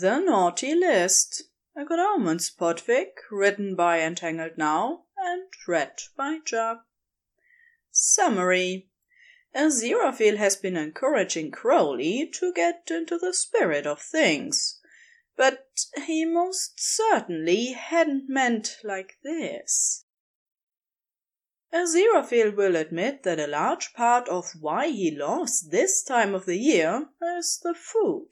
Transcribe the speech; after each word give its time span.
The 0.00 0.18
Naughty 0.18 0.74
List. 0.74 1.42
A 1.76 1.84
Good 1.84 1.98
Omens 1.98 2.50
podfic, 2.50 3.10
written 3.30 3.76
by 3.76 3.98
entanglednow 3.98 5.02
and 5.18 5.42
read 5.68 6.00
by 6.16 6.38
Jug. 6.42 6.78
Summary. 7.90 8.88
Aziraphale 9.54 10.38
has 10.38 10.56
been 10.56 10.78
encouraging 10.78 11.50
Crowley 11.50 12.30
to 12.32 12.50
get 12.54 12.88
into 12.90 13.18
the 13.18 13.34
spirit 13.34 13.86
of 13.86 14.00
things, 14.00 14.80
but 15.36 15.68
he 16.06 16.24
most 16.24 16.80
certainly 16.80 17.72
hadn't 17.72 18.24
meant 18.26 18.78
like 18.82 19.18
this. 19.22 20.06
Aziraphale 21.74 22.56
will 22.56 22.74
admit 22.74 23.22
that 23.24 23.38
a 23.38 23.46
large 23.46 23.92
part 23.92 24.30
of 24.30 24.52
why 24.58 24.88
he 24.88 25.10
lost 25.10 25.70
this 25.70 26.02
time 26.02 26.34
of 26.34 26.46
the 26.46 26.56
year 26.56 27.10
is 27.38 27.60
the 27.62 27.74
food. 27.74 28.30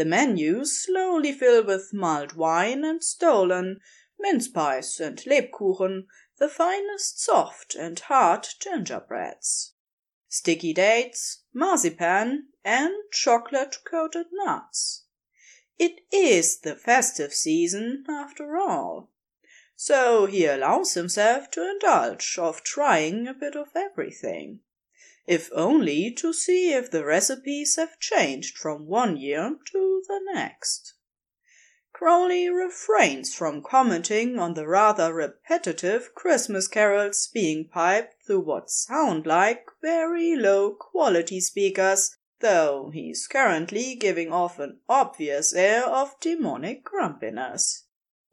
The 0.00 0.06
menus 0.06 0.80
slowly 0.80 1.30
fill 1.30 1.62
with 1.62 1.92
mulled 1.92 2.32
wine 2.32 2.86
and 2.86 3.04
stollen, 3.04 3.82
mince 4.18 4.48
pies 4.48 4.98
and 4.98 5.18
Lebkuchen, 5.26 6.06
the 6.38 6.48
finest 6.48 7.20
soft 7.20 7.74
and 7.74 8.00
hard 8.00 8.48
gingerbreads, 8.58 9.74
sticky 10.26 10.72
dates, 10.72 11.42
marzipan, 11.52 12.48
and 12.64 12.94
chocolate 13.12 13.76
coated 13.84 14.28
nuts. 14.32 15.04
It 15.78 16.00
is 16.10 16.60
the 16.60 16.76
festive 16.76 17.34
season, 17.34 18.06
after 18.08 18.56
all. 18.56 19.10
So 19.76 20.24
he 20.24 20.46
allows 20.46 20.94
himself 20.94 21.50
to 21.50 21.68
indulge 21.68 22.38
of 22.38 22.62
trying 22.62 23.28
a 23.28 23.34
bit 23.34 23.54
of 23.54 23.76
everything 23.76 24.60
if 25.26 25.50
only 25.52 26.10
to 26.10 26.32
see 26.32 26.72
if 26.72 26.90
the 26.90 27.04
recipes 27.04 27.76
have 27.76 27.98
changed 27.98 28.56
from 28.56 28.86
one 28.86 29.16
year 29.16 29.56
to 29.66 30.02
the 30.08 30.20
next. 30.32 30.94
Crowley 31.92 32.48
refrains 32.48 33.34
from 33.34 33.62
commenting 33.62 34.38
on 34.38 34.54
the 34.54 34.66
rather 34.66 35.12
repetitive 35.12 36.14
Christmas 36.14 36.66
carols 36.66 37.26
being 37.26 37.68
piped 37.68 38.22
through 38.24 38.40
what 38.40 38.70
sound 38.70 39.26
like 39.26 39.66
very 39.82 40.34
low 40.34 40.72
quality 40.72 41.40
speakers, 41.40 42.16
though 42.38 42.90
he's 42.94 43.26
currently 43.26 43.94
giving 43.94 44.32
off 44.32 44.58
an 44.58 44.80
obvious 44.88 45.52
air 45.52 45.84
of 45.84 46.18
demonic 46.20 46.84
grumpiness. 46.84 47.84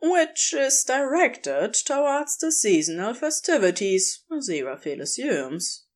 Which 0.02 0.54
is 0.54 0.84
directed 0.86 1.74
towards 1.74 2.38
the 2.38 2.54
seasonal 2.54 3.16
festivities, 3.16 4.24
Aziraphale 4.32 5.02
assumes 5.02 5.87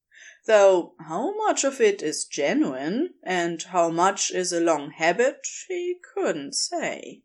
though 0.46 0.96
how 1.00 1.36
much 1.36 1.64
of 1.64 1.80
it 1.80 2.02
is 2.02 2.26
genuine 2.26 3.14
and 3.24 3.62
how 3.62 3.90
much 3.90 4.32
is 4.32 4.52
a 4.52 4.60
long 4.60 4.92
habit 4.92 5.46
he 5.68 5.98
couldn't 6.14 6.54
say. 6.54 7.22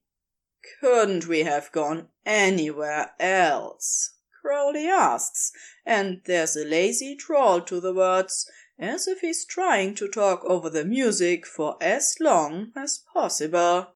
Couldn't 0.81 1.27
we 1.27 1.45
have 1.45 1.73
gone 1.73 2.08
anywhere 2.25 3.12
else? 3.19 4.14
Crowley 4.42 4.86
asks, 4.86 5.50
and 5.84 6.20
there's 6.25 6.56
a 6.56 6.64
lazy 6.64 7.17
drawl 7.17 7.61
to 7.62 7.81
the 7.81 7.95
words, 7.95 8.50
as 8.78 9.08
if 9.08 9.20
he's 9.20 9.45
trying 9.45 9.95
to 9.95 10.08
talk 10.08 10.45
over 10.45 10.69
the 10.69 10.84
music 10.84 11.47
for 11.47 11.77
as 11.80 12.17
long 12.20 12.73
as 12.77 13.03
possible. 13.12 13.95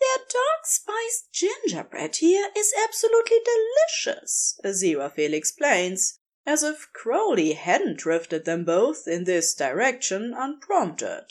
Their 0.00 0.24
dark 0.28 0.64
spiced 0.66 1.32
gingerbread 1.32 2.16
here 2.16 2.50
is 2.56 2.74
absolutely 2.84 3.38
delicious, 3.44 4.58
Aziraphale 4.64 5.32
explains, 5.32 6.18
as 6.44 6.62
if 6.62 6.88
Crowley 6.92 7.52
hadn't 7.52 7.98
drifted 7.98 8.44
them 8.44 8.64
both 8.64 9.06
in 9.06 9.24
this 9.24 9.54
direction 9.54 10.34
unprompted. 10.36 11.24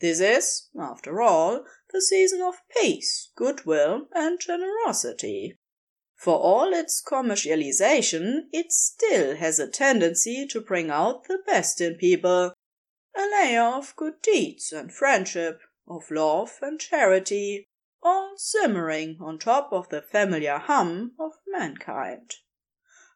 This 0.00 0.20
is, 0.20 0.68
after 0.78 1.20
all, 1.20 1.64
the 1.92 2.00
season 2.00 2.42
of 2.42 2.62
peace, 2.76 3.30
goodwill, 3.36 4.08
and 4.12 4.40
generosity. 4.40 5.58
For 6.16 6.38
all 6.38 6.72
its 6.72 7.02
commercialization, 7.02 8.46
it 8.52 8.72
still 8.72 9.36
has 9.36 9.58
a 9.58 9.68
tendency 9.68 10.46
to 10.48 10.60
bring 10.60 10.90
out 10.90 11.24
the 11.24 11.38
best 11.46 11.80
in 11.80 11.96
people, 11.96 12.52
a 13.16 13.22
layer 13.22 13.62
of 13.62 13.94
good 13.96 14.22
deeds 14.22 14.72
and 14.72 14.92
friendship, 14.92 15.60
of 15.86 16.10
love 16.10 16.58
and 16.62 16.80
charity, 16.80 17.68
all 18.02 18.34
simmering 18.36 19.18
on 19.20 19.38
top 19.38 19.72
of 19.72 19.88
the 19.90 20.00
familiar 20.00 20.58
hum 20.58 21.12
of 21.18 21.32
mankind. 21.46 22.36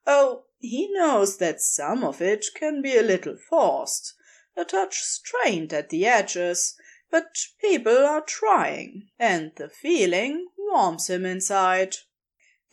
Oh, 0.06 0.44
he 0.66 0.88
knows 0.93 1.38
that 1.38 1.60
some 1.60 2.03
of 2.03 2.21
it 2.21 2.47
can 2.54 2.82
be 2.82 2.97
a 2.97 3.03
little 3.03 3.37
forced, 3.37 4.15
a 4.56 4.65
touch 4.65 5.00
strained 5.03 5.72
at 5.72 5.91
the 5.91 6.04
edges, 6.06 6.77
but 7.10 7.37
people 7.60 7.99
are 7.99 8.21
trying, 8.21 9.09
and 9.19 9.53
the 9.56 9.69
feeling 9.69 10.49
warms 10.59 11.09
him 11.09 11.25
inside. 11.25 11.97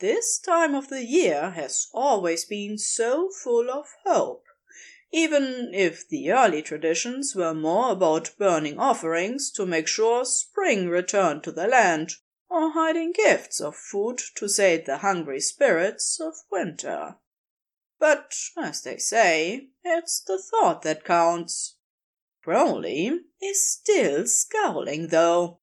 This 0.00 0.38
time 0.38 0.74
of 0.74 0.88
the 0.88 1.04
year 1.04 1.50
has 1.50 1.88
always 1.92 2.44
been 2.44 2.78
so 2.78 3.30
full 3.30 3.70
of 3.70 3.86
hope, 4.04 4.44
even 5.12 5.72
if 5.72 6.08
the 6.08 6.32
early 6.32 6.62
traditions 6.62 7.36
were 7.36 7.54
more 7.54 7.92
about 7.92 8.36
burning 8.36 8.78
offerings 8.78 9.52
to 9.52 9.64
make 9.64 9.86
sure 9.86 10.24
spring 10.24 10.88
returned 10.88 11.44
to 11.44 11.52
the 11.52 11.68
land, 11.68 12.16
or 12.50 12.72
hiding 12.72 13.12
gifts 13.12 13.60
of 13.60 13.76
food 13.76 14.20
to 14.34 14.48
sate 14.48 14.84
the 14.84 14.98
hungry 14.98 15.40
spirits 15.40 16.20
of 16.20 16.34
winter. 16.50 17.16
But, 18.06 18.34
as 18.58 18.82
they 18.82 18.98
say, 18.98 19.68
it's 19.82 20.20
the 20.20 20.36
thought 20.36 20.82
that 20.82 21.06
counts. 21.06 21.76
Crowley 22.42 23.22
is 23.40 23.66
still 23.66 24.26
scowling, 24.26 25.08
though. 25.08 25.60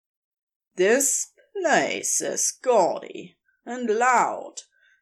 This 0.76 1.34
place 1.56 2.20
is 2.20 2.52
gaudy 2.52 3.38
and 3.64 3.88
loud, 3.88 4.56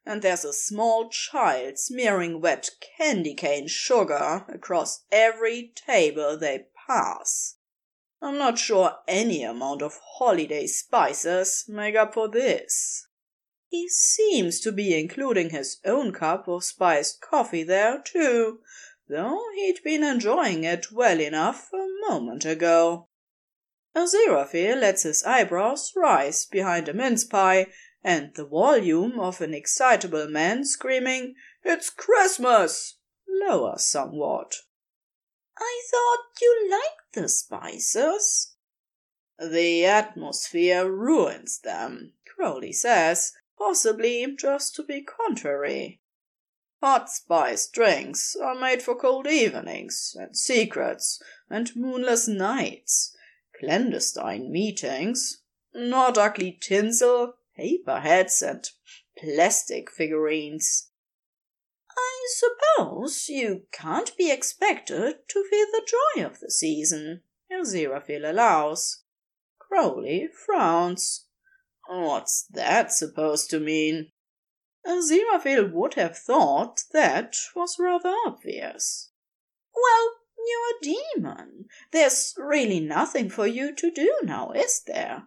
and 0.04 0.20
there's 0.20 0.44
a 0.44 0.52
small 0.52 1.08
child 1.08 1.78
smearing 1.78 2.42
wet 2.42 2.68
candy 2.98 3.32
cane 3.32 3.68
sugar 3.68 4.44
across 4.46 5.06
every 5.10 5.72
table 5.74 6.36
they 6.36 6.66
pass. 6.86 7.56
I'm 8.20 8.36
not 8.36 8.58
sure 8.58 8.98
any 9.08 9.44
amount 9.44 9.80
of 9.80 9.98
holiday 10.18 10.66
spices 10.66 11.64
make 11.66 11.96
up 11.96 12.12
for 12.12 12.28
this. 12.28 13.06
He 13.70 13.88
seems 13.88 14.58
to 14.62 14.72
be 14.72 14.98
including 14.98 15.50
his 15.50 15.78
own 15.84 16.12
cup 16.12 16.48
of 16.48 16.64
spiced 16.64 17.20
coffee 17.20 17.62
there, 17.62 18.02
too, 18.02 18.64
though 19.08 19.40
he'd 19.54 19.80
been 19.84 20.02
enjoying 20.02 20.64
it 20.64 20.90
well 20.90 21.20
enough 21.20 21.72
a 21.72 21.86
moment 22.08 22.44
ago. 22.44 23.06
Aziraphale 23.94 24.80
lets 24.80 25.04
his 25.04 25.22
eyebrows 25.22 25.92
rise 25.94 26.46
behind 26.46 26.88
a 26.88 26.92
mince 26.92 27.22
pie, 27.22 27.68
and 28.02 28.34
the 28.34 28.44
volume 28.44 29.20
of 29.20 29.40
an 29.40 29.54
excitable 29.54 30.26
man 30.26 30.64
screaming, 30.64 31.36
It's 31.62 31.90
Christmas! 31.90 32.98
lowers 33.28 33.86
somewhat. 33.86 34.56
I 35.56 35.82
thought 35.88 36.40
you 36.40 36.68
liked 36.68 37.12
the 37.12 37.28
spices. 37.28 38.56
The 39.38 39.84
atmosphere 39.84 40.90
ruins 40.90 41.60
them, 41.60 42.14
Crowley 42.26 42.72
says, 42.72 43.32
possibly 43.60 44.26
just 44.38 44.74
to 44.74 44.82
be 44.82 45.02
contrary. 45.02 46.00
Hot 46.80 47.10
spiced 47.10 47.74
drinks 47.74 48.34
are 48.42 48.54
made 48.54 48.82
for 48.82 48.98
cold 48.98 49.26
evenings, 49.26 50.16
and 50.18 50.34
secrets, 50.34 51.22
and 51.50 51.76
moonless 51.76 52.26
nights, 52.26 53.14
clandestine 53.58 54.50
meetings, 54.50 55.42
not 55.74 56.16
ugly 56.16 56.58
tinsel, 56.58 57.34
paper 57.54 58.00
hats, 58.00 58.40
and 58.40 58.70
plastic 59.18 59.90
figurines. 59.90 60.90
I 61.94 62.26
suppose 62.34 63.28
you 63.28 63.64
can't 63.72 64.16
be 64.16 64.30
expected 64.30 65.16
to 65.28 65.44
feel 65.50 65.66
the 65.66 65.86
joy 66.16 66.24
of 66.24 66.40
the 66.40 66.50
season, 66.50 67.22
Aziraphale 67.52 68.30
allows. 68.30 69.02
Crowley 69.58 70.28
frowns. 70.46 71.26
What's 71.92 72.44
that 72.52 72.92
supposed 72.92 73.50
to 73.50 73.58
mean? 73.58 74.12
Aziraphale 74.86 75.72
would 75.72 75.94
have 75.94 76.16
thought 76.16 76.84
that 76.92 77.34
was 77.56 77.80
rather 77.80 78.14
obvious. 78.24 79.10
Well, 79.74 80.14
you're 80.38 80.76
a 80.76 81.14
demon. 81.16 81.64
There's 81.90 82.32
really 82.38 82.78
nothing 82.78 83.28
for 83.28 83.44
you 83.44 83.74
to 83.74 83.90
do 83.90 84.20
now, 84.22 84.52
is 84.52 84.82
there? 84.86 85.26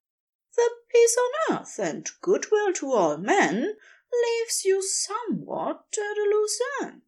The 0.55 0.69
peace 0.89 1.17
on 1.49 1.57
earth 1.57 1.79
and 1.79 2.09
goodwill 2.21 2.71
to 2.75 2.93
all 2.93 3.17
men 3.17 3.75
leaves 4.23 4.63
you 4.63 4.81
somewhat 4.81 5.83
at 5.97 6.17
a 6.17 6.29
loose 6.33 6.61
end. 6.81 7.01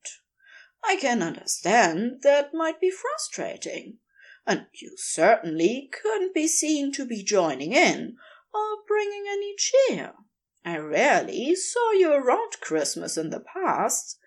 I 0.84 0.98
can 0.98 1.24
understand 1.24 2.24
that 2.24 2.54
might 2.54 2.82
be 2.82 2.92
frustrating, 2.92 4.00
and 4.46 4.66
you 4.74 4.96
certainly 4.98 5.90
couldn't 5.94 6.34
be 6.34 6.50
seen 6.50 6.92
to 6.92 7.06
be 7.06 7.24
joining 7.24 7.72
in 7.72 8.18
or 8.56 8.78
bringing 8.88 9.26
any 9.30 9.54
cheer. 9.58 10.14
I 10.64 10.78
rarely 10.78 11.54
saw 11.56 11.92
you 11.92 12.14
around 12.14 12.62
Christmas 12.62 13.18
in 13.18 13.30
the 13.30 13.42
past. 13.42 14.18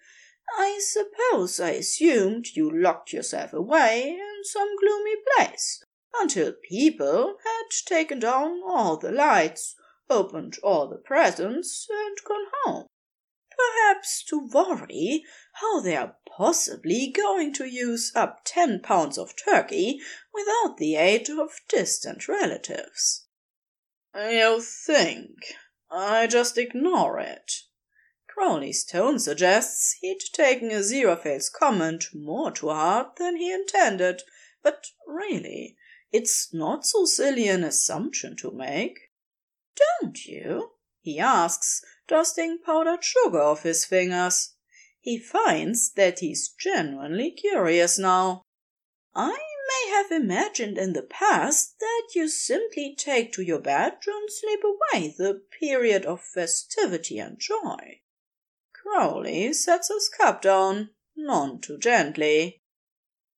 I 0.57 0.81
suppose 0.83 1.59
I 1.59 1.71
assumed 1.71 2.55
you 2.55 2.71
locked 2.71 3.13
yourself 3.13 3.53
away 3.53 4.11
in 4.11 4.45
some 4.45 4.69
gloomy 4.77 5.17
place, 5.35 5.83
until 6.21 6.53
people 6.69 7.37
had 7.45 7.71
taken 7.87 8.19
down 8.21 8.61
all 8.65 8.97
the 8.99 9.11
lights, 9.11 9.75
opened 10.09 10.59
all 10.63 10.89
the 10.89 10.97
presents, 10.99 11.87
and 11.91 12.17
gone 12.25 12.47
home. 12.65 12.87
Perhaps 13.57 14.25
to 14.27 14.47
worry 14.53 15.25
how 15.55 15.81
they 15.81 15.97
are 15.97 16.17
possibly 16.37 17.13
going 17.15 17.53
to 17.55 17.65
use 17.65 18.13
up 18.15 18.43
ten 18.45 18.81
pounds 18.81 19.19
of 19.19 19.35
turkey 19.37 20.01
without 20.33 20.77
the 20.77 20.95
aid 20.95 21.29
of 21.29 21.61
distant 21.69 22.29
relatives. 22.29 23.27
You 24.19 24.61
think? 24.61 25.37
I 25.89 26.27
just 26.27 26.59
ignore 26.59 27.21
it. 27.21 27.53
Crowley's 28.27 28.85
tone 28.85 29.21
suggests 29.21 29.97
he'd 30.01 30.19
taken 30.33 30.71
Aziraphale's 30.71 31.49
comment 31.49 32.07
more 32.13 32.51
to 32.53 32.69
heart 32.69 33.15
than 33.15 33.37
he 33.37 33.53
intended, 33.53 34.23
but 34.61 34.87
really, 35.07 35.77
it's 36.11 36.53
not 36.53 36.85
so 36.85 37.05
silly 37.05 37.47
an 37.47 37.63
assumption 37.63 38.37
to 38.39 38.51
make. 38.51 38.99
Don't 39.77 40.25
you? 40.25 40.73
he 41.01 41.21
asks, 41.21 41.85
dusting 42.09 42.59
powdered 42.59 43.05
sugar 43.05 43.41
off 43.41 43.63
his 43.63 43.85
fingers. 43.85 44.55
He 45.01 45.17
finds 45.17 45.93
that 45.93 46.19
he's 46.19 46.49
genuinely 46.49 47.31
curious 47.31 48.01
now. 48.01 48.43
I 49.15 49.39
have 49.89 50.11
imagined 50.11 50.79
in 50.79 50.93
the 50.93 51.03
past 51.03 51.79
that 51.81 52.09
you 52.15 52.29
simply 52.29 52.95
take 52.97 53.33
to 53.33 53.43
your 53.43 53.61
bed 53.61 53.99
and 54.07 54.31
sleep 54.31 54.61
away 54.65 55.15
the 55.17 55.43
period 55.59 56.07
of 56.07 56.21
festivity 56.21 57.19
and 57.19 57.39
joy. 57.39 58.01
Crowley 58.73 59.53
sets 59.53 59.89
his 59.89 60.09
cup 60.09 60.43
down, 60.43 60.91
none 61.17 61.61
too 61.61 61.79
gently. 61.79 62.63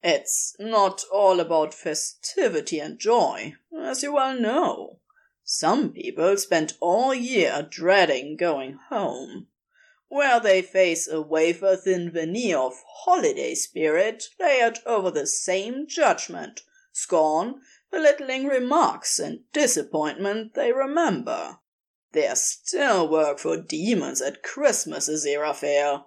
It's 0.02 0.56
not 0.58 1.04
all 1.12 1.40
about 1.40 1.74
festivity 1.74 2.78
and 2.78 2.98
joy, 2.98 3.54
as 3.76 4.02
you 4.02 4.12
well 4.14 4.38
know. 4.38 5.00
Some 5.44 5.92
people 5.92 6.36
spend 6.36 6.74
all 6.80 7.12
year 7.12 7.66
dreading 7.68 8.36
going 8.36 8.74
home, 8.88 9.48
where 10.10 10.40
they 10.40 10.60
face 10.60 11.08
a 11.08 11.22
wafer 11.22 11.76
thin 11.76 12.10
veneer 12.10 12.58
of 12.58 12.74
holiday 13.04 13.54
spirit 13.54 14.24
layered 14.40 14.78
over 14.84 15.08
the 15.08 15.26
same 15.26 15.86
judgment, 15.86 16.62
scorn, 16.92 17.54
belittling 17.92 18.46
remarks, 18.46 19.20
and 19.20 19.40
disappointment 19.52 20.52
they 20.54 20.72
remember. 20.72 21.58
There's 22.12 22.42
still 22.42 23.08
work 23.08 23.38
for 23.38 23.56
demons 23.56 24.20
at 24.20 24.42
Christmas, 24.42 25.08
Aziraphale. 25.08 26.06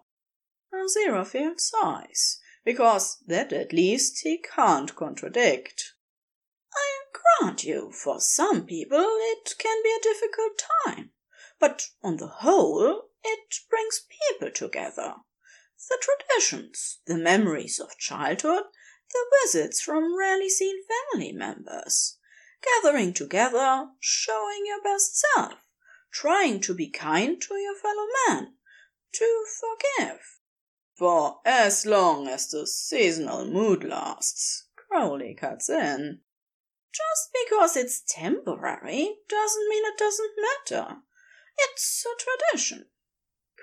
Aziraphale 0.73 1.57
sighs, 1.57 2.41
because 2.65 3.23
that 3.25 3.53
at 3.53 3.71
least 3.71 4.19
he 4.23 4.38
can't 4.38 4.94
contradict 4.95 5.94
I 6.75 7.03
grant 7.39 7.63
you, 7.63 7.91
for 7.91 8.19
some 8.19 8.65
people 8.65 8.97
it 9.00 9.53
can 9.57 9.81
be 9.81 9.95
a 9.95 10.03
difficult 10.03 10.61
time, 10.85 11.11
but 11.57 11.89
on 12.01 12.17
the 12.17 12.27
whole 12.27 13.09
it 13.24 13.56
brings 13.70 14.06
people 14.30 14.52
together. 14.52 15.16
The 15.90 15.98
traditions, 16.02 17.00
the 17.06 17.18
memories 17.18 17.80
of 17.80 17.98
childhood, 17.98 18.64
the 19.12 19.25
visits 19.44 19.81
from 19.81 20.18
rarely 20.18 20.50
seen 20.50 20.84
family 21.12 21.31
members, 21.34 22.18
gathering 22.64 23.14
together, 23.14 23.90
showing 24.00 24.66
your 24.66 24.81
best 24.81 25.18
self, 25.18 25.54
trying 26.12 26.62
to 26.62 26.74
be 26.74 26.90
kind 26.90 27.42
to 27.42 27.56
your 27.56 27.75
fellow 27.75 28.06
man, 28.28 28.54
to 29.14 29.46
forgive. 29.60 30.20
For 30.96 31.42
as 31.46 31.86
long 31.86 32.28
as 32.28 32.50
the 32.50 32.66
seasonal 32.66 33.46
mood 33.46 33.84
lasts, 33.84 34.68
Crowley 34.75 35.34
cuts 35.34 35.70
in. 35.70 36.22
Just 36.94 37.30
because 37.44 37.75
it's 37.75 38.04
temporary 38.08 39.18
doesn't 39.28 39.70
mean 39.70 39.84
it 39.86 39.98
doesn't 39.98 40.31
matter. 40.70 40.98
It's 41.58 42.06
a 42.06 42.24
tradition. 42.24 42.86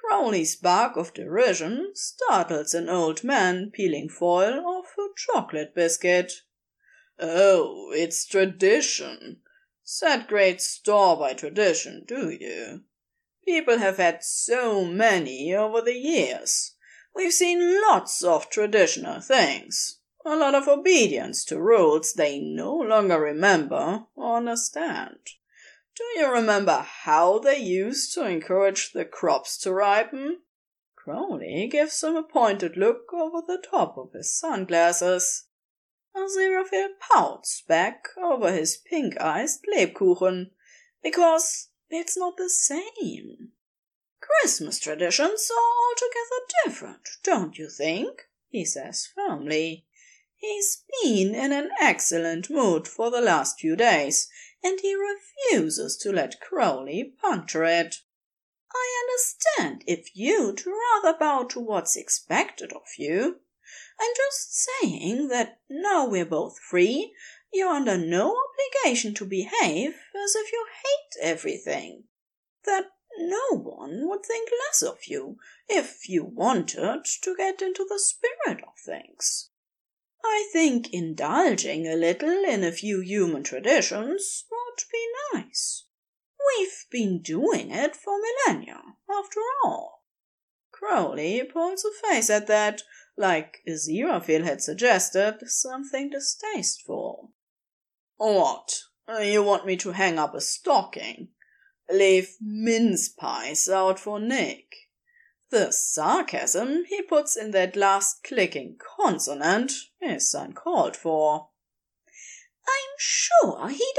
Crowley's 0.00 0.56
bark 0.56 0.96
of 0.96 1.14
derision 1.14 1.92
startles 1.94 2.74
an 2.74 2.88
old 2.88 3.22
man 3.22 3.70
peeling 3.70 4.08
foil 4.08 4.66
off 4.66 4.96
a 4.98 5.08
chocolate 5.16 5.74
biscuit. 5.74 6.42
Oh, 7.18 7.92
it's 7.92 8.26
tradition. 8.26 9.42
Set 9.82 10.26
great 10.28 10.60
store 10.60 11.16
by 11.16 11.34
tradition, 11.34 12.04
do 12.06 12.30
you? 12.30 12.84
People 13.44 13.78
have 13.78 13.98
had 13.98 14.24
so 14.24 14.84
many 14.84 15.54
over 15.54 15.80
the 15.80 15.96
years. 15.96 16.74
We've 17.14 17.32
seen 17.32 17.82
lots 17.82 18.22
of 18.24 18.50
traditional 18.50 19.20
things 19.20 20.00
a 20.24 20.36
lot 20.36 20.54
of 20.54 20.68
obedience 20.68 21.44
to 21.46 21.60
rules 21.60 22.12
they 22.12 22.38
no 22.38 22.76
longer 22.76 23.18
remember 23.18 24.04
or 24.14 24.36
understand. 24.36 25.18
Do 26.00 26.18
you 26.18 26.32
remember 26.32 26.78
how 26.78 27.40
they 27.40 27.58
used 27.58 28.14
to 28.14 28.24
encourage 28.26 28.92
the 28.92 29.04
crops 29.04 29.58
to 29.58 29.74
ripen? 29.74 30.40
Crowley 30.96 31.68
gives 31.70 32.02
him 32.02 32.16
a 32.16 32.22
pointed 32.22 32.78
look 32.78 33.12
over 33.12 33.42
the 33.46 33.58
top 33.58 33.98
of 33.98 34.14
his 34.14 34.34
sunglasses. 34.34 35.44
Aziraphale 36.16 36.98
pouts 36.98 37.62
back 37.68 38.08
over 38.16 38.50
his 38.50 38.78
pink-eyed 38.78 39.50
Lebkuchen, 39.70 40.52
because 41.02 41.68
it's 41.90 42.16
not 42.16 42.38
the 42.38 42.48
same. 42.48 43.52
Christmas 44.22 44.80
traditions 44.80 45.50
are 45.50 45.84
altogether 45.84 46.46
different, 46.64 47.08
don't 47.22 47.58
you 47.58 47.68
think? 47.68 48.22
he 48.48 48.64
says 48.64 49.06
firmly. 49.14 49.84
He's 50.36 50.82
been 51.02 51.34
in 51.34 51.52
an 51.52 51.68
excellent 51.78 52.48
mood 52.48 52.88
for 52.88 53.10
the 53.10 53.20
last 53.20 53.60
few 53.60 53.76
days, 53.76 54.30
and 54.62 54.80
he 54.80 54.94
refuses 54.94 55.96
to 55.98 56.12
let 56.12 56.40
Crowley 56.40 57.14
puncture 57.20 57.64
it. 57.64 57.96
I 58.72 59.04
understand 59.04 59.84
if 59.86 60.14
you'd 60.14 60.64
rather 60.66 61.18
bow 61.18 61.44
to 61.50 61.60
what's 61.60 61.96
expected 61.96 62.72
of 62.72 62.86
you. 62.98 63.40
I'm 64.00 64.10
just 64.16 64.54
saying 64.54 65.28
that 65.28 65.60
now 65.68 66.06
we're 66.06 66.24
both 66.24 66.58
free, 66.58 67.14
you're 67.52 67.68
under 67.68 67.98
no 67.98 68.36
obligation 68.36 69.14
to 69.14 69.24
behave 69.24 69.94
as 70.14 70.34
if 70.36 70.52
you 70.52 70.66
hate 70.84 71.22
everything. 71.22 72.04
That 72.64 72.92
no 73.18 73.56
one 73.56 74.08
would 74.08 74.24
think 74.24 74.50
less 74.66 74.82
of 74.82 75.06
you 75.06 75.38
if 75.68 76.08
you 76.08 76.24
wanted 76.24 77.04
to 77.22 77.36
get 77.36 77.60
into 77.60 77.84
the 77.88 77.98
spirit 77.98 78.62
of 78.62 78.78
things. 78.78 79.49
I 80.24 80.48
think 80.52 80.92
indulging 80.92 81.86
a 81.86 81.94
little 81.94 82.44
in 82.44 82.62
a 82.62 82.72
few 82.72 83.00
human 83.00 83.42
traditions 83.42 84.44
would 84.50 84.84
be 84.90 85.06
nice. 85.32 85.84
We've 86.58 86.86
been 86.90 87.22
doing 87.22 87.70
it 87.70 87.94
for 87.96 88.18
millennia, 88.46 88.82
after 89.10 89.40
all. 89.64 90.04
Crowley 90.72 91.42
pulls 91.44 91.84
a 91.84 91.90
face 92.06 92.30
at 92.30 92.46
that, 92.46 92.82
like 93.16 93.62
Aziraphale 93.68 94.44
had 94.44 94.62
suggested, 94.62 95.38
something 95.46 96.10
distasteful. 96.10 97.32
What? 98.16 98.82
You 99.08 99.42
want 99.42 99.66
me 99.66 99.76
to 99.78 99.92
hang 99.92 100.18
up 100.18 100.34
a 100.34 100.40
stocking? 100.40 101.28
Leave 101.90 102.36
mince 102.40 103.08
pies 103.08 103.68
out 103.68 103.98
for 103.98 104.20
Nick? 104.20 104.89
The 105.50 105.72
sarcasm 105.72 106.84
he 106.84 107.02
puts 107.02 107.36
in 107.36 107.50
that 107.50 107.74
last 107.74 108.22
clicking 108.22 108.78
consonant 108.78 109.72
is 110.00 110.32
uncalled 110.32 110.96
for. 110.96 111.48
I'm 112.68 112.94
sure 112.98 113.68
he'd 113.68 113.94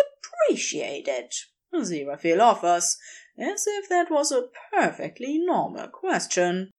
appreciate 0.47 1.09
it, 1.09 1.35
Aziraphale 1.73 2.39
offers, 2.39 2.97
as 3.37 3.65
if 3.67 3.89
that 3.89 4.09
was 4.09 4.31
a 4.31 4.47
perfectly 4.71 5.39
normal 5.39 5.89
question. 5.89 6.71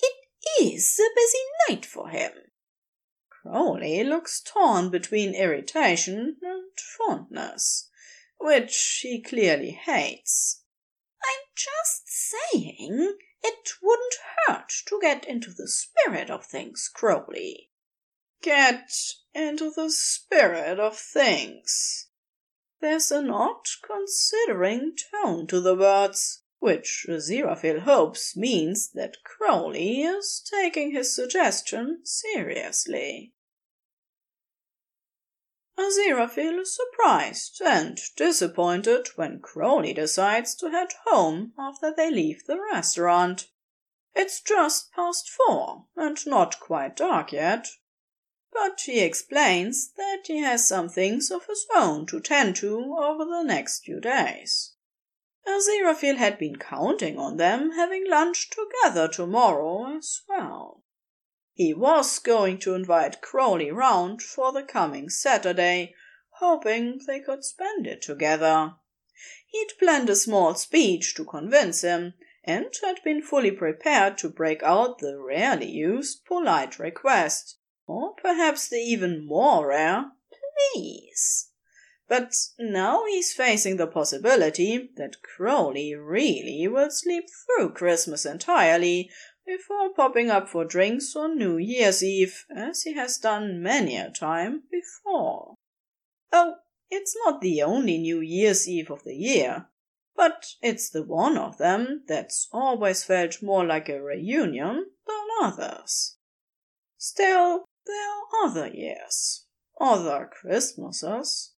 It 0.00 0.14
is 0.62 1.00
a 1.00 1.10
busy 1.16 1.44
night 1.68 1.84
for 1.84 2.08
him. 2.08 2.32
Crowley 3.28 4.04
looks 4.04 4.40
torn 4.40 4.90
between 4.90 5.34
irritation 5.34 6.36
and 6.42 6.70
fondness, 6.78 7.90
which 8.38 9.00
he 9.02 9.20
clearly 9.20 9.72
hates. 9.72 10.62
I'm 11.24 11.42
just 11.56 12.04
saying 12.06 13.16
it 13.42 13.70
wouldn't 13.82 14.14
hurt 14.46 14.72
to 14.86 15.00
get 15.00 15.26
into 15.26 15.50
the 15.50 15.68
spirit 15.68 16.30
of 16.30 16.46
things, 16.46 16.88
Crowley. 16.88 17.70
Get 18.40 18.90
into 19.34 19.70
the 19.70 19.90
spirit 19.90 20.78
of 20.78 20.96
things. 20.98 22.08
There's 22.80 23.10
an 23.12 23.30
odd 23.30 23.66
considering 23.84 24.96
tone 24.96 25.46
to 25.48 25.60
the 25.60 25.74
words, 25.74 26.42
which 26.58 27.06
Aziraphale 27.08 27.80
hopes 27.80 28.36
means 28.36 28.90
that 28.92 29.22
Crowley 29.24 30.02
is 30.02 30.40
taking 30.48 30.92
his 30.92 31.14
suggestion 31.14 32.00
seriously. 32.04 33.34
Aziraphale 35.78 36.60
is 36.60 36.76
surprised 36.76 37.60
and 37.64 37.98
disappointed 38.16 39.08
when 39.16 39.40
Crowley 39.40 39.94
decides 39.94 40.54
to 40.56 40.70
head 40.70 40.92
home 41.06 41.54
after 41.58 41.92
they 41.94 42.10
leave 42.10 42.44
the 42.44 42.60
restaurant. 42.60 43.48
It's 44.14 44.40
just 44.40 44.92
past 44.92 45.30
four 45.30 45.86
and 45.96 46.18
not 46.26 46.60
quite 46.60 46.96
dark 46.96 47.32
yet. 47.32 47.68
but 48.52 48.82
he 48.82 49.00
explains 49.00 49.92
that 49.92 50.22
he 50.26 50.38
has 50.38 50.68
some 50.68 50.88
things 50.88 51.30
of 51.30 51.46
his 51.46 51.66
own 51.74 52.04
to 52.06 52.20
tend 52.20 52.54
to 52.56 52.94
over 52.98 53.24
the 53.24 53.42
next 53.42 53.82
few 53.84 53.98
days. 53.98 54.74
Aziraphale 55.46 56.18
had 56.18 56.38
been 56.38 56.56
counting 56.56 57.18
on 57.18 57.38
them 57.38 57.72
having 57.72 58.08
lunch 58.08 58.50
together 58.50 59.08
tomorrow 59.08 59.96
as 59.96 60.20
well. 60.28 60.81
He 61.54 61.74
was 61.74 62.18
going 62.18 62.58
to 62.60 62.74
invite 62.74 63.20
Crowley 63.20 63.70
round 63.70 64.22
for 64.22 64.52
the 64.52 64.62
coming 64.62 65.10
Saturday, 65.10 65.94
hoping 66.38 67.00
they 67.06 67.20
could 67.20 67.44
spend 67.44 67.86
it 67.86 68.00
together. 68.00 68.74
He'd 69.48 69.78
planned 69.78 70.08
a 70.08 70.16
small 70.16 70.54
speech 70.54 71.14
to 71.16 71.24
convince 71.24 71.82
him, 71.82 72.14
and 72.42 72.74
had 72.82 73.02
been 73.04 73.22
fully 73.22 73.50
prepared 73.50 74.18
to 74.18 74.28
break 74.28 74.62
out 74.62 74.98
the 74.98 75.18
rarely 75.18 75.70
used 75.70 76.24
polite 76.24 76.78
request, 76.78 77.58
or 77.86 78.14
perhaps 78.14 78.68
the 78.68 78.78
even 78.78 79.26
more 79.26 79.68
rare 79.68 80.12
please. 80.72 81.50
But 82.08 82.34
now 82.58 83.04
he's 83.06 83.32
facing 83.32 83.76
the 83.76 83.86
possibility 83.86 84.90
that 84.96 85.22
Crowley 85.22 85.94
really 85.94 86.66
will 86.68 86.90
sleep 86.90 87.24
through 87.30 87.74
Christmas 87.74 88.26
entirely 88.26 89.10
before 89.46 89.92
popping 89.94 90.30
up 90.30 90.48
for 90.48 90.64
drinks 90.64 91.14
on 91.16 91.36
New 91.36 91.56
Year's 91.56 92.02
Eve, 92.02 92.44
as 92.54 92.82
he 92.82 92.94
has 92.94 93.18
done 93.18 93.62
many 93.62 93.96
a 93.96 94.10
time 94.10 94.62
before. 94.70 95.54
Oh, 96.32 96.56
it's 96.90 97.16
not 97.24 97.40
the 97.40 97.62
only 97.62 97.98
New 97.98 98.20
Year's 98.20 98.68
Eve 98.68 98.90
of 98.90 99.04
the 99.04 99.14
year, 99.14 99.66
but 100.14 100.46
it's 100.60 100.90
the 100.90 101.02
one 101.02 101.36
of 101.36 101.58
them 101.58 102.04
that's 102.06 102.48
always 102.52 103.04
felt 103.04 103.42
more 103.42 103.64
like 103.64 103.88
a 103.88 104.00
reunion 104.00 104.86
than 105.06 105.26
others. 105.42 106.16
Still, 106.96 107.64
there 107.86 108.08
are 108.08 108.46
other 108.46 108.68
years, 108.68 109.46
other 109.80 110.30
Christmases. 110.30 111.52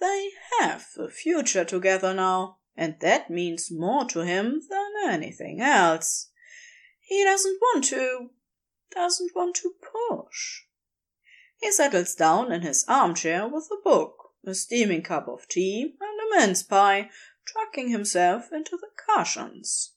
They 0.00 0.30
have 0.60 0.86
a 0.98 1.08
future 1.08 1.64
together 1.64 2.12
now, 2.12 2.58
and 2.76 2.96
that 3.00 3.30
means 3.30 3.70
more 3.70 4.04
to 4.06 4.20
him 4.20 4.60
than 4.68 4.92
anything 5.12 5.60
else. 5.60 6.30
He 7.06 7.22
doesn't 7.22 7.60
want 7.60 7.84
to, 7.84 8.30
doesn't 8.90 9.36
want 9.36 9.56
to 9.56 9.74
push. 10.08 10.62
He 11.60 11.70
settles 11.70 12.14
down 12.14 12.50
in 12.50 12.62
his 12.62 12.86
armchair 12.88 13.46
with 13.46 13.68
a 13.70 13.76
book, 13.76 14.32
a 14.46 14.54
steaming 14.54 15.02
cup 15.02 15.28
of 15.28 15.46
tea, 15.46 15.96
and 16.00 16.20
a 16.20 16.38
mince 16.38 16.62
pie, 16.62 17.10
tucking 17.52 17.90
himself 17.90 18.50
into 18.52 18.78
the 18.78 18.88
cushions. 18.96 19.92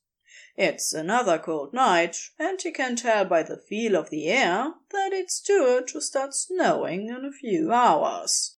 It's 0.58 0.92
another 0.92 1.40
cold 1.40 1.74
night, 1.74 2.18
and 2.38 2.62
he 2.62 2.72
can 2.72 2.98
tell 2.98 3.24
by 3.24 3.42
the 3.42 3.56
feel 3.58 3.96
of 3.96 4.10
the 4.10 4.28
air 4.28 4.74
that 4.92 5.14
it's 5.14 5.40
due 5.40 5.86
to 5.86 6.02
start 6.02 6.34
snowing 6.34 7.08
in 7.08 7.24
a 7.24 7.32
few 7.32 7.72
hours. 7.72 8.58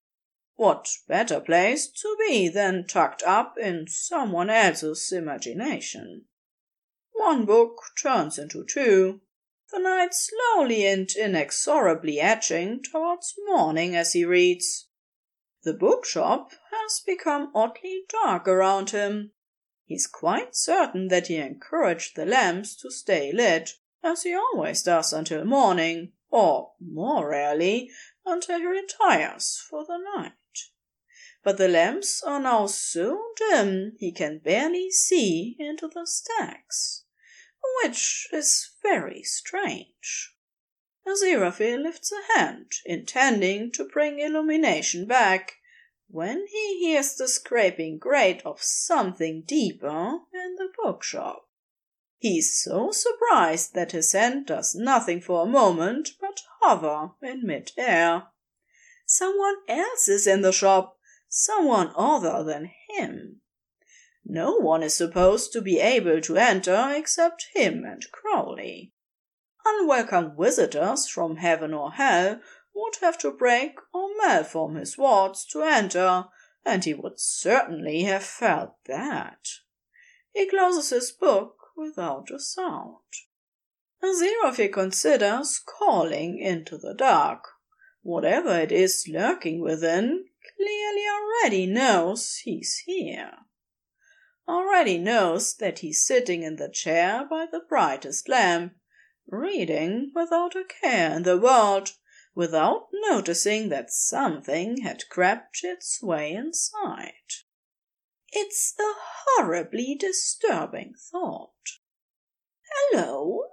What 0.56 0.89
better 1.08 1.39
place 1.39 1.88
to 1.88 2.18
be 2.27 2.48
than 2.48 2.88
tucked 2.88 3.22
up 3.22 3.60
in 3.60 3.86
someone 3.88 4.50
else's 4.50 5.12
imagination? 5.12 6.25
One 7.19 7.45
book 7.45 7.83
turns 8.01 8.39
into 8.39 8.63
two. 8.63 9.19
The 9.71 9.79
night 9.79 10.13
slowly 10.13 10.85
and 10.88 11.13
inexorably 11.13 12.19
edging 12.19 12.81
towards 12.81 13.35
morning 13.45 13.93
as 13.93 14.13
he 14.13 14.23
reads. 14.23 14.88
The 15.63 15.73
bookshop 15.73 16.53
has 16.71 17.01
become 17.05 17.51
oddly 17.53 18.05
dark 18.07 18.47
around 18.47 18.91
him. 18.91 19.33
He's 19.85 20.07
quite 20.07 20.55
certain 20.55 21.09
that 21.09 21.27
he 21.27 21.35
encouraged 21.35 22.15
the 22.15 22.25
lamps 22.25 22.75
to 22.77 22.89
stay 22.89 23.33
lit, 23.33 23.71
as 24.01 24.23
he 24.23 24.33
always 24.33 24.81
does 24.81 25.11
until 25.11 25.43
morning, 25.43 26.13
or, 26.31 26.71
more 26.79 27.29
rarely, 27.29 27.91
until 28.25 28.59
he 28.59 28.65
retires 28.65 29.61
for 29.69 29.85
the 29.85 29.97
night 29.97 30.33
but 31.43 31.57
the 31.57 31.67
lamps 31.67 32.21
are 32.21 32.39
now 32.39 32.65
so 32.65 33.31
dim 33.38 33.95
he 33.97 34.11
can 34.11 34.39
barely 34.39 34.91
see 34.91 35.55
into 35.57 35.88
the 35.88 36.05
stacks 36.05 37.05
which 37.84 38.28
is 38.32 38.72
very 38.82 39.24
strange. 39.24 40.34
Aziraphale 41.08 41.82
lifts 41.84 42.12
a 42.12 42.38
hand, 42.38 42.72
intending 42.86 43.72
to 43.72 43.84
bring 43.84 44.20
illumination 44.20 45.06
back, 45.06 45.58
when 46.08 46.48
he 46.48 46.80
hears 46.80 47.16
the 47.16 47.28
scraping 47.28 47.98
grate 47.98 48.42
of 48.46 48.62
something 48.62 49.44
deeper 49.46 50.20
in 50.34 50.56
the 50.56 50.70
bookshop. 50.84 51.48
He's 52.18 52.62
so 52.62 52.92
surprised 52.92 53.74
that 53.75 53.94
his 53.94 54.12
hand 54.12 54.48
does 54.48 54.75
nothing 54.75 55.22
for 55.22 55.44
a 55.44 55.50
moment 55.50 56.10
but 56.20 56.42
hover 56.62 57.12
in 57.22 57.46
mid-air. 57.46 58.24
Someone 59.06 59.56
else 59.68 60.08
is 60.10 60.28
in 60.28 60.42
the 60.42 60.51
shop, 60.51 60.98
someone 61.30 61.92
other 61.96 62.44
than 62.44 62.72
him. 62.89 63.42
No 64.31 64.57
one 64.57 64.83
is 64.83 64.93
supposed 64.93 65.51
to 65.53 65.62
be 65.62 65.79
able 65.79 66.21
to 66.21 66.38
enter 66.38 66.93
except 66.93 67.48
him 67.55 67.83
and 67.83 68.05
Crowley. 68.12 68.93
Unwelcome 69.65 70.38
visitors 70.38 71.07
from 71.07 71.38
heaven 71.38 71.74
or 71.74 71.93
hell 71.93 72.39
would 72.75 72.98
have 73.01 73.17
to 73.19 73.31
break 73.31 73.79
or 73.91 74.15
malform 74.21 74.75
his 74.75 75.00
wards 75.00 75.48
to 75.48 75.63
enter, 75.63 76.25
and 76.63 76.86
he 76.86 76.93
would 76.93 77.19
certainly 77.19 78.03
have 78.03 78.21
felt 78.21 78.75
that. 78.86 79.48
He 80.31 80.48
closes 80.48 80.91
his 80.91 81.12
book 81.12 81.55
without 81.75 82.29
a 82.29 82.39
sound. 82.39 82.98
Aziraphale 84.03 84.71
considers 84.71 85.59
calling 85.65 86.38
into 86.38 86.77
the 86.77 86.93
dark. 86.93 87.45
Whatever 88.03 88.59
it 88.59 88.71
is 88.71 89.09
lurking 89.12 89.59
within 89.59 90.25
clearly 90.55 91.05
already 91.07 91.65
knows 91.65 92.41
he's 92.43 92.83
here 92.86 93.31
already 94.50 94.98
knows 94.98 95.56
that 95.58 95.79
he's 95.79 96.03
sitting 96.03 96.41
in 96.41 96.56
the 96.56 96.68
chair 96.68 97.25
by 97.29 97.46
the 97.46 97.60
brightest 97.60 98.27
lamp, 98.27 98.74
reading 99.27 100.12
without 100.15 100.56
a 100.56 100.63
care 100.63 101.15
in 101.15 101.24
the 101.24 101.38
world, 101.38 101.91
without 102.34 102.88
noticing 102.94 103.70
that 103.70 103.91
something 103.91 104.82
had 104.82 105.08
crept 105.10 105.60
its 105.63 106.01
way 106.01 106.34
inside. 106.34 107.13
It's 108.32 108.74
a 108.79 108.94
horribly 108.98 109.96
disturbing 109.96 110.94
thought. 111.12 111.51
Hello? 112.72 113.44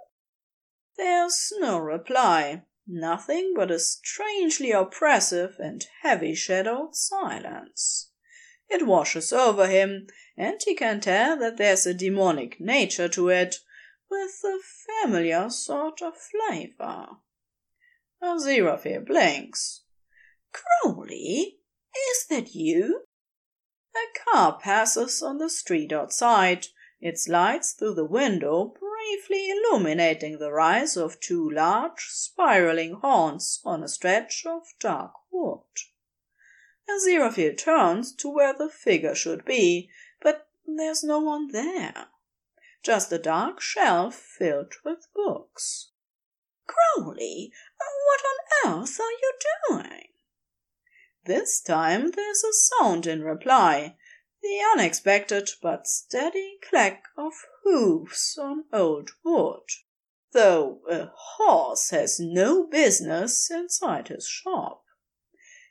There's 0.97 1.53
no 1.59 1.77
reply, 1.77 2.63
nothing 2.87 3.53
but 3.55 3.69
a 3.69 3.79
strangely 3.79 4.71
oppressive 4.71 5.57
and 5.59 5.85
heavy 6.01 6.33
shadowed 6.33 6.95
silence. 6.95 8.11
It 8.69 8.85
washes 8.85 9.31
over 9.31 9.67
him, 9.67 10.07
and 10.35 10.61
he 10.61 10.75
can 10.75 10.99
tell 10.99 11.37
that 11.37 11.57
there's 11.57 11.85
a 11.85 11.93
demonic 11.93 12.59
nature 12.59 13.07
to 13.09 13.29
it, 13.29 13.59
with 14.09 14.43
a 14.43 14.59
familiar 15.03 15.49
sort 15.49 16.01
of 16.01 16.15
flavor. 16.17 17.17
Aziraphale 18.21 19.05
blinks. 19.05 19.83
Crowley, 20.51 21.59
is 22.11 22.25
that 22.29 22.55
you? 22.55 23.03
A 23.95 24.31
car 24.31 24.59
passes 24.59 25.21
on 25.21 25.37
the 25.37 25.49
street 25.49 25.93
outside, 25.93 26.67
its 26.99 27.27
lights 27.27 27.73
through 27.73 27.93
the 27.93 28.05
window 28.05 28.73
briefly 28.79 29.49
illuminating 29.49 30.39
the 30.39 30.51
rise 30.51 30.97
of 30.97 31.19
two 31.19 31.49
large, 31.49 32.07
spiraling 32.09 32.95
horns 32.95 33.61
on 33.63 33.83
a 33.83 33.87
stretch 33.87 34.45
of 34.45 34.63
dark 34.79 35.13
wood. 35.31 35.61
Aziraphale 36.89 37.57
turns 37.57 38.13
to 38.13 38.29
where 38.29 38.53
the 38.53 38.69
figure 38.69 39.15
should 39.15 39.43
be, 39.45 39.89
but 40.21 40.47
there's 40.65 41.03
no 41.03 41.19
one 41.19 41.49
there. 41.51 42.07
Just 42.81 43.11
a 43.11 43.17
dark 43.17 43.59
shelf 43.59 44.15
filled 44.15 44.73
with 44.85 45.07
books. 45.13 45.91
Crowley, 46.65 47.51
what 48.05 48.21
on 48.23 48.81
earth 48.81 48.99
are 48.99 49.11
you 49.11 49.33
doing? 49.69 50.07
This 51.25 51.59
time 51.59 52.11
there's 52.11 52.43
a 52.43 52.53
sound 52.53 53.05
in 53.05 53.21
reply, 53.21 53.97
the 54.41 54.61
unexpected 54.73 55.49
but 55.61 55.87
steady 55.87 56.57
clack 56.61 57.03
of 57.17 57.33
hoofs 57.63 58.37
on 58.37 58.63
old 58.71 59.11
wood, 59.25 59.63
though 60.31 60.79
a 60.89 61.11
horse 61.13 61.89
has 61.89 62.19
no 62.19 62.65
business 62.65 63.51
inside 63.51 64.07
his 64.07 64.25
shop. 64.25 64.85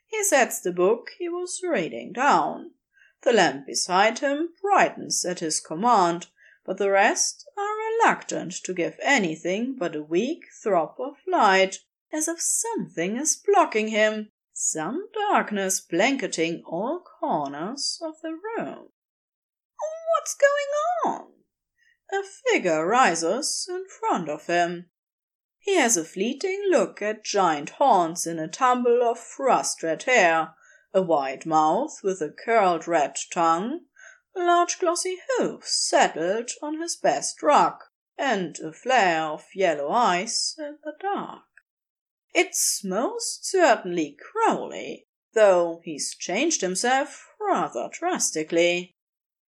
He 0.09 0.23
sets 0.23 0.61
the 0.61 0.71
book 0.71 1.09
he 1.19 1.27
was 1.27 1.61
reading 1.61 2.13
down. 2.13 2.71
The 3.23 3.33
lamp 3.33 3.65
beside 3.65 4.19
him 4.19 4.53
brightens 4.61 5.25
at 5.25 5.39
his 5.39 5.59
command, 5.59 6.27
but 6.65 6.77
the 6.77 6.89
rest 6.89 7.45
are 7.57 8.05
reluctant 8.05 8.53
to 8.63 8.73
give 8.73 8.97
anything 9.01 9.75
but 9.77 9.95
a 9.95 10.01
weak 10.01 10.45
throb 10.63 10.95
of 10.99 11.17
light, 11.27 11.79
as 12.11 12.27
if 12.27 12.41
something 12.41 13.17
is 13.17 13.35
blocking 13.35 13.89
him, 13.89 14.31
some 14.53 15.09
darkness 15.13 15.81
blanketing 15.81 16.63
all 16.65 16.99
corners 16.99 17.99
of 18.01 18.21
the 18.21 18.31
room. 18.31 18.89
What's 20.15 20.35
going 20.35 21.15
on? 21.15 21.31
A 22.11 22.23
figure 22.23 22.85
rises 22.87 23.67
in 23.69 23.85
front 23.87 24.29
of 24.29 24.47
him. 24.47 24.89
He 25.67 25.75
has 25.75 25.97
a 25.97 26.05
fleeting 26.05 26.63
look 26.69 27.01
at 27.01 27.25
giant 27.25 27.71
horns 27.71 28.25
in 28.25 28.39
a 28.39 28.47
tumble 28.47 29.03
of 29.03 29.19
rust 29.37 29.83
red 29.83 30.03
hair, 30.03 30.55
a 30.93 31.01
wide 31.01 31.45
mouth 31.45 31.99
with 32.01 32.21
a 32.21 32.29
curled 32.29 32.87
red 32.87 33.17
tongue, 33.33 33.81
large 34.33 34.79
glossy 34.79 35.17
hoofs 35.27 35.85
settled 35.85 36.51
on 36.61 36.79
his 36.79 36.95
best 36.95 37.43
rug, 37.43 37.83
and 38.17 38.57
a 38.59 38.71
flare 38.71 39.23
of 39.23 39.43
yellow 39.53 39.89
eyes 39.89 40.55
in 40.57 40.77
the 40.85 40.93
dark. 41.01 41.43
It's 42.33 42.81
most 42.85 43.45
certainly 43.45 44.15
Crowley, 44.21 45.09
though 45.33 45.81
he's 45.83 46.15
changed 46.15 46.61
himself 46.61 47.27
rather 47.41 47.89
drastically. 47.91 48.95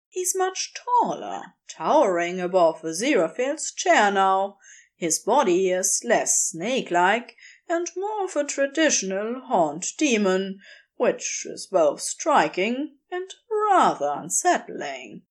He's 0.09 0.35
much 0.35 0.73
taller, 0.73 1.53
towering 1.69 2.41
above 2.41 2.83
a 2.83 2.87
Aziraphale's 2.87 3.71
chair 3.71 4.11
now. 4.11 4.57
His 4.99 5.17
body 5.17 5.69
is 5.69 6.03
less 6.03 6.49
snake-like 6.49 7.37
and 7.69 7.89
more 7.95 8.25
of 8.25 8.35
a 8.35 8.43
traditional 8.43 9.39
horned 9.45 9.85
demon, 9.97 10.59
which 10.97 11.45
is 11.45 11.67
both 11.67 12.01
striking 12.01 12.97
and 13.09 13.33
rather 13.49 14.13
unsettling. 14.17 15.21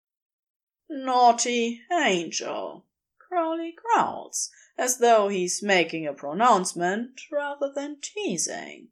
Naughty 0.89 1.83
angel, 1.93 2.87
Crowley 3.19 3.75
growls, 3.77 4.51
as 4.79 4.99
though 5.01 5.29
he's 5.29 5.63
making 5.63 6.07
a 6.07 6.15
pronouncement 6.15 7.21
rather 7.31 7.71
than 7.71 8.01
teasing. 8.01 8.89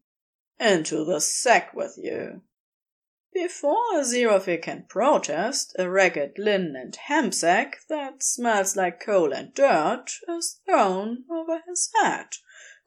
Into 0.61 1.07
the 1.07 1.23
sack 1.23 1.73
with 1.73 1.97
you. 1.97 2.43
Before 3.43 3.93
Aziraphale 3.93 4.63
can 4.63 4.87
protest, 4.89 5.77
a 5.79 5.91
ragged 5.91 6.39
linen 6.39 6.75
and 6.75 6.97
hemp 6.97 7.35
sack 7.35 7.81
that 7.87 8.23
smells 8.23 8.77
like 8.77 8.99
coal 8.99 9.31
and 9.31 9.53
dirt 9.53 10.07
is 10.27 10.59
thrown 10.65 11.27
over 11.31 11.63
his 11.69 11.91
head, 11.97 12.29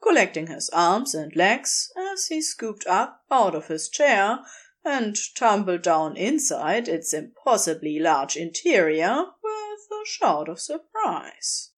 collecting 0.02 0.48
his 0.48 0.68
arms 0.70 1.14
and 1.14 1.36
legs 1.36 1.92
as 1.96 2.26
he 2.26 2.42
scooped 2.42 2.84
up 2.88 3.24
out 3.30 3.54
of 3.54 3.68
his 3.68 3.88
chair 3.88 4.40
and 4.84 5.16
tumbled 5.36 5.82
down 5.82 6.16
inside 6.16 6.88
its 6.88 7.14
impossibly 7.14 8.00
large 8.00 8.36
interior 8.36 9.26
with 9.44 9.80
a 9.92 10.04
shout 10.04 10.48
of 10.48 10.58
surprise. 10.58 11.70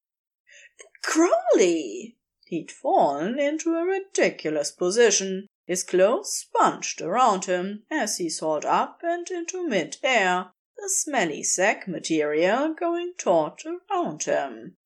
Crowley! 1.02 2.16
He'd 2.46 2.70
fallen 2.70 3.38
into 3.38 3.74
a 3.74 3.84
ridiculous 3.84 4.70
position, 4.70 5.46
his 5.64 5.84
clothes 5.84 6.36
sponged 6.36 7.00
around 7.00 7.44
him 7.44 7.84
as 7.90 8.18
he 8.18 8.28
soared 8.28 8.64
up 8.64 9.00
and 9.02 9.30
into 9.30 9.66
mid-air, 9.66 10.50
the 10.76 10.88
smelly 10.88 11.42
sack 11.42 11.86
material 11.86 12.74
going 12.74 13.12
taut 13.16 13.62
around 13.64 14.24
him. 14.24 14.76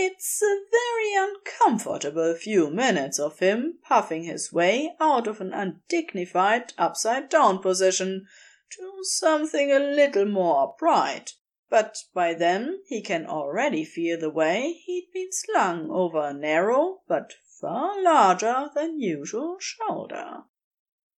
It's 0.00 0.40
a 0.42 0.64
very 0.70 1.14
uncomfortable 1.14 2.34
few 2.36 2.70
minutes 2.70 3.18
of 3.18 3.40
him 3.40 3.80
puffing 3.82 4.22
his 4.22 4.52
way 4.52 4.94
out 5.00 5.26
of 5.26 5.40
an 5.40 5.52
undignified 5.52 6.72
upside 6.78 7.28
down 7.28 7.58
position 7.58 8.26
to 8.70 9.00
something 9.02 9.72
a 9.72 9.80
little 9.80 10.24
more 10.24 10.68
upright, 10.68 11.34
but 11.68 11.98
by 12.14 12.32
then 12.32 12.80
he 12.86 13.02
can 13.02 13.26
already 13.26 13.84
feel 13.84 14.18
the 14.18 14.30
way 14.30 14.80
he'd 14.84 15.10
been 15.12 15.32
slung 15.32 15.90
over 15.90 16.28
a 16.28 16.32
narrow 16.32 17.00
but 17.08 17.34
far 17.60 18.00
larger 18.02 18.70
than 18.74 19.00
usual 19.00 19.58
shoulder. 19.58 20.44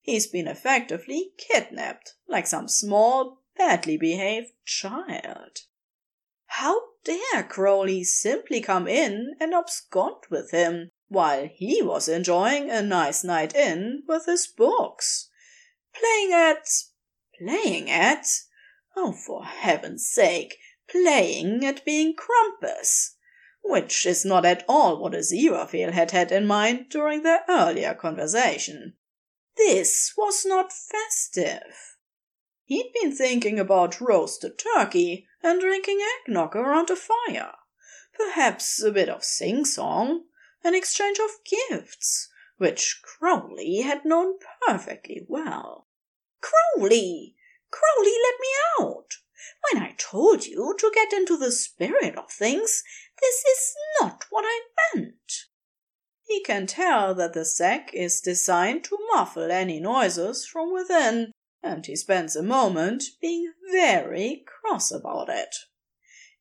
He's 0.00 0.26
been 0.26 0.48
effectively 0.48 1.32
kidnapped, 1.36 2.14
like 2.26 2.46
some 2.46 2.68
small, 2.68 3.42
badly 3.56 3.96
behaved 3.98 4.52
child. 4.64 5.60
How 6.46 6.80
dare 7.04 7.42
Crowley 7.42 8.04
simply 8.04 8.60
come 8.60 8.88
in 8.88 9.34
and 9.38 9.52
abscond 9.52 10.24
with 10.30 10.50
him 10.50 10.90
while 11.08 11.46
he 11.46 11.82
was 11.82 12.08
enjoying 12.08 12.70
a 12.70 12.82
nice 12.82 13.22
night 13.22 13.54
in 13.54 14.04
with 14.06 14.26
his 14.26 14.46
books? 14.46 15.28
Playing 15.94 16.32
at. 16.32 16.68
playing 17.38 17.90
at. 17.90 18.26
Oh, 18.96 19.12
for 19.12 19.44
heaven's 19.44 20.08
sake, 20.08 20.58
playing 20.88 21.64
at 21.64 21.84
being 21.84 22.14
Krampus! 22.16 23.16
Which 23.68 24.06
is 24.06 24.24
not 24.24 24.46
at 24.46 24.64
all 24.66 24.98
what 24.98 25.12
Aziraphale 25.12 25.92
had 25.92 26.10
had 26.10 26.32
in 26.32 26.46
mind 26.46 26.88
during 26.88 27.22
their 27.22 27.44
earlier 27.48 27.92
conversation. 27.92 28.94
This 29.56 30.14
was 30.16 30.46
not 30.46 30.72
festive. 30.72 31.96
He'd 32.64 32.92
been 33.00 33.14
thinking 33.14 33.58
about 33.58 34.00
roasted 34.00 34.58
turkey 34.58 35.26
and 35.42 35.60
drinking 35.60 36.00
eggnog 36.00 36.56
around 36.56 36.90
a 36.90 36.96
fire, 36.96 37.52
perhaps 38.14 38.82
a 38.82 38.90
bit 38.90 39.08
of 39.08 39.22
sing-song, 39.22 40.24
an 40.64 40.74
exchange 40.74 41.18
of 41.18 41.44
gifts, 41.44 42.30
which 42.56 43.02
Crowley 43.02 43.82
had 43.82 44.04
known 44.04 44.38
perfectly 44.66 45.26
well. 45.28 45.88
Crowley! 46.40 47.36
Crowley, 47.70 48.16
let 48.22 48.40
me 48.40 48.48
out! 48.80 49.14
When 49.72 49.82
I 49.82 49.94
told 49.98 50.46
you 50.46 50.74
to 50.78 50.92
get 50.94 51.12
into 51.12 51.36
the 51.36 51.50
spirit 51.50 52.16
of 52.16 52.30
things, 52.30 52.82
this 53.20 53.44
is 53.44 53.74
not 54.00 54.24
what 54.30 54.44
I 54.46 54.60
meant. 54.94 55.32
He 56.22 56.42
can 56.44 56.66
tell 56.66 57.14
that 57.14 57.32
the 57.32 57.44
sack 57.44 57.92
is 57.92 58.20
designed 58.20 58.84
to 58.84 58.98
muffle 59.12 59.50
any 59.50 59.80
noises 59.80 60.46
from 60.46 60.72
within, 60.72 61.32
and 61.62 61.84
he 61.84 61.96
spends 61.96 62.36
a 62.36 62.42
moment 62.42 63.02
being 63.20 63.52
very 63.72 64.44
cross 64.46 64.92
about 64.92 65.28
it. 65.28 65.56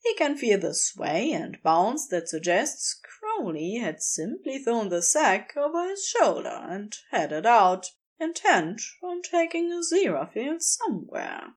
He 0.03 0.13
can 0.13 0.38
feel 0.38 0.60
the 0.60 0.75
sway 0.75 1.32
and 1.32 1.62
bounce 1.63 2.08
that 2.10 2.30
suggests 2.30 2.99
Crowley 3.01 3.75
had 3.75 4.03
simply 4.03 4.60
thrown 4.60 4.89
the 4.89 5.01
sack 5.01 5.58
over 5.58 5.89
his 5.89 6.06
shoulder 6.06 6.65
and 6.69 6.95
headed 7.12 7.45
out, 7.45 7.91
intent 8.19 8.82
on 9.01 9.21
taking 9.21 9.71
Aziraphale 9.71 10.62
somewhere. 10.62 11.56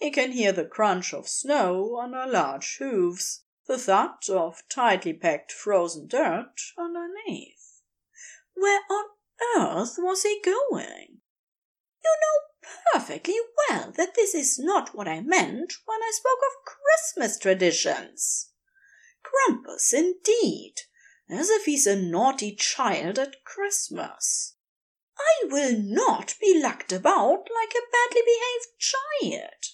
He 0.00 0.10
can 0.10 0.32
hear 0.32 0.50
the 0.50 0.64
crunch 0.64 1.12
of 1.12 1.28
snow 1.28 1.98
under 1.98 2.26
large 2.26 2.78
hooves, 2.78 3.44
the 3.66 3.76
thud 3.76 4.30
of 4.30 4.66
tightly 4.70 5.12
packed 5.12 5.52
frozen 5.52 6.08
dirt 6.08 6.54
underneath. 6.78 7.82
Where 8.54 8.80
on 8.90 9.04
earth 9.58 9.96
was 9.98 10.22
he 10.22 10.40
going? 10.42 11.20
You 12.02 12.16
know 12.22 12.68
perfectly 12.92 13.38
well 13.68 13.92
that 13.92 14.14
this 14.14 14.34
is 14.34 14.58
not 14.58 14.94
what 14.94 15.06
I 15.06 15.20
meant 15.20 15.74
when 15.84 16.02
I 16.02 16.12
spoke 16.14 16.40
of 16.48 16.72
Christmas 16.72 17.38
traditions. 17.38 18.52
Krampus, 19.22 19.92
indeed, 19.92 20.76
as 21.28 21.50
if 21.50 21.66
he's 21.66 21.86
a 21.86 22.00
naughty 22.00 22.54
child 22.54 23.18
at 23.18 23.44
Christmas. 23.44 24.56
I 25.18 25.44
will 25.44 25.78
not 25.78 26.36
be 26.40 26.58
lugged 26.58 26.90
about 26.90 27.50
like 27.54 27.74
a 27.74 27.90
badly 27.92 28.22
behaved 28.24 28.78
child. 28.78 29.69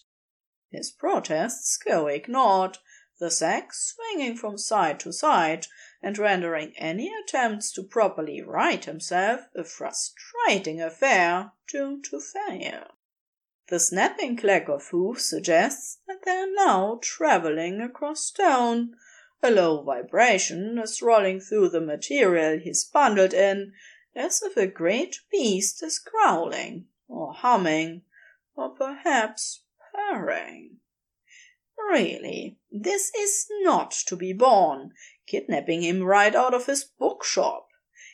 His 0.76 0.90
protests 0.90 1.78
go 1.78 2.06
ignored 2.06 2.76
the 3.18 3.30
sack 3.30 3.72
swinging 3.72 4.36
from 4.36 4.58
side 4.58 5.00
to 5.00 5.10
side 5.10 5.68
and 6.02 6.18
rendering 6.18 6.74
any 6.76 7.10
attempts 7.14 7.72
to 7.72 7.82
properly 7.82 8.42
right 8.42 8.84
himself 8.84 9.48
a 9.54 9.64
frustrating 9.64 10.82
affair 10.82 11.52
doomed 11.66 12.04
to 12.10 12.20
fail. 12.20 12.90
The 13.68 13.80
snapping 13.80 14.36
clack 14.36 14.68
of 14.68 14.86
hoofs 14.88 15.24
suggests 15.24 16.00
that 16.06 16.26
they 16.26 16.36
are 16.36 16.52
now 16.52 16.98
traveling 17.00 17.80
across 17.80 18.26
stone. 18.26 18.96
A 19.42 19.50
low 19.50 19.82
vibration 19.82 20.78
is 20.78 21.00
rolling 21.00 21.40
through 21.40 21.70
the 21.70 21.80
material 21.80 22.58
he's 22.58 22.84
bundled 22.84 23.32
in, 23.32 23.72
as 24.14 24.42
if 24.42 24.58
a 24.58 24.66
great 24.66 25.20
beast 25.32 25.82
is 25.82 25.98
growling, 25.98 26.88
or 27.08 27.32
humming, 27.32 28.02
or 28.54 28.68
perhaps 28.74 29.62
Really, 31.78 32.58
this 32.70 33.12
is 33.14 33.46
not 33.60 33.90
to 34.06 34.16
be 34.16 34.32
borne, 34.32 34.92
kidnapping 35.26 35.82
him 35.82 36.02
right 36.02 36.34
out 36.34 36.54
of 36.54 36.66
his 36.66 36.84
bookshop. 36.84 37.68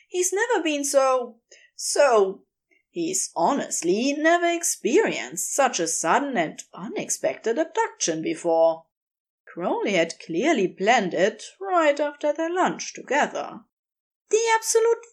He's 0.07 0.33
never 0.33 0.63
been 0.63 0.83
so. 0.83 1.37
so. 1.75 2.43
He's 2.89 3.31
honestly 3.35 4.13
never 4.13 4.47
experienced 4.47 5.53
such 5.53 5.79
a 5.79 5.87
sudden 5.87 6.37
and 6.37 6.63
unexpected 6.73 7.57
abduction 7.57 8.21
before. 8.21 8.85
Crowley 9.45 9.93
had 9.93 10.19
clearly 10.19 10.67
planned 10.67 11.13
it 11.13 11.43
right 11.59 11.99
after 11.99 12.31
their 12.33 12.53
lunch 12.53 12.93
together. 12.93 13.61
The 14.29 14.41
absolute 14.55 15.05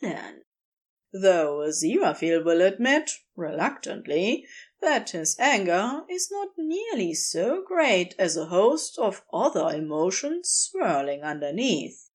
villain! 0.00 0.42
Though 1.12 1.58
Aziraphale 1.58 2.44
will 2.44 2.60
admit, 2.60 3.12
reluctantly, 3.36 4.46
that 4.80 5.10
his 5.10 5.36
anger 5.38 6.04
is 6.08 6.30
not 6.30 6.48
nearly 6.56 7.14
so 7.14 7.62
great 7.62 8.14
as 8.18 8.36
a 8.36 8.46
host 8.46 8.98
of 8.98 9.24
other 9.32 9.68
emotions 9.74 10.50
swirling 10.50 11.22
underneath. 11.22 12.10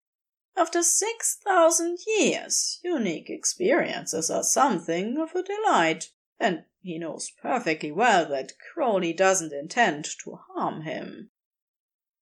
After 0.56 0.84
six 0.84 1.38
thousand 1.44 2.00
years, 2.06 2.80
unique 2.84 3.30
experiences 3.30 4.30
are 4.30 4.44
something 4.44 5.18
of 5.18 5.34
a 5.34 5.44
delight, 5.44 6.12
and 6.40 6.66
he 6.82 6.98
knows 7.00 7.32
perfectly 7.42 7.92
well 7.92 8.28
that 8.30 8.54
Crowley 8.74 9.14
doesn't 9.14 9.54
intend 9.54 10.06
to 10.24 10.40
harm 10.54 10.82
him. 10.82 11.32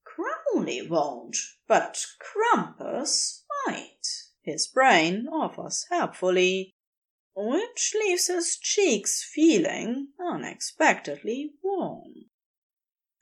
Crowley 0.03 0.87
won't, 0.87 1.37
but 1.67 2.05
Krampus 2.19 3.43
might. 3.65 4.05
his 4.41 4.67
brain 4.67 5.27
offers 5.31 5.85
helpfully, 5.89 6.75
which 7.41 7.95
leaves 7.95 8.27
his 8.27 8.57
cheeks 8.57 9.23
feeling 9.23 10.09
unexpectedly 10.19 11.53
warm. 11.63 12.25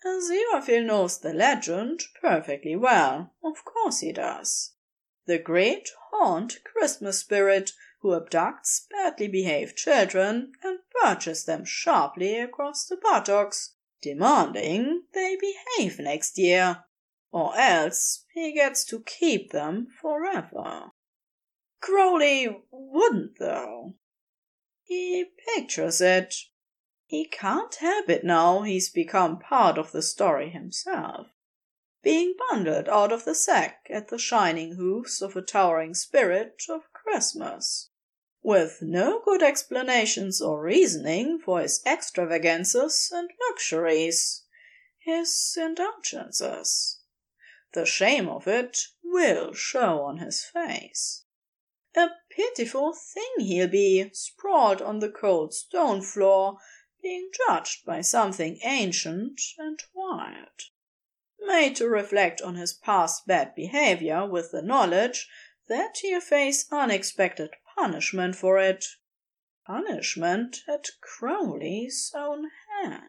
Aziraphale 0.03 0.85
knows 0.85 1.19
the 1.19 1.33
legend 1.33 2.01
perfectly 2.19 2.75
well, 2.75 3.35
of 3.43 3.63
course 3.63 3.99
he 3.99 4.11
does. 4.11 4.73
The 5.27 5.37
great 5.37 5.89
haunt 6.09 6.63
Christmas 6.63 7.19
spirit 7.19 7.73
who 8.01 8.19
abducts 8.19 8.87
badly 8.89 9.27
behaved 9.27 9.77
children 9.77 10.53
and 10.63 10.79
perches 10.99 11.45
them 11.45 11.63
sharply 11.63 12.39
across 12.39 12.87
the 12.87 12.97
buttocks, 12.97 13.75
demanding 14.01 15.03
they 15.13 15.37
behave 15.39 15.99
next 15.99 16.39
year, 16.39 16.85
or 17.31 17.55
else 17.55 18.25
he 18.33 18.51
gets 18.51 18.83
to 18.85 19.03
keep 19.03 19.51
them 19.51 19.87
forever. 20.01 20.91
Crowley 21.81 22.63
wouldn't, 22.71 23.37
though. 23.37 23.93
He 24.87 25.25
pictures 25.53 25.99
it. 25.99 26.33
He 27.05 27.25
can't 27.25 27.75
help 27.75 28.09
it 28.09 28.23
now 28.23 28.61
he's 28.61 28.89
become 28.89 29.37
part 29.37 29.77
of 29.77 29.91
the 29.91 30.01
story 30.01 30.49
himself. 30.49 31.27
Being 32.01 32.35
bundled 32.49 32.87
out 32.87 33.11
of 33.11 33.25
the 33.25 33.35
sack 33.35 33.87
at 33.89 34.07
the 34.07 34.17
shining 34.17 34.75
hoofs 34.75 35.21
of 35.21 35.35
a 35.35 35.41
towering 35.41 35.93
spirit 35.93 36.63
of 36.69 36.93
Christmas, 36.93 37.89
with 38.41 38.81
no 38.81 39.19
good 39.25 39.43
explanations 39.43 40.41
or 40.41 40.61
reasoning 40.61 41.37
for 41.37 41.59
his 41.59 41.83
extravagances 41.85 43.11
and 43.13 43.29
luxuries, 43.49 44.45
his 44.99 45.57
indulgences. 45.59 47.01
The 47.73 47.85
shame 47.85 48.29
of 48.29 48.47
it 48.47 48.79
will 49.03 49.53
show 49.53 50.03
on 50.03 50.19
his 50.19 50.45
face. 50.45 51.25
A 51.93 52.09
pitiful 52.37 52.93
thing 52.93 53.39
he'll 53.39 53.67
be, 53.67 54.07
sprawled 54.13 54.79
on 54.79 54.99
the 54.99 55.09
cold 55.09 55.51
stone 55.55 56.03
floor, 56.03 56.59
being 57.01 57.31
judged 57.47 57.83
by 57.83 57.99
something 57.99 58.59
ancient 58.63 59.41
and 59.57 59.79
wild. 59.91 60.69
Made 61.39 61.75
to 61.77 61.89
reflect 61.89 62.39
on 62.39 62.55
his 62.55 62.73
past 62.73 63.25
bad 63.25 63.55
behavior 63.55 64.23
with 64.27 64.51
the 64.51 64.61
knowledge 64.61 65.27
that 65.67 65.97
he'll 66.03 66.21
face 66.21 66.71
unexpected 66.71 67.49
punishment 67.75 68.35
for 68.35 68.59
it. 68.59 68.85
Punishment 69.65 70.57
at 70.67 70.85
Crowley's 71.01 72.11
own 72.15 72.51
hand. 72.69 73.01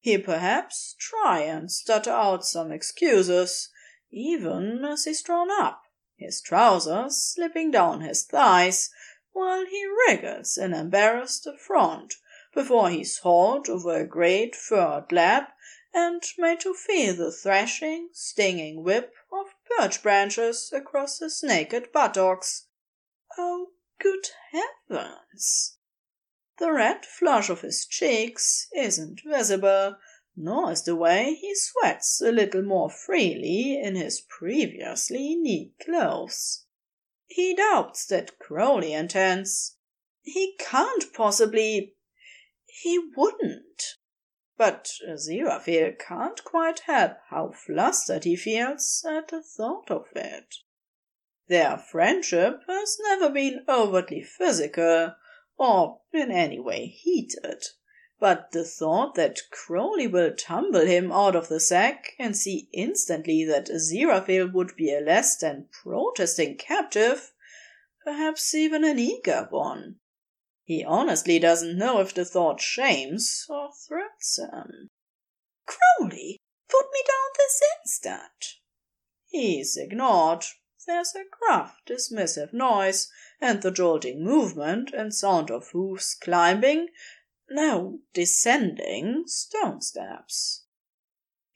He'll 0.00 0.22
perhaps 0.22 0.96
try 0.98 1.42
and 1.42 1.70
stutter 1.70 2.10
out 2.10 2.44
some 2.44 2.72
excuses, 2.72 3.70
even 4.10 4.84
as 4.84 5.04
he's 5.04 5.22
drawn 5.22 5.50
up 5.52 5.84
his 6.18 6.40
trousers 6.40 7.16
slipping 7.16 7.70
down 7.70 8.00
his 8.00 8.24
thighs, 8.24 8.90
while 9.32 9.64
he 9.64 9.86
wriggles 9.86 10.58
in 10.58 10.74
embarrassed 10.74 11.46
affront 11.46 12.14
before 12.52 12.90
he's 12.90 13.18
hauled 13.18 13.68
over 13.68 13.94
a 13.94 14.06
great 14.06 14.56
furred 14.56 15.12
lap 15.12 15.56
and 15.94 16.22
made 16.36 16.60
to 16.60 16.74
feel 16.74 17.14
the 17.14 17.32
thrashing, 17.32 18.08
stinging 18.12 18.82
whip 18.82 19.14
of 19.32 19.54
birch 19.76 20.02
branches 20.02 20.72
across 20.72 21.20
his 21.20 21.42
naked 21.42 21.92
buttocks. 21.92 22.66
Oh, 23.38 23.70
good 24.00 24.28
heavens! 24.50 25.76
The 26.58 26.72
red 26.72 27.06
flush 27.06 27.48
of 27.48 27.60
his 27.60 27.86
cheeks 27.86 28.66
isn't 28.74 29.20
visible, 29.24 29.96
nor 30.40 30.70
is 30.70 30.82
the 30.84 30.94
way 30.94 31.34
he 31.34 31.52
sweats 31.52 32.20
a 32.20 32.30
little 32.30 32.62
more 32.62 32.88
freely 32.88 33.76
in 33.76 33.96
his 33.96 34.20
previously 34.20 35.34
neat 35.34 35.72
clothes. 35.84 36.64
He 37.26 37.54
doubts 37.54 38.06
that 38.06 38.38
Crowley 38.38 38.92
intends. 38.92 39.76
He 40.22 40.54
can't 40.58 41.12
possibly. 41.12 41.96
He 42.66 43.00
wouldn't. 43.16 43.96
But 44.56 44.92
Aziraphale 45.08 45.98
can't 45.98 46.42
quite 46.44 46.80
help 46.80 47.18
how 47.30 47.50
flustered 47.50 48.24
he 48.24 48.36
feels 48.36 49.04
at 49.08 49.28
the 49.28 49.42
thought 49.42 49.90
of 49.90 50.06
it. 50.14 50.54
Their 51.48 51.78
friendship 51.78 52.62
has 52.68 52.98
never 53.00 53.28
been 53.30 53.64
overtly 53.68 54.22
physical, 54.22 55.14
or 55.56 56.00
in 56.12 56.30
any 56.30 56.60
way 56.60 56.86
heated. 56.86 57.64
But 58.20 58.50
the 58.50 58.64
thought 58.64 59.14
that 59.14 59.48
Crowley 59.50 60.08
will 60.08 60.34
tumble 60.34 60.84
him 60.84 61.12
out 61.12 61.36
of 61.36 61.48
the 61.48 61.60
sack 61.60 62.14
and 62.18 62.36
see 62.36 62.68
instantly 62.72 63.44
that 63.44 63.70
Aziraphale 63.70 64.52
would 64.52 64.74
be 64.74 64.92
a 64.92 65.00
less 65.00 65.36
than 65.36 65.68
protesting 65.70 66.56
captive, 66.56 67.32
perhaps 68.02 68.54
even 68.54 68.82
an 68.82 68.98
eager 68.98 69.46
one. 69.50 70.00
He 70.64 70.84
honestly 70.84 71.38
doesn't 71.38 71.78
know 71.78 72.00
if 72.00 72.12
the 72.12 72.24
thought 72.24 72.60
shames 72.60 73.46
or 73.48 73.70
threats 73.86 74.38
him. 74.38 74.88
Crowley, 75.64 76.40
put 76.68 76.86
me 76.92 77.00
down 77.06 77.30
this 77.36 77.62
instant. 77.80 78.56
He's 79.26 79.76
ignored. 79.76 80.44
There's 80.86 81.14
a 81.14 81.24
gruff, 81.30 81.76
dismissive 81.86 82.52
noise, 82.52 83.10
and 83.40 83.62
the 83.62 83.70
jolting 83.70 84.24
movement 84.24 84.90
and 84.92 85.14
sound 85.14 85.50
of 85.50 85.68
hoofs 85.68 86.14
climbing 86.14 86.88
no, 87.50 88.00
descending 88.12 89.24
stone 89.26 89.80
steps. 89.80 90.64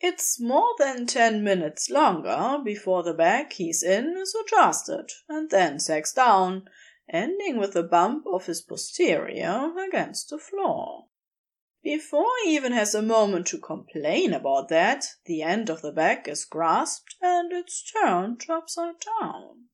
It's 0.00 0.40
more 0.40 0.74
than 0.78 1.06
ten 1.06 1.44
minutes 1.44 1.88
longer 1.88 2.58
before 2.64 3.02
the 3.02 3.14
bag 3.14 3.52
he's 3.52 3.82
in 3.82 4.16
is 4.16 4.34
adjusted 4.34 5.10
and 5.28 5.48
then 5.50 5.78
sacks 5.78 6.12
down, 6.12 6.68
ending 7.08 7.58
with 7.58 7.76
a 7.76 7.82
bump 7.82 8.26
of 8.26 8.46
his 8.46 8.60
posterior 8.62 9.72
against 9.78 10.30
the 10.30 10.38
floor. 10.38 11.06
Before 11.82 12.30
he 12.44 12.54
even 12.54 12.72
has 12.72 12.94
a 12.94 13.02
moment 13.02 13.48
to 13.48 13.58
complain 13.58 14.32
about 14.32 14.68
that, 14.68 15.04
the 15.26 15.42
end 15.42 15.68
of 15.68 15.82
the 15.82 15.92
bag 15.92 16.28
is 16.28 16.44
grasped 16.44 17.16
and 17.20 17.52
it's 17.52 17.82
turned 17.92 18.44
upside 18.48 18.94
down. 19.20 19.66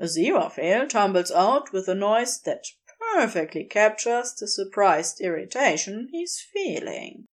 Aziraphale 0.00 0.88
tumbles 0.88 1.30
out 1.30 1.72
with 1.72 1.88
a 1.88 1.94
noise 1.94 2.40
that 2.40 2.66
perfectly 3.14 3.62
captures 3.62 4.34
the 4.34 4.48
surprised 4.48 5.20
irritation 5.20 6.08
he's 6.10 6.40
feeling. 6.52 7.26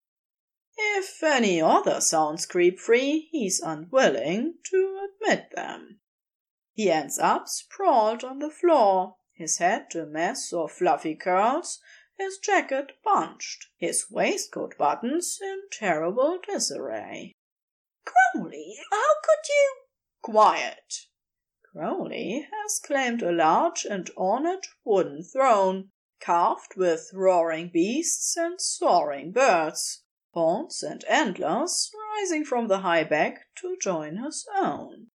If 0.78 1.24
any 1.24 1.60
other 1.60 2.00
sounds 2.00 2.46
creep 2.46 2.80
free, 2.80 3.30
he's 3.32 3.60
unwilling 3.60 4.56
to 4.66 5.08
admit 5.10 5.48
them. 5.56 6.00
He 6.74 6.92
ends 6.92 7.18
up 7.18 7.48
sprawled 7.48 8.24
on 8.24 8.38
the 8.38 8.52
floor, 8.52 9.16
his 9.34 9.58
head 9.58 9.88
a 9.96 10.06
mess 10.06 10.54
of 10.54 10.72
fluffy 10.72 11.16
curls, 11.16 11.80
his 12.16 12.38
jacket 12.38 12.92
bunched, 13.04 13.66
his 13.78 14.06
waistcoat 14.12 14.78
buttons 14.78 15.40
in 15.42 15.64
terrible 15.72 16.38
disarray. 16.48 17.34
Crowley, 18.06 18.78
how 18.92 19.14
could 19.24 19.50
you? 19.50 19.76
Quiet! 20.22 21.08
Crowley 21.74 22.50
has 22.52 22.80
claimed 22.80 23.24
a 23.24 23.32
large 23.32 23.86
and 23.86 24.10
ornate 24.18 24.68
wooden 24.84 25.24
throne, 25.24 25.90
carved 26.20 26.76
with 26.76 27.14
roaring 27.14 27.70
beasts 27.70 28.36
and 28.36 28.60
soaring 28.60 29.32
birds, 29.32 30.04
horns 30.34 30.84
and 30.84 31.06
antlers 31.06 31.90
rising 31.96 32.44
from 32.44 32.68
the 32.68 32.80
high 32.80 33.06
back 33.06 33.48
to 33.56 33.78
join 33.82 34.18
his 34.18 34.46
own, 34.54 35.12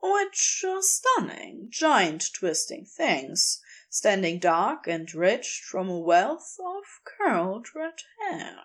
which 0.00 0.64
are 0.66 0.80
stunning, 0.80 1.68
giant 1.70 2.32
twisting 2.32 2.86
things, 2.86 3.60
standing 3.90 4.38
dark 4.38 4.86
and 4.86 5.14
rich 5.14 5.62
from 5.66 5.90
a 5.90 6.00
wealth 6.00 6.56
of 6.64 6.84
curled 7.04 7.74
red 7.74 8.00
hair. 8.22 8.64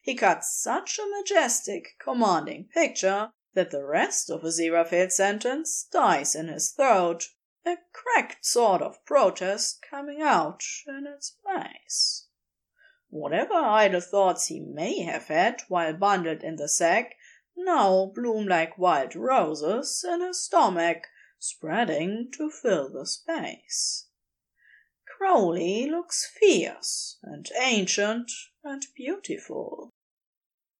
He 0.00 0.14
cuts 0.14 0.58
such 0.58 0.98
a 0.98 1.06
majestic, 1.18 1.98
commanding 1.98 2.68
picture 2.72 3.32
that 3.56 3.70
the 3.70 3.84
rest 3.84 4.28
of 4.30 4.42
Aziraphale's 4.42 5.16
sentence 5.16 5.88
dies 5.90 6.34
in 6.34 6.48
his 6.48 6.70
throat, 6.72 7.30
a 7.64 7.78
cracked 7.94 8.44
sort 8.44 8.82
of 8.82 9.02
protest 9.06 9.84
coming 9.90 10.20
out 10.20 10.62
in 10.86 11.06
its 11.06 11.30
place. 11.42 12.26
Whatever 13.08 13.54
idle 13.54 14.02
thoughts 14.02 14.48
he 14.48 14.60
may 14.60 15.00
have 15.00 15.28
had 15.28 15.62
while 15.68 15.94
bundled 15.94 16.42
in 16.42 16.56
the 16.56 16.68
sack 16.68 17.16
now 17.56 18.12
bloom 18.14 18.46
like 18.46 18.76
wild 18.76 19.16
roses 19.16 20.04
in 20.06 20.20
his 20.20 20.44
stomach, 20.44 21.04
spreading 21.38 22.28
to 22.32 22.50
fill 22.50 22.90
the 22.90 23.06
space. 23.06 24.08
Crowley 25.16 25.88
looks 25.90 26.30
fierce 26.38 27.16
and 27.22 27.48
ancient 27.58 28.30
and 28.62 28.86
beautiful. 28.94 29.94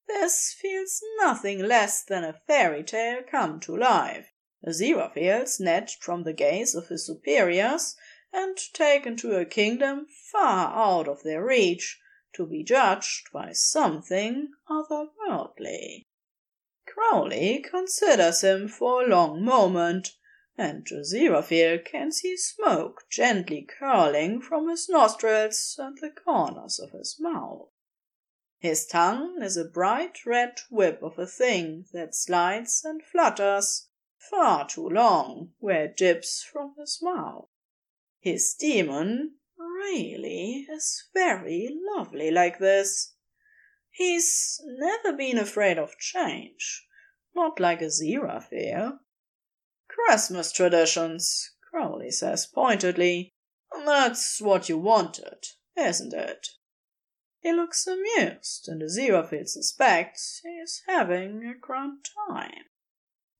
This 0.08 0.54
feels 0.58 1.02
nothing 1.18 1.58
less 1.58 2.02
than 2.04 2.22
a 2.22 2.40
fairy 2.46 2.84
tale 2.84 3.22
come 3.22 3.60
to 3.60 3.76
life. 3.76 4.32
Aziraphale 4.64 5.46
snatched 5.46 6.02
from 6.02 6.22
the 6.22 6.32
gaze 6.32 6.74
of 6.74 6.88
his 6.88 7.06
superiors 7.06 7.96
and 8.32 8.56
taken 8.72 9.16
to 9.16 9.36
a 9.36 9.44
kingdom 9.44 10.06
far 10.30 10.72
out 10.74 11.08
of 11.08 11.22
their 11.22 11.44
reach, 11.44 12.00
to 12.34 12.46
be 12.46 12.62
judged 12.62 13.30
by 13.32 13.52
something 13.52 14.52
otherworldly. 14.68 16.04
Crowley 16.86 17.58
considers 17.58 18.42
him 18.42 18.68
for 18.68 19.02
a 19.02 19.08
long 19.08 19.42
moment, 19.42 20.16
and 20.56 20.86
Aziraphale 20.86 21.84
can 21.84 22.12
see 22.12 22.36
smoke 22.36 23.04
gently 23.10 23.66
curling 23.78 24.40
from 24.40 24.68
his 24.68 24.88
nostrils 24.88 25.76
and 25.78 25.98
the 25.98 26.10
corners 26.10 26.78
of 26.78 26.92
his 26.92 27.16
mouth. 27.18 27.68
His 28.68 28.84
tongue 28.84 29.44
is 29.44 29.56
a 29.56 29.64
bright 29.64 30.26
red 30.26 30.58
whip 30.70 31.00
of 31.00 31.20
a 31.20 31.26
thing 31.28 31.86
that 31.92 32.16
slides 32.16 32.84
and 32.84 33.00
flutters 33.00 33.86
far 34.18 34.66
too 34.66 34.88
long 34.88 35.52
where 35.58 35.84
it 35.84 35.96
dips 35.96 36.42
from 36.42 36.74
his 36.76 37.00
mouth. 37.00 37.48
His 38.18 38.54
demon 38.54 39.36
really 39.56 40.66
is 40.68 41.04
very 41.14 41.78
lovely 41.94 42.32
like 42.32 42.58
this. 42.58 43.14
He's 43.92 44.60
never 44.64 45.12
been 45.12 45.38
afraid 45.38 45.78
of 45.78 45.96
change, 45.98 46.88
not 47.36 47.60
like 47.60 47.78
Aziraphale. 47.78 48.98
Christmas 49.86 50.50
traditions, 50.50 51.52
Crowley 51.70 52.10
says 52.10 52.46
pointedly. 52.46 53.32
That's 53.84 54.40
what 54.40 54.68
you 54.68 54.76
wanted, 54.76 55.46
isn't 55.76 56.12
it? 56.12 56.48
He 57.46 57.52
looks 57.52 57.86
amused, 57.86 58.66
and 58.66 58.82
as 58.82 58.96
you 58.98 59.12
Aziraphale 59.12 59.48
suspects 59.48 60.40
he's 60.42 60.82
having 60.88 61.44
a 61.46 61.54
grand 61.54 62.04
time. 62.28 62.64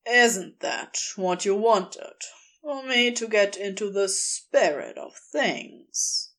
Isn't 0.09 0.61
that 0.61 1.01
what 1.17 1.45
you 1.45 1.57
wanted? 1.57 2.15
For 2.63 2.85
me 2.85 3.11
to 3.11 3.27
get 3.27 3.57
into 3.57 3.91
the 3.91 4.09
spirit 4.09 4.97
of 4.97 5.17
things? 5.17 6.31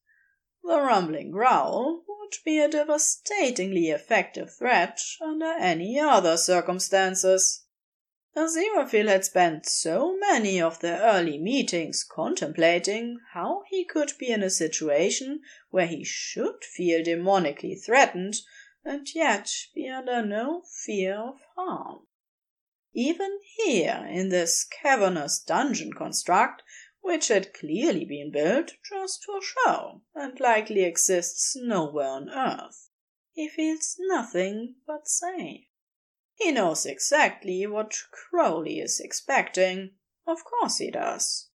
The 0.63 0.80
rumbling 0.80 1.32
growl 1.32 2.06
would 2.08 2.36
be 2.45 2.58
a 2.58 2.69
devastatingly 2.69 3.89
effective 3.89 4.56
threat 4.56 5.01
under 5.21 5.51
any 5.51 5.99
other 5.99 6.38
circumstances. 6.38 7.65
Aziraphale 8.38 9.08
had 9.08 9.26
spent 9.26 9.65
so 9.65 10.15
many 10.15 10.62
of 10.62 10.80
their 10.80 11.02
early 11.02 11.39
meetings 11.39 12.04
contemplating 12.04 13.19
how 13.34 13.63
he 13.67 13.84
could 13.84 14.13
be 14.19 14.28
in 14.30 14.43
a 14.43 14.50
situation 14.52 15.41
where 15.71 15.88
he 15.88 16.04
should 16.04 16.63
feel 16.63 17.04
demonically 17.04 17.84
threatened 17.84 18.36
and 18.86 19.12
yet 19.15 19.52
be 19.73 19.89
under 19.89 20.23
no 20.23 20.62
fear 20.62 21.15
of 21.15 21.39
harm. 21.56 22.06
Even 22.93 23.39
here, 23.56 24.08
in 24.08 24.30
this 24.30 24.63
cavernous 24.63 25.39
dungeon 25.39 25.91
construct, 25.91 26.62
which 27.02 27.30
had 27.30 27.56
clearly 27.56 28.06
been 28.06 28.30
built 28.32 28.73
just 28.88 29.23
for 29.26 29.41
show 29.41 30.04
and 30.13 30.39
likely 30.39 30.84
exists 30.84 31.56
nowhere 31.56 32.10
on 32.10 32.30
earth, 32.30 32.91
he 33.34 33.50
feels 33.50 33.95
nothing 33.97 34.76
but 34.86 35.08
safe. 35.08 35.65
He 36.39 36.52
knows 36.52 36.86
exactly 36.86 37.65
what 37.65 37.97
Crowley 38.12 38.80
is 38.80 39.00
expecting. 39.00 39.95
Of 40.28 40.43
course 40.43 40.78
he 40.78 40.91
does. 40.91 41.50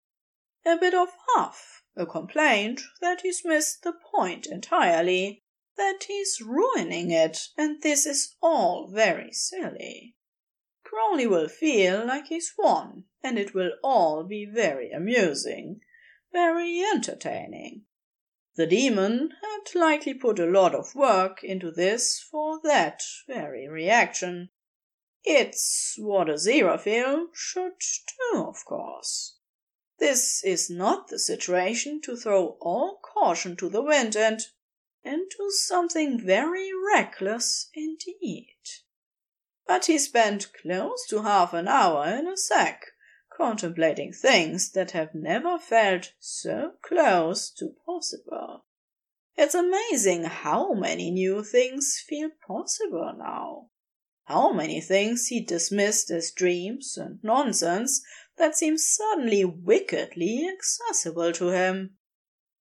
A 0.65 0.75
bit 0.75 0.95
of 0.95 1.09
huff, 1.27 1.83
a 1.95 2.07
complaint 2.07 2.81
that 2.99 3.21
he's 3.21 3.45
missed 3.45 3.83
the 3.83 3.93
point 3.93 4.47
entirely, 4.47 5.43
that 5.77 6.05
he's 6.07 6.41
ruining 6.41 7.11
it, 7.11 7.49
and 7.55 7.81
this 7.81 8.07
is 8.07 8.35
all 8.41 8.87
very 8.87 9.31
silly. 9.31 10.15
Crowley 10.83 11.27
will 11.27 11.47
feel 11.47 12.05
like 12.05 12.27
he's 12.27 12.53
won, 12.57 13.05
and 13.23 13.37
it 13.37 13.53
will 13.53 13.73
all 13.83 14.23
be 14.23 14.45
very 14.45 14.91
amusing, 14.91 15.81
very 16.33 16.81
entertaining. 16.81 17.85
The 18.55 18.67
demon 18.67 19.29
had 19.41 19.79
likely 19.79 20.15
put 20.15 20.39
a 20.39 20.45
lot 20.45 20.73
of 20.73 20.95
work 20.95 21.43
into 21.43 21.71
this 21.71 22.19
for 22.19 22.59
that 22.63 23.03
very 23.27 23.67
reaction. 23.67 24.49
It's 25.23 25.95
what 25.99 26.29
a 26.29 26.33
Aziraphale 26.33 27.27
should 27.33 27.79
do, 28.33 28.43
of 28.43 28.65
course. 28.65 29.37
This 29.99 30.43
is 30.43 30.69
not 30.69 31.09
the 31.09 31.19
situation 31.19 32.01
to 32.01 32.17
throw 32.17 32.57
all 32.59 32.99
caution 33.03 33.55
to 33.57 33.69
the 33.69 33.83
wind 33.83 34.15
and 34.15 34.41
into 35.03 35.51
something 35.51 36.19
very 36.19 36.71
reckless 36.73 37.69
indeed. 37.73 38.57
But 39.67 39.85
he 39.85 39.97
spent 39.99 40.53
close 40.53 41.05
to 41.09 41.21
half 41.21 41.53
an 41.53 41.67
hour 41.67 42.07
in 42.07 42.27
a 42.27 42.35
sack, 42.35 42.87
contemplating 43.29 44.13
things 44.13 44.71
that 44.71 44.91
have 44.91 45.13
never 45.13 45.59
felt 45.59 46.13
so 46.19 46.73
close 46.81 47.51
to 47.51 47.75
possible. 47.85 48.65
It's 49.37 49.55
amazing 49.55 50.25
how 50.25 50.73
many 50.73 51.11
new 51.11 51.43
things 51.43 52.03
feel 52.07 52.29
possible 52.47 53.13
now. 53.17 53.70
How 54.33 54.53
many 54.53 54.79
things 54.79 55.27
he 55.27 55.41
dismissed 55.41 56.09
as 56.09 56.31
dreams 56.31 56.97
and 56.97 57.21
nonsense 57.21 58.01
that 58.37 58.55
seem 58.55 58.77
suddenly 58.77 59.43
wickedly 59.43 60.47
accessible 60.47 61.33
to 61.33 61.49
him. 61.49 61.97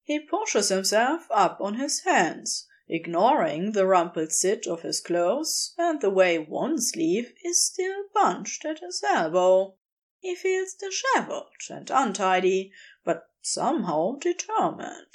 He 0.01 0.19
pushes 0.19 0.69
himself 0.69 1.27
up 1.29 1.61
on 1.61 1.75
his 1.75 1.99
hands, 1.99 2.67
ignoring 2.87 3.73
the 3.73 3.85
rumpled 3.85 4.31
sit 4.31 4.65
of 4.65 4.81
his 4.81 4.99
clothes 4.99 5.75
and 5.77 6.01
the 6.01 6.09
way 6.09 6.39
one 6.39 6.81
sleeve 6.81 7.35
is 7.45 7.63
still 7.63 8.05
bunched 8.15 8.65
at 8.65 8.79
his 8.79 9.03
elbow. 9.07 9.75
He 10.17 10.33
feels 10.33 10.73
dishevelled 10.73 11.53
and 11.69 11.91
untidy, 11.91 12.71
but 13.05 13.29
somehow 13.43 14.15
determined. 14.15 15.13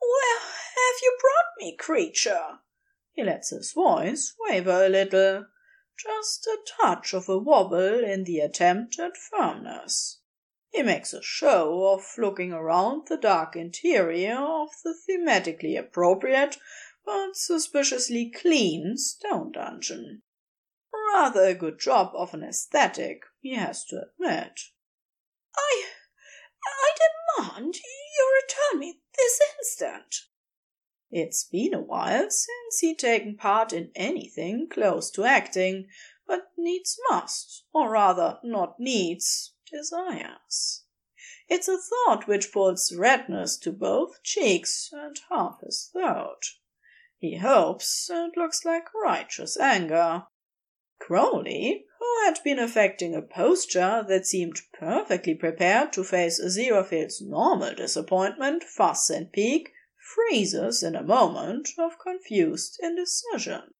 Where 0.00 0.38
have 0.38 1.00
you 1.02 1.18
brought 1.20 1.58
me, 1.58 1.76
creature? 1.76 2.60
He 3.10 3.24
lets 3.24 3.50
his 3.50 3.72
voice 3.72 4.32
waver 4.38 4.86
a 4.86 4.88
little 4.88 5.46
just 5.98 6.46
a 6.46 6.58
touch 6.66 7.14
of 7.14 7.28
a 7.28 7.38
wobble 7.38 8.04
in 8.04 8.24
the 8.24 8.40
attempt 8.40 8.98
at 8.98 9.16
firmness. 9.16 10.20
He 10.70 10.82
makes 10.82 11.12
a 11.12 11.22
show 11.22 11.94
of 11.94 12.04
looking 12.18 12.52
around 12.52 13.08
the 13.08 13.16
dark 13.16 13.56
interior 13.56 14.36
of 14.36 14.70
the 14.84 14.94
thematically 15.08 15.78
appropriate 15.78 16.58
but 17.04 17.36
suspiciously 17.36 18.30
clean 18.30 18.98
stone 18.98 19.52
dungeon. 19.52 20.22
Rather 21.14 21.44
a 21.44 21.54
good 21.54 21.78
job 21.78 22.10
of 22.14 22.34
an 22.34 22.42
aesthetic, 22.42 23.22
he 23.40 23.54
has 23.54 23.84
to 23.86 24.02
admit. 24.02 24.60
I. 25.56 25.84
I 26.66 26.90
demand 27.38 27.76
you 27.76 28.42
return 28.42 28.80
me 28.80 29.00
this 29.16 29.40
instant. 29.58 30.26
It's 31.10 31.44
been 31.44 31.72
a 31.72 31.80
while 31.80 32.30
since 32.30 32.78
he'd 32.80 32.98
taken 32.98 33.36
part 33.36 33.72
in 33.72 33.92
anything 33.94 34.68
close 34.68 35.10
to 35.12 35.24
acting, 35.24 35.88
but 36.26 36.50
needs 36.56 36.98
must, 37.10 37.64
or 37.72 37.92
rather 37.92 38.40
not 38.42 38.80
needs, 38.80 39.54
desires. 39.70 40.84
It's 41.48 41.68
a 41.68 41.78
thought 41.78 42.26
which 42.26 42.52
pulls 42.52 42.92
redness 42.92 43.56
to 43.58 43.70
both 43.70 44.20
cheeks 44.24 44.90
and 44.92 45.16
half 45.30 45.60
his 45.60 45.90
throat. 45.92 46.42
He 47.18 47.36
hopes 47.36 48.10
it 48.10 48.36
looks 48.36 48.64
like 48.64 48.92
righteous 48.92 49.56
anger. 49.56 50.26
Crowley, 50.98 51.86
who 52.00 52.24
had 52.24 52.42
been 52.42 52.58
affecting 52.58 53.14
a 53.14 53.22
posture 53.22 54.04
that 54.08 54.26
seemed 54.26 54.60
perfectly 54.72 55.36
prepared 55.36 55.92
to 55.92 56.02
face 56.02 56.40
Aziraphale's 56.40 57.22
normal 57.22 57.74
disappointment, 57.74 58.64
fuss, 58.64 59.08
and 59.08 59.30
pique, 59.30 59.70
freezes 60.14 60.82
in 60.82 60.94
a 60.94 61.02
moment 61.02 61.70
of 61.78 61.98
confused 61.98 62.78
indecision. 62.82 63.74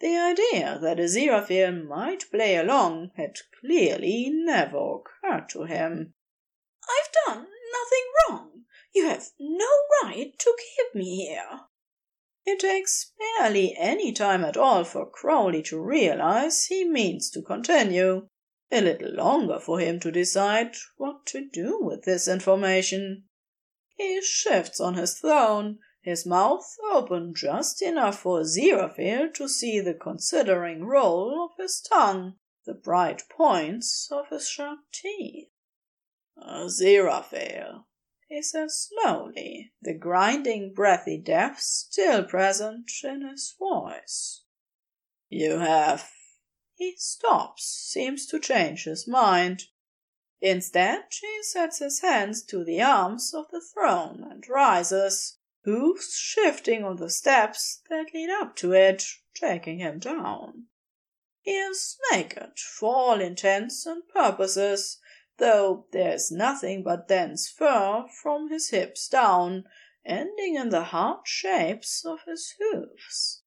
The 0.00 0.16
idea 0.16 0.78
that 0.82 0.98
Aziraphale 0.98 1.86
might 1.86 2.30
play 2.30 2.56
along 2.56 3.12
had 3.16 3.36
clearly 3.60 4.30
never 4.32 4.96
occurred 4.96 5.48
to 5.50 5.62
him. 5.62 6.14
I've 6.88 7.12
done 7.26 7.46
nothing 7.72 8.06
wrong. 8.28 8.64
You 8.92 9.06
have 9.06 9.28
no 9.38 9.68
right 10.02 10.36
to 10.36 10.56
keep 10.58 10.94
me 10.94 11.26
here. 11.26 11.60
It 12.44 12.58
takes 12.58 13.12
barely 13.38 13.76
any 13.78 14.12
time 14.12 14.44
at 14.44 14.56
all 14.56 14.82
for 14.82 15.08
Crowley 15.08 15.62
to 15.62 15.80
realize 15.80 16.64
he 16.64 16.84
means 16.84 17.30
to 17.30 17.40
continue. 17.40 18.28
A 18.72 18.80
little 18.80 19.12
longer 19.12 19.60
for 19.60 19.78
him 19.78 20.00
to 20.00 20.10
decide 20.10 20.74
what 20.96 21.26
to 21.26 21.48
do 21.48 21.78
with 21.80 22.02
this 22.02 22.26
information. 22.26 23.28
He 24.02 24.20
shifts 24.20 24.80
on 24.80 24.94
his 24.94 25.16
throne, 25.20 25.78
his 26.00 26.26
mouth 26.26 26.76
open 26.90 27.34
just 27.36 27.80
enough 27.80 28.18
for 28.18 28.40
Aziraphale 28.40 29.32
to 29.34 29.48
see 29.48 29.78
the 29.78 29.94
considering 29.94 30.84
roll 30.86 31.44
of 31.44 31.56
his 31.56 31.80
tongue, 31.80 32.36
the 32.64 32.74
bright 32.74 33.22
points 33.28 34.08
of 34.10 34.28
his 34.28 34.48
sharp 34.48 34.80
teeth. 34.90 35.52
Aziraphale, 36.36 37.84
he 38.28 38.42
says 38.42 38.88
slowly, 38.90 39.72
the 39.80 39.94
grinding 39.94 40.74
breathy 40.74 41.18
depth 41.18 41.60
still 41.60 42.24
present 42.24 42.90
in 43.04 43.28
his 43.28 43.54
voice. 43.56 44.42
You 45.28 45.60
have. 45.60 46.10
He 46.74 46.96
stops, 46.96 47.62
seems 47.64 48.26
to 48.26 48.40
change 48.40 48.82
his 48.82 49.06
mind. 49.06 49.68
Instead, 50.44 51.04
he 51.20 51.42
sets 51.44 51.78
his 51.78 52.00
hands 52.00 52.42
to 52.42 52.64
the 52.64 52.82
arms 52.82 53.32
of 53.32 53.48
the 53.52 53.60
throne 53.60 54.26
and 54.28 54.48
rises, 54.48 55.38
hoofs 55.64 56.18
shifting 56.18 56.82
on 56.82 56.96
the 56.96 57.08
steps 57.08 57.80
that 57.88 58.12
lead 58.12 58.28
up 58.28 58.56
to 58.56 58.72
it, 58.72 59.04
taking 59.34 59.78
him 59.78 60.00
down. 60.00 60.64
He 61.42 61.52
is 61.52 61.96
naked, 62.10 62.58
for 62.58 62.92
all 62.92 63.20
intents 63.20 63.86
and 63.86 64.02
purposes, 64.08 64.98
though 65.38 65.86
there's 65.92 66.32
nothing 66.32 66.82
but 66.82 67.06
dense 67.06 67.48
fur 67.48 68.06
from 68.20 68.50
his 68.50 68.70
hips 68.70 69.06
down, 69.06 69.64
ending 70.04 70.56
in 70.56 70.70
the 70.70 70.84
hard 70.84 71.24
shapes 71.24 72.04
of 72.04 72.18
his 72.26 72.52
hoofs. 72.58 73.41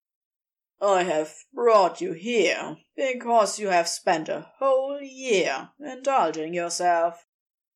I 0.82 1.04
have 1.04 1.34
brought 1.54 2.02
you 2.02 2.14
here 2.14 2.78
because 2.96 3.60
you 3.60 3.70
have 3.70 3.88
spent 3.88 4.28
a 4.30 4.52
whole 4.60 5.02
year 5.02 5.70
indulging 5.80 6.54
yourself, 6.54 7.26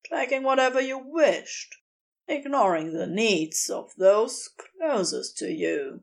taking 0.03 0.43
whatever 0.43 0.81
you 0.81 0.97
wished, 0.97 1.75
ignoring 2.27 2.93
the 2.93 3.07
needs 3.07 3.69
of 3.69 3.95
those 3.95 4.49
closest 4.77 5.37
to 5.37 5.51
you. 5.51 6.01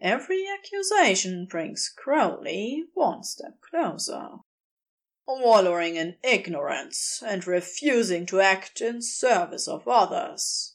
Every 0.00 0.46
accusation 0.48 1.46
brings 1.46 1.88
Crowley 1.88 2.84
one 2.92 3.22
step 3.22 3.60
closer. 3.60 4.38
Wallowing 5.26 5.96
in 5.96 6.16
ignorance 6.22 7.22
and 7.24 7.46
refusing 7.46 8.26
to 8.26 8.40
act 8.40 8.80
in 8.80 9.00
service 9.00 9.66
of 9.66 9.88
others. 9.88 10.74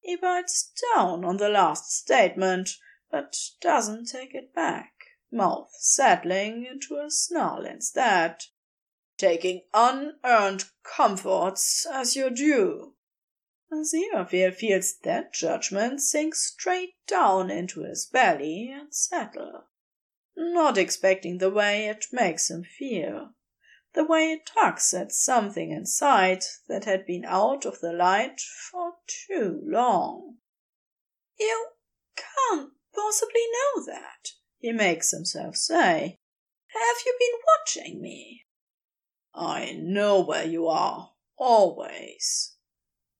He 0.00 0.16
bites 0.16 0.70
down 0.94 1.24
on 1.24 1.38
the 1.38 1.48
last 1.48 1.90
statement, 1.90 2.76
but 3.10 3.36
doesn't 3.60 4.06
take 4.06 4.34
it 4.34 4.54
back, 4.54 4.92
mouth 5.32 5.70
settling 5.78 6.64
into 6.64 6.96
a 6.96 7.10
snarl 7.10 7.66
instead, 7.66 8.44
taking 9.16 9.62
unearned 9.74 10.64
comforts 10.82 11.86
as 11.86 12.16
your 12.16 12.30
due. 12.30 12.94
Aziraphale 13.72 14.54
feels 14.54 14.96
that 15.04 15.32
judgment 15.32 16.00
sink 16.00 16.34
straight 16.34 16.94
down 17.06 17.50
into 17.50 17.82
his 17.82 18.06
belly 18.06 18.68
and 18.68 18.92
settle, 18.94 19.64
not 20.36 20.76
expecting 20.76 21.38
the 21.38 21.50
way 21.50 21.86
it 21.86 22.06
makes 22.12 22.50
him 22.50 22.64
feel, 22.64 23.34
the 23.92 24.04
way 24.04 24.32
it 24.32 24.46
tugs 24.46 24.92
at 24.94 25.12
something 25.12 25.70
inside 25.70 26.42
that 26.68 26.84
had 26.84 27.06
been 27.06 27.24
out 27.24 27.64
of 27.64 27.80
the 27.80 27.92
light 27.92 28.40
for 28.40 28.94
too 29.06 29.60
long. 29.64 30.38
You 31.38 31.68
can't 32.16 32.72
possibly 32.94 33.42
know 33.52 33.84
that, 33.86 34.32
he 34.58 34.72
makes 34.72 35.10
himself 35.10 35.56
say. 35.56 36.18
Have 36.68 36.96
you 37.04 37.16
been 37.18 37.40
watching 37.46 38.00
me? 38.00 38.46
I 39.34 39.72
know 39.78 40.20
where 40.20 40.46
you 40.46 40.66
are, 40.66 41.12
always. 41.36 42.56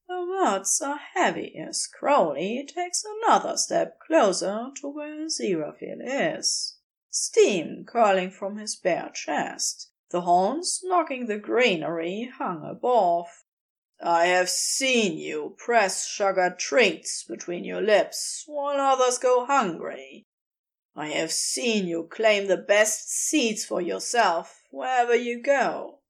The 0.08 0.26
words 0.26 0.80
are 0.80 0.98
heavy 1.14 1.56
as 1.56 1.86
Crowley 1.86 2.66
takes 2.66 3.04
another 3.04 3.56
step 3.56 4.00
closer 4.00 4.70
to 4.80 4.88
where 4.88 5.24
Aziraphale 5.24 6.36
is. 6.36 6.78
Steam 7.10 7.84
curling 7.84 8.30
from 8.30 8.56
his 8.58 8.74
bare 8.76 9.10
chest, 9.14 9.90
the 10.10 10.22
horns 10.22 10.80
knocking 10.82 11.26
the 11.26 11.38
greenery 11.38 12.30
hung 12.38 12.64
above. 12.64 13.44
I 14.02 14.26
have 14.26 14.48
seen 14.48 15.18
you 15.18 15.54
press 15.58 16.06
sugar 16.06 16.54
treats 16.58 17.24
between 17.24 17.64
your 17.64 17.82
lips 17.82 18.44
while 18.46 18.80
others 18.80 19.18
go 19.18 19.44
hungry. 19.46 20.26
I 20.96 21.08
have 21.08 21.32
seen 21.32 21.86
you 21.86 22.04
claim 22.04 22.48
the 22.48 22.56
best 22.56 23.10
seats 23.10 23.64
for 23.64 23.80
yourself 23.80 24.62
wherever 24.70 25.14
you 25.14 25.42
go 25.42 26.00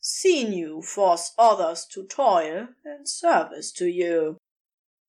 seen 0.00 0.52
you 0.52 0.80
force 0.80 1.34
others 1.38 1.84
to 1.84 2.06
toil 2.06 2.68
in 2.84 3.06
service 3.06 3.70
to 3.70 3.86
you, 3.86 4.38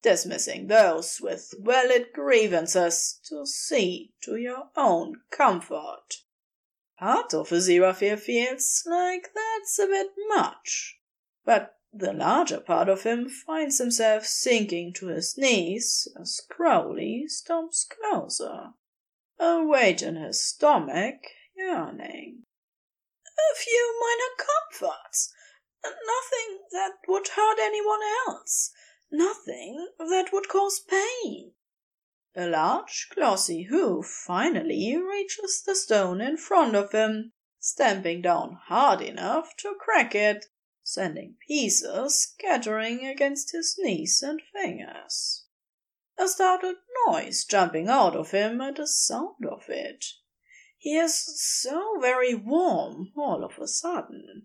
dismissing 0.02 0.68
those 0.68 1.22
with 1.22 1.54
valid 1.60 2.08
grievances 2.14 3.20
to 3.24 3.46
see 3.46 4.12
to 4.22 4.36
your 4.36 4.70
own 4.76 5.22
comfort. 5.32 6.18
Part 7.00 7.34
of 7.34 7.52
a 7.52 7.56
Aziraphale 7.56 8.20
feels 8.20 8.84
like 8.86 9.32
that's 9.34 9.80
a 9.80 9.88
bit 9.88 10.12
much, 10.28 10.98
but 11.46 11.76
the 11.94 12.14
larger 12.14 12.60
part 12.60 12.88
of 12.88 13.04
him 13.04 13.28
finds 13.28 13.78
himself 13.78 14.26
sinking 14.26 14.94
to 14.94 15.08
his 15.08 15.38
knees 15.38 16.08
as 16.20 16.40
Crowley 16.50 17.26
stomps 17.28 17.86
closer, 17.86 18.70
a 19.38 19.64
weight 19.64 20.02
in 20.02 20.16
his 20.16 20.42
stomach 20.46 21.16
yearning. 21.56 22.44
A 23.38 23.56
few 23.56 24.00
minor 24.00 24.48
comforts. 24.82 25.34
Nothing 25.84 26.60
that 26.72 26.94
would 27.08 27.28
hurt 27.28 27.60
anyone 27.60 28.02
else. 28.28 28.72
Nothing 29.12 29.90
that 29.98 30.32
would 30.32 30.48
cause 30.48 30.80
pain. 30.80 31.54
A 32.36 32.48
large 32.48 33.10
glossy 33.14 33.64
hoof 33.64 34.06
finally 34.06 34.96
reaches 34.96 35.62
the 35.62 35.76
stone 35.76 36.22
in 36.22 36.38
front 36.38 36.76
of 36.76 36.94
him, 36.94 37.34
stamping 37.60 38.22
down 38.22 38.60
hard 38.68 39.02
enough 39.02 39.58
to 39.58 39.76
crack 39.78 40.16
it, 40.16 40.46
sending 40.92 41.36
pieces 41.48 42.22
scattering 42.22 43.06
against 43.06 43.54
his 43.54 43.78
knees 43.80 44.22
and 44.22 44.42
fingers. 44.52 45.46
A 46.18 46.28
startled 46.28 46.76
noise 47.08 47.46
jumping 47.46 47.88
out 47.88 48.14
of 48.14 48.32
him 48.32 48.60
at 48.60 48.76
the 48.76 48.86
sound 48.86 49.46
of 49.50 49.70
it. 49.70 50.04
He 50.78 50.98
is 50.98 51.16
so 51.42 51.98
very 52.02 52.36
warm 52.36 53.14
all 53.16 53.46
of 53.46 53.58
a 53.58 53.68
sudden. 53.68 54.44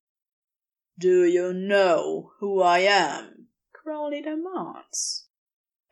Do 0.97 1.25
you 1.25 1.53
know 1.53 2.31
who 2.39 2.63
I 2.63 2.79
am? 2.79 3.49
Crowley 3.73 4.23
demands. 4.23 5.27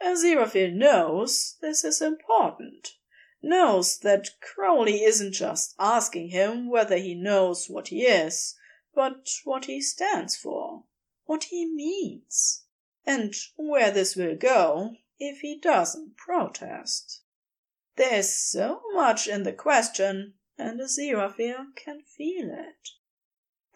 Aziraphale 0.01 0.73
knows 0.73 1.57
this 1.61 1.83
is 1.83 2.01
important, 2.01 2.91
knows 3.43 3.99
that 3.99 4.31
Crowley 4.41 5.03
isn't 5.03 5.33
just 5.33 5.75
asking 5.81 6.29
him 6.29 6.71
whether 6.71 6.97
he 6.97 7.15
knows 7.15 7.67
what 7.69 7.89
he 7.89 8.03
is, 8.03 8.55
but 8.95 9.29
what 9.45 9.65
he 9.65 9.81
stands 9.81 10.37
for, 10.37 10.85
what 11.25 11.45
he 11.45 11.67
means, 11.67 12.65
and 13.05 13.35
where 13.57 13.91
this 13.91 14.17
will 14.17 14.37
go 14.37 14.97
if 15.19 15.41
he 15.41 15.59
doesn't 15.59 16.17
protest. 16.17 17.23
There's 17.97 18.33
so 18.33 18.83
much 18.93 19.29
in 19.29 19.43
the 19.45 19.53
question, 19.53 20.35
and 20.59 20.81
Aziraphale 20.81 21.75
can 21.77 22.03
feel 22.03 22.51
it. 22.51 22.91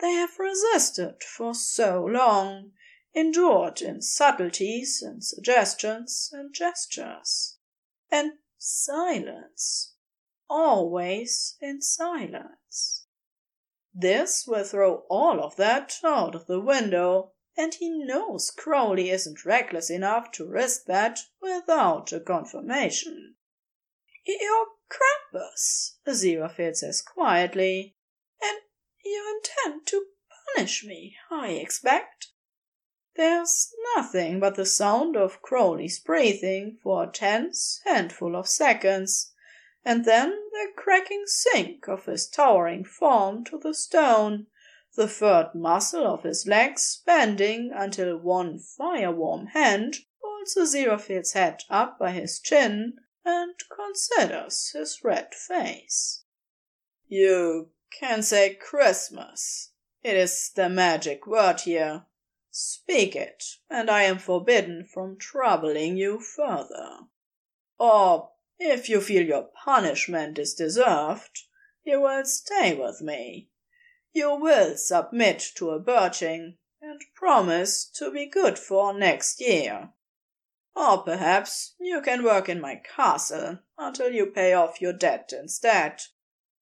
They 0.00 0.12
have 0.12 0.38
resisted 0.38 1.22
for 1.22 1.54
so 1.54 2.04
long, 2.04 2.72
endured 3.14 3.82
in 3.82 4.02
subtleties 4.02 5.02
and 5.02 5.24
suggestions 5.24 6.30
and 6.32 6.54
gestures, 6.54 7.58
and 8.10 8.34
silence, 8.58 9.94
always 10.48 11.56
in 11.60 11.80
silence. 11.82 12.97
This 14.00 14.46
will 14.46 14.62
throw 14.62 15.04
all 15.10 15.42
of 15.42 15.56
that 15.56 15.98
out 16.04 16.36
of 16.36 16.46
the 16.46 16.60
window, 16.60 17.32
and 17.56 17.74
he 17.74 17.90
knows 17.90 18.52
Crowley 18.52 19.10
isn't 19.10 19.44
reckless 19.44 19.90
enough 19.90 20.30
to 20.32 20.46
risk 20.46 20.84
that 20.84 21.18
without 21.40 22.12
a 22.12 22.20
confirmation. 22.20 23.34
You're 24.24 24.68
Krampus, 24.88 25.96
Aziraphale 26.06 26.76
says 26.76 27.02
quietly. 27.02 27.96
And 28.40 28.60
you 29.04 29.40
intend 29.42 29.84
to 29.88 30.06
punish 30.54 30.84
me, 30.84 31.16
I 31.28 31.48
expect. 31.48 32.28
There's 33.16 33.74
nothing 33.96 34.38
but 34.38 34.54
the 34.54 34.64
sound 34.64 35.16
of 35.16 35.42
Crowley's 35.42 35.98
breathing 35.98 36.78
for 36.84 37.02
a 37.02 37.10
tense 37.10 37.80
handful 37.84 38.36
of 38.36 38.46
seconds, 38.46 39.32
and 39.84 40.04
then 40.04 40.30
the 40.52 40.68
cracking 40.76 41.24
sink 41.26 41.88
of 41.88 42.04
his 42.06 42.28
towering 42.28 42.84
form 42.84 43.44
to 43.44 43.58
the 43.58 43.74
stone, 43.74 44.46
the 44.96 45.08
furred 45.08 45.54
muscle 45.54 46.06
of 46.06 46.24
his 46.24 46.46
legs 46.46 47.02
bending 47.06 47.70
until 47.74 48.16
one 48.16 48.58
fire-warm 48.58 49.46
hand 49.48 49.96
pulls 50.20 50.56
Aziraphale's 50.56 51.32
head 51.32 51.62
up 51.70 51.98
by 51.98 52.10
his 52.10 52.40
chin 52.40 52.94
and 53.24 53.54
considers 53.74 54.70
his 54.74 55.00
red 55.04 55.34
face. 55.34 56.24
You 57.06 57.70
can 57.98 58.22
say 58.22 58.54
Christmas. 58.54 59.72
It 60.02 60.16
is 60.16 60.50
the 60.54 60.68
magic 60.68 61.26
word 61.26 61.60
here. 61.60 62.04
Speak 62.50 63.14
it, 63.14 63.44
and 63.70 63.90
I 63.90 64.02
am 64.02 64.18
forbidden 64.18 64.84
from 64.84 65.18
troubling 65.18 65.96
you 65.96 66.18
further. 66.18 67.06
Or, 67.78 68.30
if 68.58 68.88
you 68.88 69.00
feel 69.00 69.24
your 69.24 69.48
punishment 69.64 70.38
is 70.38 70.54
deserved, 70.54 71.44
you 71.84 72.00
will 72.00 72.24
stay 72.24 72.74
with 72.74 73.00
me. 73.00 73.48
You 74.12 74.34
will 74.34 74.76
submit 74.76 75.44
to 75.56 75.70
a 75.70 75.80
birching, 75.80 76.56
and 76.80 77.00
promise 77.14 77.84
to 77.84 78.10
be 78.10 78.26
good 78.26 78.58
for 78.58 78.92
next 78.92 79.40
year. 79.40 79.90
Or 80.74 81.02
perhaps 81.02 81.74
you 81.80 82.00
can 82.00 82.22
work 82.22 82.48
in 82.48 82.60
my 82.60 82.76
castle 82.76 83.58
until 83.76 84.12
you 84.12 84.26
pay 84.26 84.52
off 84.52 84.80
your 84.80 84.92
debt 84.92 85.32
instead, 85.32 86.02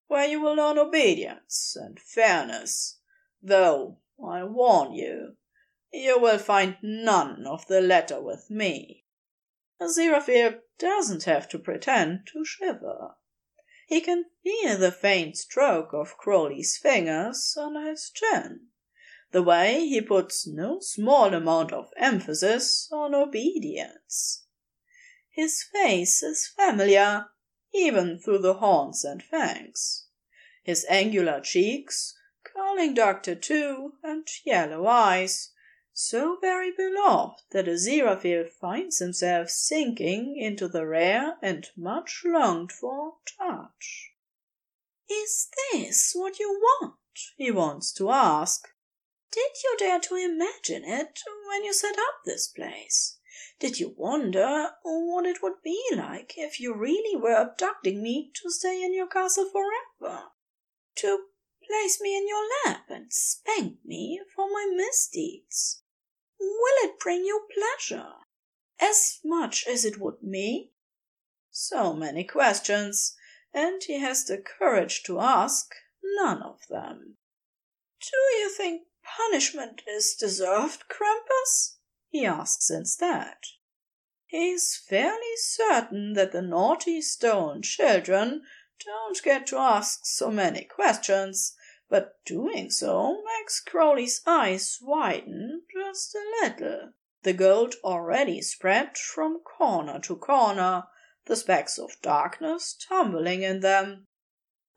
where 0.06 0.26
you 0.26 0.40
will 0.40 0.54
learn 0.54 0.78
obedience 0.78 1.76
and 1.78 2.00
fairness, 2.00 2.98
though 3.42 3.98
I 4.24 4.44
warn 4.44 4.92
you, 4.92 5.36
you 5.92 6.18
will 6.18 6.38
find 6.38 6.76
none 6.82 7.46
of 7.46 7.66
the 7.66 7.80
latter 7.80 8.20
with 8.20 8.50
me. 8.50 9.04
Aziraphale 9.80 10.60
doesn't 10.78 11.24
have 11.24 11.48
to 11.48 11.58
pretend 11.58 12.26
to 12.32 12.44
shiver. 12.44 13.16
He 13.86 14.00
can 14.00 14.24
hear 14.42 14.76
the 14.76 14.90
faint 14.90 15.36
stroke 15.36 15.92
of 15.92 16.18
Crowley's 16.18 16.76
fingers 16.76 17.56
on 17.58 17.86
his 17.86 18.10
chin, 18.10 18.68
the 19.30 19.42
way 19.42 19.86
he 19.86 20.00
puts 20.00 20.46
no 20.46 20.80
small 20.80 21.34
amount 21.34 21.72
of 21.72 21.92
emphasis 21.96 22.88
on 22.90 23.14
obedience. 23.14 24.44
His 25.30 25.62
face 25.62 26.22
is 26.22 26.48
familiar, 26.48 27.26
even 27.72 28.18
through 28.18 28.38
the 28.38 28.54
horns 28.54 29.04
and 29.04 29.22
fangs. 29.22 30.06
His 30.62 30.84
angular 30.88 31.40
cheeks, 31.40 32.18
curling 32.42 32.94
doctor 32.94 33.34
too, 33.34 33.92
and 34.02 34.26
yellow 34.44 34.86
eyes, 34.86 35.52
so 35.98 36.36
very 36.42 36.70
beloved 36.70 37.40
that 37.52 37.64
Aziraphale 37.64 38.50
finds 38.50 38.98
himself 38.98 39.48
sinking 39.48 40.36
into 40.36 40.68
the 40.68 40.86
rare 40.86 41.38
and 41.40 41.66
much 41.74 42.20
longed 42.22 42.70
for 42.70 43.14
touch. 43.38 44.10
Is 45.10 45.48
this 45.72 46.12
what 46.14 46.38
you 46.38 46.50
want? 46.60 46.96
he 47.38 47.50
wants 47.50 47.94
to 47.94 48.10
ask. 48.10 48.68
Did 49.32 49.52
you 49.64 49.74
dare 49.78 49.98
to 50.00 50.16
imagine 50.16 50.84
it 50.84 51.20
when 51.48 51.64
you 51.64 51.72
set 51.72 51.96
up 51.96 52.20
this 52.26 52.46
place? 52.46 53.16
Did 53.58 53.80
you 53.80 53.94
wonder 53.96 54.72
what 54.82 55.24
it 55.24 55.42
would 55.42 55.62
be 55.64 55.82
like 55.92 56.34
if 56.36 56.60
you 56.60 56.74
really 56.74 57.18
were 57.18 57.40
abducting 57.40 58.02
me 58.02 58.30
to 58.34 58.50
stay 58.50 58.84
in 58.84 58.92
your 58.92 59.06
castle 59.06 59.50
forever? 59.50 60.24
To 60.96 61.20
place 61.66 62.02
me 62.02 62.14
in 62.14 62.28
your 62.28 62.44
lap 62.66 62.84
and 62.90 63.10
spank 63.10 63.78
me 63.82 64.20
for 64.34 64.46
my 64.50 64.70
misdeeds? 64.70 65.82
Will 66.38 66.88
it 66.88 66.98
bring 66.98 67.24
you 67.24 67.46
pleasure? 67.52 68.12
As 68.78 69.20
much 69.24 69.66
as 69.66 69.84
it 69.84 69.98
would 69.98 70.22
me? 70.22 70.72
So 71.50 71.94
many 71.94 72.24
questions, 72.24 73.16
and 73.54 73.82
he 73.82 73.98
has 74.00 74.24
the 74.24 74.36
courage 74.36 75.02
to 75.04 75.20
ask 75.20 75.74
none 76.02 76.42
of 76.42 76.66
them. 76.68 77.16
Do 78.00 78.16
you 78.38 78.50
think 78.50 78.88
punishment 79.02 79.82
is 79.88 80.14
deserved, 80.14 80.84
Krampus? 80.88 81.78
he 82.08 82.26
asks 82.26 82.70
instead. 82.70 83.36
He's 84.26 84.76
fairly 84.76 85.36
certain 85.36 86.12
that 86.12 86.32
the 86.32 86.42
naughty 86.42 87.00
stone 87.00 87.62
children 87.62 88.44
don't 88.84 89.22
get 89.22 89.46
to 89.46 89.56
ask 89.56 90.00
so 90.04 90.30
many 90.30 90.64
questions, 90.64 91.56
but 91.88 92.22
doing 92.26 92.70
so 92.70 93.22
makes 93.24 93.60
Crowley's 93.60 94.20
eyes 94.26 94.78
widen 94.82 95.55
just 95.86 96.16
a 96.16 96.42
little. 96.42 96.90
The 97.22 97.32
gold 97.32 97.76
already 97.84 98.42
spread 98.42 98.98
from 98.98 99.40
corner 99.40 100.00
to 100.00 100.16
corner, 100.16 100.84
the 101.26 101.36
specks 101.36 101.78
of 101.78 102.00
darkness 102.02 102.76
tumbling 102.88 103.42
in 103.42 103.60
them. 103.60 104.06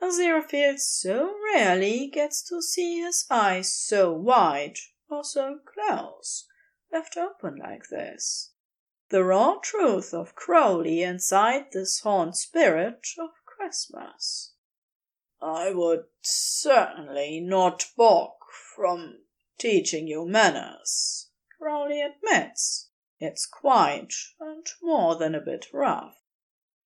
Aziraphale 0.01 0.80
so 0.80 1.36
rarely 1.53 2.07
gets 2.07 2.43
to 2.49 2.62
see 2.62 3.01
his 3.01 3.26
eyes 3.30 3.74
so 3.74 4.14
wide 4.14 4.78
or 5.10 5.24
so 5.24 5.60
close, 5.66 6.47
left 6.91 7.18
open 7.18 7.55
like 7.57 7.89
this. 7.89 8.51
The 9.10 9.24
raw 9.24 9.55
truth 9.62 10.14
of 10.14 10.36
Crowley 10.36 11.01
inside 11.01 11.72
this 11.72 12.01
haunt 12.01 12.38
spirit 12.38 13.07
of 13.18 13.32
Christmas. 13.45 14.53
I 15.41 15.72
would 15.72 16.05
certainly 16.22 17.39
not 17.39 17.88
balk 17.97 18.38
from 18.76 19.20
teaching 19.60 20.07
you 20.07 20.26
manners, 20.26 21.30
Crowley 21.57 22.01
admits. 22.01 22.89
It's 23.20 23.45
quite 23.45 24.14
and 24.39 24.66
more 24.82 25.18
than 25.18 25.36
a 25.36 25.41
bit 25.41 25.68
rough. 25.74 26.16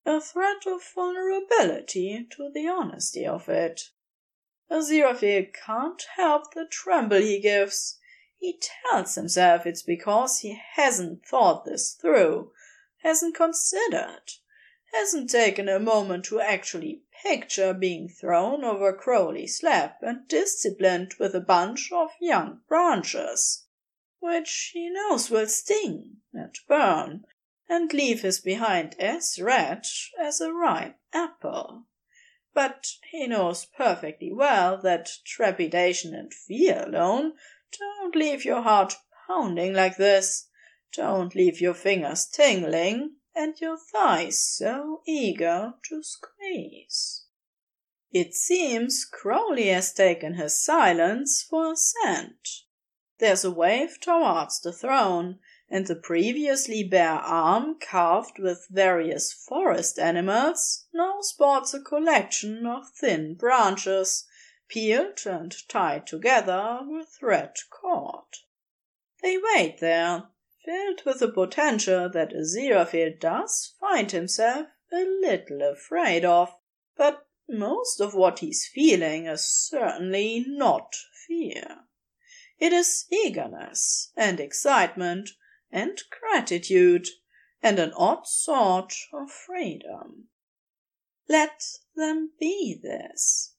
A 0.06 0.22
threat 0.22 0.66
of 0.66 0.82
vulnerability 0.96 2.26
to 2.32 2.50
the 2.50 2.68
honesty 2.70 3.26
of 3.28 3.50
it. 3.50 3.90
Aziraphale 4.72 5.54
can't 5.54 6.02
help 6.16 6.54
the 6.54 6.66
tremble 6.66 7.20
he 7.20 7.42
gives. 7.42 8.00
He 8.40 8.60
tells 8.90 9.16
himself 9.16 9.66
it's 9.66 9.84
because 9.84 10.40
he 10.40 10.58
hasn't 10.76 11.26
thought 11.26 11.66
this 11.66 11.94
through, 11.94 12.54
hasn't 13.04 13.36
considered, 13.36 14.32
hasn't 14.94 15.30
taken 15.30 15.70
a 15.70 15.80
moment 15.80 16.26
to 16.26 16.40
actually 16.40 17.02
picture 17.24 17.74
being 17.74 18.10
thrown 18.10 18.64
over 18.64 18.92
Crowley's 18.92 19.64
lap 19.64 20.00
and 20.02 20.28
disciplined 20.28 21.14
with 21.20 21.34
a 21.34 21.40
bunch 21.40 21.92
of 21.92 22.10
young 22.20 22.62
branches, 22.68 23.66
which 24.20 24.72
he 24.74 24.90
knows 24.90 25.30
will 25.30 25.48
sting 25.48 26.18
and 26.34 26.58
burn 26.68 27.26
and 27.70 27.94
leave 27.94 28.22
his 28.22 28.40
behind 28.42 28.96
as 29.00 29.40
red 29.40 29.86
as 30.20 30.42
a 30.42 30.52
ripe 30.52 30.98
apple. 31.14 31.86
But 32.54 32.88
he 33.12 33.28
knows 33.28 33.66
perfectly 33.66 34.34
well 34.34 34.78
that 34.82 35.10
trepidation 35.26 36.14
and 36.14 36.34
fear 36.34 36.84
alone 36.86 37.34
don't 37.80 38.16
leave 38.16 38.44
your 38.44 38.62
heart 38.62 38.96
pounding 39.26 39.74
like 39.74 39.96
this, 39.96 40.50
don't 40.92 41.34
leave 41.34 41.62
your 41.62 41.74
fingers 41.74 42.26
tingling, 42.26 43.16
and 43.36 43.60
your 43.60 43.78
thighs 43.78 44.44
so 44.44 45.02
eager 45.08 45.74
to 45.84 46.04
squeeze. 46.04 47.26
It 48.12 48.34
seems 48.34 49.06
Crowley 49.06 49.68
has 49.68 49.94
taken 49.94 50.34
his 50.34 50.62
silence 50.62 51.42
for 51.42 51.72
assent. 51.72 52.64
There's 53.20 53.46
a 53.46 53.52
wave 53.52 54.00
towards 54.02 54.60
the 54.60 54.74
throne, 54.74 55.40
and 55.70 55.88
the 55.88 55.96
previously 55.96 56.84
bare 56.84 57.20
arm 57.20 57.78
carved 57.80 58.38
with 58.38 58.68
various 58.70 59.32
forest 59.32 59.98
animals 59.98 60.88
now 60.94 61.22
sports 61.22 61.74
a 61.74 61.80
collection 61.80 62.66
of 62.66 62.90
thin 62.90 63.36
branches, 63.36 64.26
peeled 64.68 65.26
and 65.26 65.56
tied 65.70 66.06
together 66.06 66.80
with 66.84 67.22
red 67.22 67.56
cord. 67.70 68.26
They 69.22 69.38
wait 69.38 69.80
there, 69.80 70.24
filled 70.66 71.02
with 71.06 71.20
the 71.20 71.32
potential 71.32 72.10
that 72.10 72.34
Aziraphale 72.34 73.20
does 73.20 73.76
find 73.80 74.12
himself 74.12 74.68
a 74.94 75.06
little 75.22 75.62
afraid 75.62 76.24
of, 76.26 76.54
but 76.96 77.28
most 77.50 78.00
of 78.00 78.14
what 78.14 78.40
he's 78.40 78.68
feeling 78.68 79.26
is 79.26 79.48
certainly 79.48 80.46
not 80.48 80.96
fear. 81.28 81.82
It 82.60 82.74
is 82.74 83.06
eagerness 83.12 84.12
and 84.16 84.40
excitement 84.40 85.32
and 85.72 86.02
gratitude 86.10 87.08
and 87.64 87.80
an 87.80 87.94
odd 87.96 88.28
sort 88.28 88.94
of 89.14 89.32
freedom. 89.32 90.28
Let 91.28 91.64
them 91.96 92.32
be 92.40 92.80
this. 92.82 93.56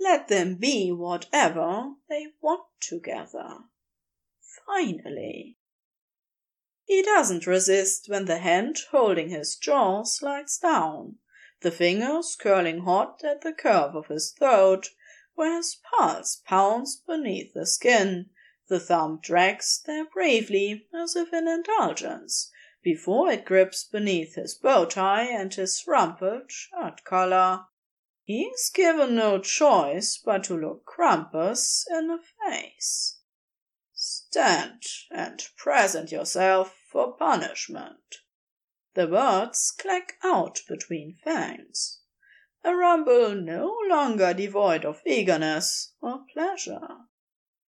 Let 0.00 0.28
them 0.28 0.56
be 0.56 0.90
whatever 0.90 1.92
they 2.08 2.28
want 2.40 2.64
together. 2.80 3.58
Finally. 4.66 5.58
He 6.94 7.00
doesn't 7.00 7.46
resist 7.46 8.10
when 8.10 8.26
the 8.26 8.38
hand 8.38 8.78
holding 8.90 9.30
his 9.30 9.56
jaw 9.56 10.02
slides 10.04 10.58
down, 10.58 11.16
the 11.62 11.70
fingers 11.70 12.36
curling 12.38 12.80
hot 12.80 13.24
at 13.24 13.40
the 13.40 13.54
curve 13.54 13.96
of 13.96 14.08
his 14.08 14.30
throat, 14.30 14.90
where 15.34 15.56
his 15.56 15.74
pulse 15.74 16.42
pounds 16.44 16.96
beneath 16.96 17.54
the 17.54 17.64
skin. 17.64 18.28
The 18.68 18.78
thumb 18.78 19.20
drags 19.22 19.82
there 19.86 20.04
bravely, 20.04 20.86
as 20.94 21.16
if 21.16 21.32
in 21.32 21.48
indulgence, 21.48 22.50
before 22.82 23.30
it 23.30 23.46
grips 23.46 23.84
beneath 23.84 24.34
his 24.34 24.54
bow 24.54 24.84
tie 24.84 25.24
and 25.24 25.52
his 25.52 25.82
rumpled 25.86 26.52
shirt 26.52 27.04
collar. 27.04 27.64
He's 28.22 28.68
given 28.68 29.14
no 29.14 29.38
choice 29.38 30.18
but 30.18 30.44
to 30.44 30.58
look 30.58 30.84
Krampus 30.84 31.86
in 31.90 32.08
the 32.08 32.20
face. 32.46 33.16
Stand 33.94 34.82
and 35.10 35.42
present 35.56 36.12
yourself 36.12 36.76
for 36.92 37.16
punishment. 37.16 38.18
The 38.94 39.08
words 39.08 39.72
clack 39.78 40.18
out 40.22 40.60
between 40.68 41.16
fangs. 41.24 42.00
A 42.62 42.76
rumble 42.76 43.34
no 43.34 43.74
longer 43.88 44.34
devoid 44.34 44.84
of 44.84 45.00
eagerness 45.06 45.94
or 46.02 46.26
pleasure, 46.32 47.06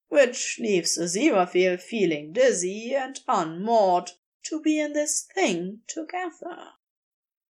which 0.08 0.58
leaves 0.60 0.98
Aziraphale 0.98 1.80
feeling 1.80 2.34
dizzy 2.34 2.94
and 2.94 3.18
unmoored 3.26 4.10
to 4.44 4.60
be 4.60 4.78
in 4.78 4.92
this 4.92 5.26
thing 5.34 5.80
together. 5.88 6.72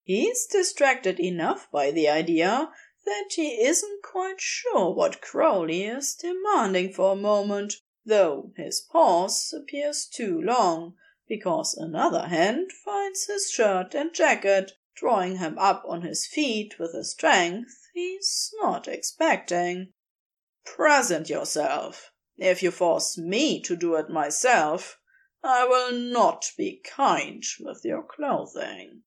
He's 0.04 0.46
distracted 0.46 1.18
enough 1.18 1.68
by 1.72 1.90
the 1.90 2.08
idea 2.08 2.70
that 3.04 3.30
he 3.32 3.64
isn't 3.64 4.02
quite 4.04 4.40
sure 4.40 4.94
what 4.94 5.20
Crowley 5.20 5.82
is 5.82 6.14
demanding 6.14 6.92
for 6.92 7.12
a 7.12 7.16
moment 7.16 7.74
though 8.06 8.52
his 8.56 8.80
pause 8.80 9.52
appears 9.52 10.06
too 10.06 10.40
long, 10.40 10.94
because 11.28 11.74
another 11.74 12.28
hand 12.28 12.70
finds 12.72 13.26
his 13.26 13.50
shirt 13.50 13.94
and 13.94 14.14
jacket, 14.14 14.72
drawing 14.94 15.38
him 15.38 15.58
up 15.58 15.82
on 15.86 16.02
his 16.02 16.26
feet 16.26 16.78
with 16.78 16.94
a 16.94 17.04
strength 17.04 17.88
he's 17.94 18.52
not 18.60 18.88
expecting. 18.88 19.92
Present 20.64 21.28
yourself. 21.28 22.12
If 22.36 22.62
you 22.62 22.70
force 22.70 23.16
me 23.16 23.60
to 23.62 23.76
do 23.76 23.94
it 23.94 24.10
myself, 24.10 24.98
I 25.42 25.64
will 25.64 25.92
not 25.92 26.50
be 26.56 26.80
kind 26.84 27.42
with 27.60 27.84
your 27.84 28.02
clothing. 28.02 29.02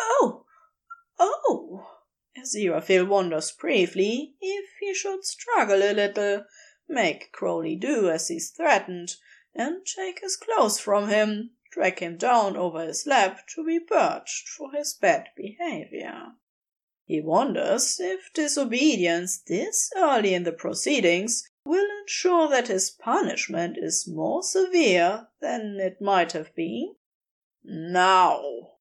Oh, 0.00 0.46
oh! 1.18 1.86
Aziraphale 2.36 3.06
wonders 3.06 3.52
briefly 3.52 4.34
if 4.40 4.70
he 4.80 4.94
should 4.94 5.24
struggle 5.24 5.82
a 5.82 5.92
little 5.92 6.44
make 6.88 7.32
Crowley 7.32 7.76
do 7.76 8.10
as 8.10 8.28
he's 8.28 8.50
threatened, 8.50 9.16
and 9.54 9.86
take 9.86 10.20
his 10.20 10.36
clothes 10.36 10.78
from 10.78 11.08
him, 11.08 11.50
drag 11.70 12.00
him 12.00 12.16
down 12.16 12.56
over 12.56 12.84
his 12.84 13.06
lap 13.06 13.46
to 13.48 13.64
be 13.64 13.78
purged 13.78 14.48
for 14.48 14.72
his 14.72 14.94
bad 14.94 15.28
behavior. 15.36 16.32
He 17.04 17.20
wonders 17.20 18.00
if 18.00 18.32
disobedience 18.32 19.38
this 19.38 19.90
early 19.96 20.34
in 20.34 20.44
the 20.44 20.52
proceedings 20.52 21.48
will 21.64 21.86
ensure 22.00 22.48
that 22.48 22.68
his 22.68 22.90
punishment 22.90 23.76
is 23.78 24.08
more 24.08 24.42
severe 24.42 25.28
than 25.40 25.78
it 25.80 26.00
might 26.00 26.32
have 26.32 26.54
been. 26.54 26.96
Now! 27.62 28.74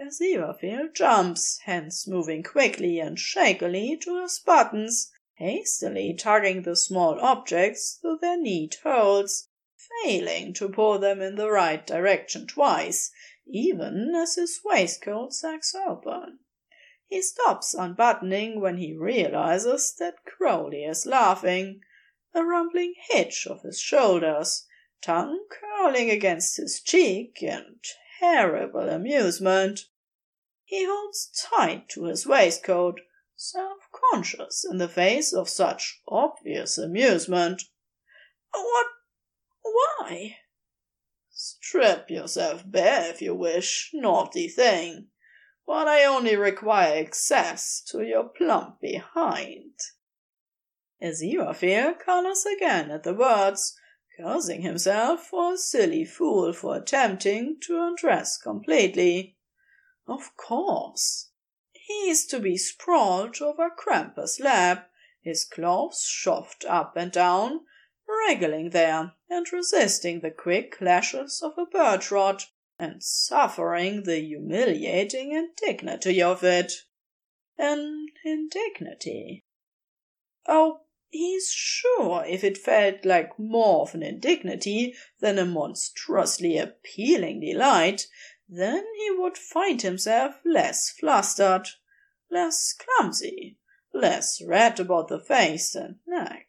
as 0.00 0.18
Aziraphale 0.18 0.94
jumps, 0.94 1.58
hands 1.64 2.08
moving 2.08 2.42
quickly 2.42 2.98
and 2.98 3.18
shakily 3.18 3.98
to 3.98 4.22
his 4.22 4.38
buttons, 4.38 5.12
hastily 5.34 6.14
tugging 6.14 6.62
the 6.62 6.74
small 6.74 7.20
objects 7.20 7.98
through 8.00 8.16
their 8.22 8.38
neat 8.38 8.78
holes, 8.82 9.48
failing 10.02 10.54
to 10.54 10.68
pull 10.68 10.98
them 10.98 11.20
in 11.20 11.34
the 11.36 11.50
right 11.50 11.86
direction 11.86 12.46
twice, 12.46 13.10
even 13.46 14.14
as 14.14 14.36
his 14.36 14.60
waistcoat 14.64 15.32
sags 15.32 15.74
open. 15.74 16.38
He 17.06 17.22
stops 17.22 17.74
unbuttoning 17.74 18.60
when 18.60 18.76
he 18.76 18.96
realizes 18.96 19.94
that 19.98 20.24
Crowley 20.24 20.84
is 20.84 21.06
laughing, 21.06 21.80
a 22.32 22.44
rumbling 22.44 22.94
hitch 23.10 23.46
of 23.48 23.62
his 23.62 23.80
shoulders, 23.80 24.66
tongue 25.02 25.44
curling 25.50 26.10
against 26.10 26.56
his 26.56 26.80
cheek 26.80 27.42
in 27.42 27.80
terrible 28.20 28.88
amusement. 28.88 29.86
He 30.64 30.86
holds 30.86 31.30
tight 31.36 31.88
to 31.88 32.04
his 32.04 32.26
waistcoat, 32.26 33.00
self-conscious 33.34 34.64
in 34.70 34.78
the 34.78 34.88
face 34.88 35.32
of 35.32 35.48
such 35.48 36.00
obvious 36.06 36.78
amusement. 36.78 37.64
What? 38.52 38.86
Why? 39.72 40.36
Strip 41.30 42.10
yourself 42.10 42.62
bare 42.66 43.10
if 43.10 43.22
you 43.22 43.34
wish, 43.34 43.90
naughty 43.92 44.48
thing 44.48 45.10
but 45.70 45.86
I 45.86 46.04
only 46.04 46.34
require 46.34 46.98
access 46.98 47.80
to 47.92 48.02
your 48.02 48.24
plump 48.24 48.80
behind. 48.80 49.74
Aziraphale 51.00 51.96
colors 51.96 52.44
again 52.44 52.90
at 52.90 53.04
the 53.04 53.14
words, 53.14 53.78
cursing 54.18 54.62
himself 54.62 55.26
for 55.26 55.54
a 55.54 55.56
silly 55.56 56.04
fool 56.04 56.52
for 56.52 56.74
attempting 56.74 57.58
to 57.60 57.80
undress 57.80 58.36
completely. 58.36 59.36
Of 60.08 60.36
course. 60.36 61.28
He 61.70 62.10
is 62.10 62.26
to 62.26 62.40
be 62.40 62.56
sprawled 62.56 63.40
over 63.40 63.70
Krampus' 63.70 64.40
lap, 64.40 64.90
his 65.22 65.44
clothes 65.44 66.04
shoved 66.04 66.64
up 66.64 66.96
and 66.96 67.12
down, 67.12 67.60
wriggling 68.08 68.70
there 68.70 69.12
and 69.30 69.52
resisting 69.52 70.20
the 70.20 70.30
quick 70.30 70.80
lashes 70.80 71.40
of 71.40 71.56
a 71.56 71.64
birch 71.64 72.10
rod 72.10 72.42
and 72.80 73.02
suffering 73.02 74.02
the 74.02 74.18
humiliating 74.18 75.32
indignity 75.32 76.20
of 76.20 76.42
it. 76.42 76.72
An 77.56 78.08
indignity. 78.24 79.44
Oh, 80.48 80.80
he's 81.10 81.52
sure 81.52 82.24
if 82.26 82.42
it 82.42 82.58
felt 82.58 83.04
like 83.04 83.38
more 83.38 83.82
of 83.82 83.94
an 83.94 84.02
indignity 84.02 84.94
than 85.20 85.38
a 85.38 85.44
monstrously 85.44 86.58
appealing 86.58 87.40
delight, 87.40 88.08
then 88.48 88.84
he 88.98 89.10
would 89.12 89.38
find 89.38 89.82
himself 89.82 90.40
less 90.44 90.90
flustered, 90.90 91.68
less 92.30 92.72
clumsy, 92.72 93.58
less 93.92 94.42
red 94.44 94.80
about 94.80 95.08
the 95.08 95.20
face 95.20 95.74
and 95.74 95.96
neck. 96.06 96.46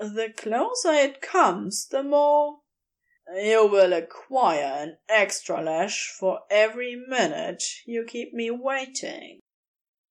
The 0.00 0.32
closer 0.34 0.94
it 0.94 1.20
comes, 1.20 1.86
the 1.86 2.02
more 2.02 2.60
you 3.34 3.66
will 3.66 3.92
acquire 3.92 4.64
an 4.64 4.98
extra 5.10 5.60
lash 5.60 6.08
for 6.08 6.40
every 6.48 6.96
minute 6.96 7.62
you 7.84 8.06
keep 8.06 8.32
me 8.32 8.50
waiting. 8.50 9.40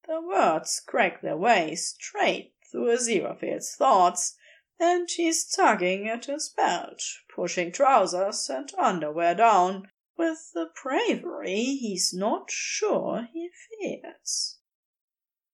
The 0.07 0.21
words 0.21 0.79
crack 0.85 1.23
their 1.23 1.37
way 1.37 1.73
straight 1.73 2.53
through 2.71 2.91
Aziraphale's 2.91 3.75
thoughts, 3.75 4.37
and 4.79 5.09
he's 5.09 5.43
tugging 5.43 6.07
at 6.07 6.25
his 6.25 6.49
belt, 6.49 7.01
pushing 7.33 7.71
trousers 7.71 8.47
and 8.47 8.71
underwear 8.77 9.33
down 9.33 9.89
with 10.15 10.51
the 10.53 10.69
bravery 10.83 11.63
he's 11.63 12.13
not 12.13 12.51
sure 12.51 13.27
he 13.33 13.49
fears. 13.49 14.59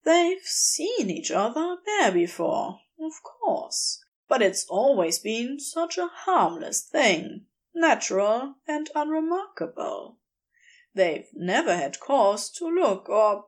They've 0.03 0.43
seen 0.43 1.09
each 1.09 1.31
other 1.31 1.77
bare 1.86 2.11
before, 2.11 2.81
of 2.99 3.13
course, 3.23 4.03
but 4.28 4.41
it's 4.41 4.65
always 4.69 5.19
been 5.19 5.59
such 5.59 5.97
a 5.97 6.07
harmless 6.07 6.82
thing 6.82 7.45
natural, 7.76 8.55
and 8.65 8.89
unremarkable. 8.95 10.17
They've 10.93 11.28
never 11.34 11.76
had 11.76 11.99
cause 11.99 12.49
to 12.53 12.67
look 12.67 13.09
or 13.09 13.47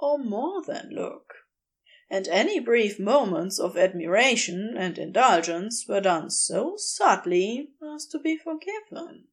or 0.00 0.18
more 0.18 0.62
than 0.64 0.90
look. 0.90 1.34
And 2.10 2.26
any 2.28 2.58
brief 2.58 2.98
moments 2.98 3.60
of 3.60 3.76
admiration 3.76 4.74
and 4.76 4.98
indulgence 4.98 5.86
were 5.86 6.00
done 6.00 6.30
so 6.30 6.74
subtly 6.76 7.70
as 7.94 8.06
to 8.06 8.18
be 8.18 8.36
forgiven. 8.36 9.28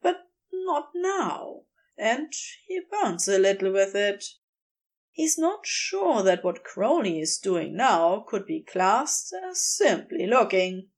But 0.00 0.28
not 0.52 0.90
now, 0.94 1.62
and 1.98 2.32
he 2.66 2.80
burns 2.90 3.28
a 3.28 3.38
little 3.38 3.72
with 3.72 3.94
it. 3.94 4.24
He's 5.16 5.38
not 5.38 5.64
sure 5.64 6.24
that 6.24 6.42
what 6.42 6.64
Crowley 6.64 7.20
is 7.20 7.38
doing 7.38 7.76
now 7.76 8.24
could 8.26 8.44
be 8.46 8.62
classed 8.62 9.32
as 9.32 9.62
simply 9.62 10.26
looking. 10.26 10.88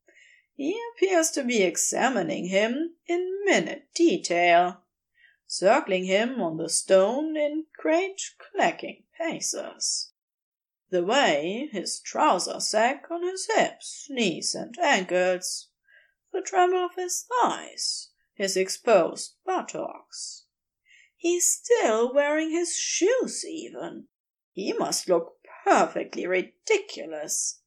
He 0.55 0.81
appears 0.95 1.31
to 1.33 1.45
be 1.45 1.63
examining 1.63 2.47
him 2.47 2.95
in 3.07 3.45
minute 3.45 3.93
detail, 3.93 4.81
circling 5.47 6.07
him 6.07 6.41
on 6.41 6.57
the 6.57 6.71
stone 6.71 7.37
in 7.37 7.67
great 7.77 8.23
clacking 8.39 9.03
paces. 9.19 10.13
The 10.89 11.05
way 11.05 11.69
his 11.71 12.01
trousers 12.01 12.69
sag 12.69 13.01
on 13.11 13.23
his 13.23 13.47
hips, 13.55 14.07
knees, 14.09 14.55
and 14.55 14.79
ankles, 14.79 15.69
the 16.33 16.41
tremble 16.41 16.87
of 16.87 16.95
his 16.95 17.27
thighs, 17.43 18.09
his 18.33 18.57
exposed 18.57 19.35
buttocks. 19.45 20.46
He's 21.17 21.51
still 21.51 22.13
wearing 22.13 22.51
his 22.51 22.77
shoes, 22.77 23.45
even. 23.45 24.09
He 24.53 24.73
must 24.73 25.09
look 25.09 25.39
perfectly 25.65 26.27
ridiculous. 26.27 27.61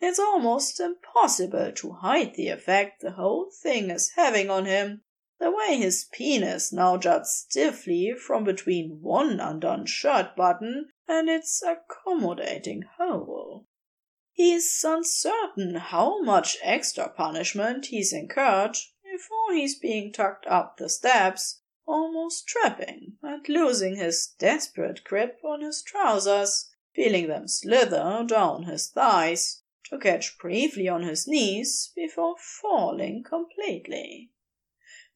It's 0.00 0.18
almost 0.18 0.78
impossible 0.80 1.72
to 1.72 1.92
hide 1.92 2.34
the 2.34 2.48
effect 2.48 3.00
the 3.00 3.12
whole 3.12 3.50
thing 3.50 3.90
is 3.90 4.12
having 4.16 4.50
on 4.50 4.66
him. 4.66 5.02
The 5.38 5.50
way 5.50 5.76
his 5.76 6.04
penis 6.12 6.72
now 6.72 6.96
juts 6.96 7.46
stiffly 7.48 8.12
from 8.14 8.44
between 8.44 9.00
one 9.00 9.40
undone 9.40 9.86
shirt 9.86 10.36
button 10.36 10.90
and 11.08 11.28
its 11.28 11.62
accommodating 11.62 12.82
hole. 12.98 13.66
He's 14.32 14.84
uncertain 14.84 15.76
how 15.76 16.22
much 16.22 16.58
extra 16.62 17.08
punishment 17.08 17.86
he's 17.86 18.12
incurred 18.12 18.76
before 19.02 19.52
he's 19.52 19.78
being 19.78 20.12
tucked 20.12 20.46
up 20.46 20.76
the 20.76 20.88
steps, 20.88 21.61
almost 21.86 22.46
tripping 22.46 23.16
and 23.22 23.48
losing 23.48 23.96
his 23.96 24.26
desperate 24.38 25.02
grip 25.04 25.40
on 25.44 25.60
his 25.60 25.82
trousers, 25.82 26.70
feeling 26.94 27.28
them 27.28 27.48
slither 27.48 28.24
down 28.26 28.64
his 28.64 28.88
thighs 28.88 29.62
to 29.84 29.98
catch 29.98 30.38
briefly 30.38 30.88
on 30.88 31.02
his 31.02 31.26
knees 31.26 31.92
before 31.94 32.36
falling 32.38 33.22
completely. 33.22 34.30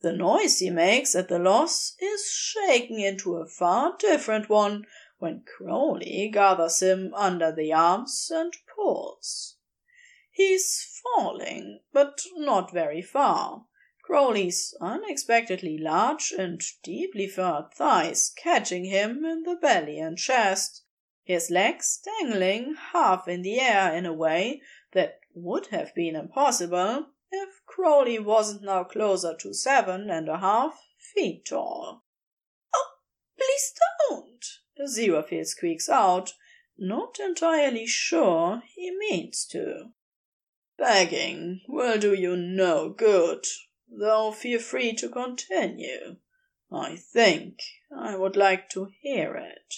The 0.00 0.12
noise 0.12 0.58
he 0.58 0.70
makes 0.70 1.14
at 1.14 1.28
the 1.28 1.38
loss 1.38 1.96
is 1.98 2.30
shaken 2.30 2.98
into 2.98 3.36
a 3.36 3.46
far 3.46 3.96
different 3.98 4.48
one 4.48 4.86
when 5.18 5.44
Crowley 5.44 6.28
gathers 6.32 6.82
him 6.82 7.14
under 7.14 7.50
the 7.50 7.72
arms 7.72 8.30
and 8.30 8.54
pulls. 8.74 9.56
He's 10.30 11.00
falling, 11.02 11.80
but 11.94 12.20
not 12.34 12.70
very 12.70 13.00
far. 13.00 13.64
Crowley's 14.06 14.72
unexpectedly 14.80 15.76
large 15.76 16.32
and 16.38 16.62
deeply 16.84 17.26
furred 17.26 17.72
thighs 17.74 18.30
catching 18.36 18.84
him 18.84 19.24
in 19.24 19.42
the 19.42 19.56
belly 19.56 19.98
and 19.98 20.16
chest, 20.16 20.84
his 21.24 21.50
legs 21.50 22.00
dangling 22.04 22.76
half 22.92 23.26
in 23.26 23.42
the 23.42 23.58
air 23.58 23.92
in 23.92 24.06
a 24.06 24.12
way 24.12 24.62
that 24.92 25.18
would 25.34 25.66
have 25.66 25.92
been 25.92 26.14
impossible 26.14 27.06
if 27.32 27.66
Crowley 27.66 28.20
wasn't 28.20 28.62
now 28.62 28.84
closer 28.84 29.36
to 29.40 29.52
seven 29.52 30.08
and 30.08 30.28
a 30.28 30.38
half 30.38 30.80
feet 30.96 31.44
tall. 31.44 32.04
Oh, 32.72 32.92
please 33.36 33.74
don't! 34.08 34.44
Aziraphale 34.78 35.44
squeaks 35.44 35.88
out, 35.88 36.32
not 36.78 37.18
entirely 37.18 37.88
sure 37.88 38.62
he 38.72 38.96
means 38.96 39.44
to. 39.46 39.90
Begging 40.78 41.62
will 41.66 41.98
do 41.98 42.14
you 42.14 42.36
no 42.36 42.90
good, 42.90 43.44
though 43.88 44.32
feel 44.32 44.58
free 44.58 44.92
to 44.94 45.08
continue. 45.08 46.16
I 46.72 46.96
think 46.96 47.60
I 47.96 48.16
would 48.16 48.36
like 48.36 48.68
to 48.70 48.90
hear 49.00 49.36
it. 49.36 49.74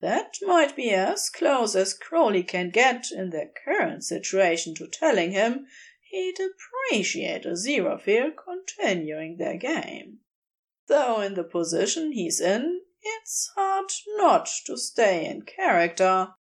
That 0.00 0.36
might 0.42 0.76
be 0.76 0.90
as 0.90 1.28
close 1.28 1.74
as 1.74 1.92
Crowley 1.92 2.44
can 2.44 2.70
get 2.70 3.10
in 3.10 3.30
their 3.30 3.50
current 3.64 4.04
situation 4.04 4.74
to 4.76 4.86
telling 4.86 5.32
him 5.32 5.66
he'd 6.10 6.38
appreciate 6.38 7.42
Aziraphale 7.42 8.30
continuing 8.36 9.38
their 9.38 9.56
game. 9.56 10.20
Though 10.86 11.20
in 11.20 11.34
the 11.34 11.42
position 11.42 12.12
he's 12.12 12.40
in, 12.40 12.82
it's 13.02 13.50
hard 13.56 13.90
not 14.16 14.48
to 14.66 14.76
stay 14.76 15.26
in 15.26 15.42
character. 15.42 16.34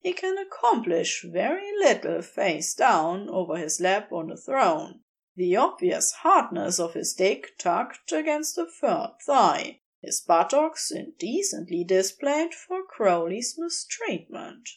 He 0.00 0.14
can 0.14 0.38
accomplish 0.38 1.22
very 1.24 1.70
little 1.78 2.22
face 2.22 2.74
down 2.74 3.28
over 3.28 3.56
his 3.56 3.80
lap 3.80 4.12
on 4.12 4.28
the 4.28 4.36
throne, 4.36 5.00
the 5.36 5.56
obvious 5.56 6.12
hardness 6.12 6.78
of 6.78 6.94
his 6.94 7.12
dick 7.14 7.58
tucked 7.58 8.12
against 8.12 8.56
the 8.56 8.66
third 8.66 9.14
thigh, 9.26 9.80
his 10.00 10.20
buttocks 10.20 10.90
indecently 10.90 11.82
displayed 11.82 12.54
for 12.54 12.84
Crowley's 12.84 13.56
mistreatment. 13.58 14.68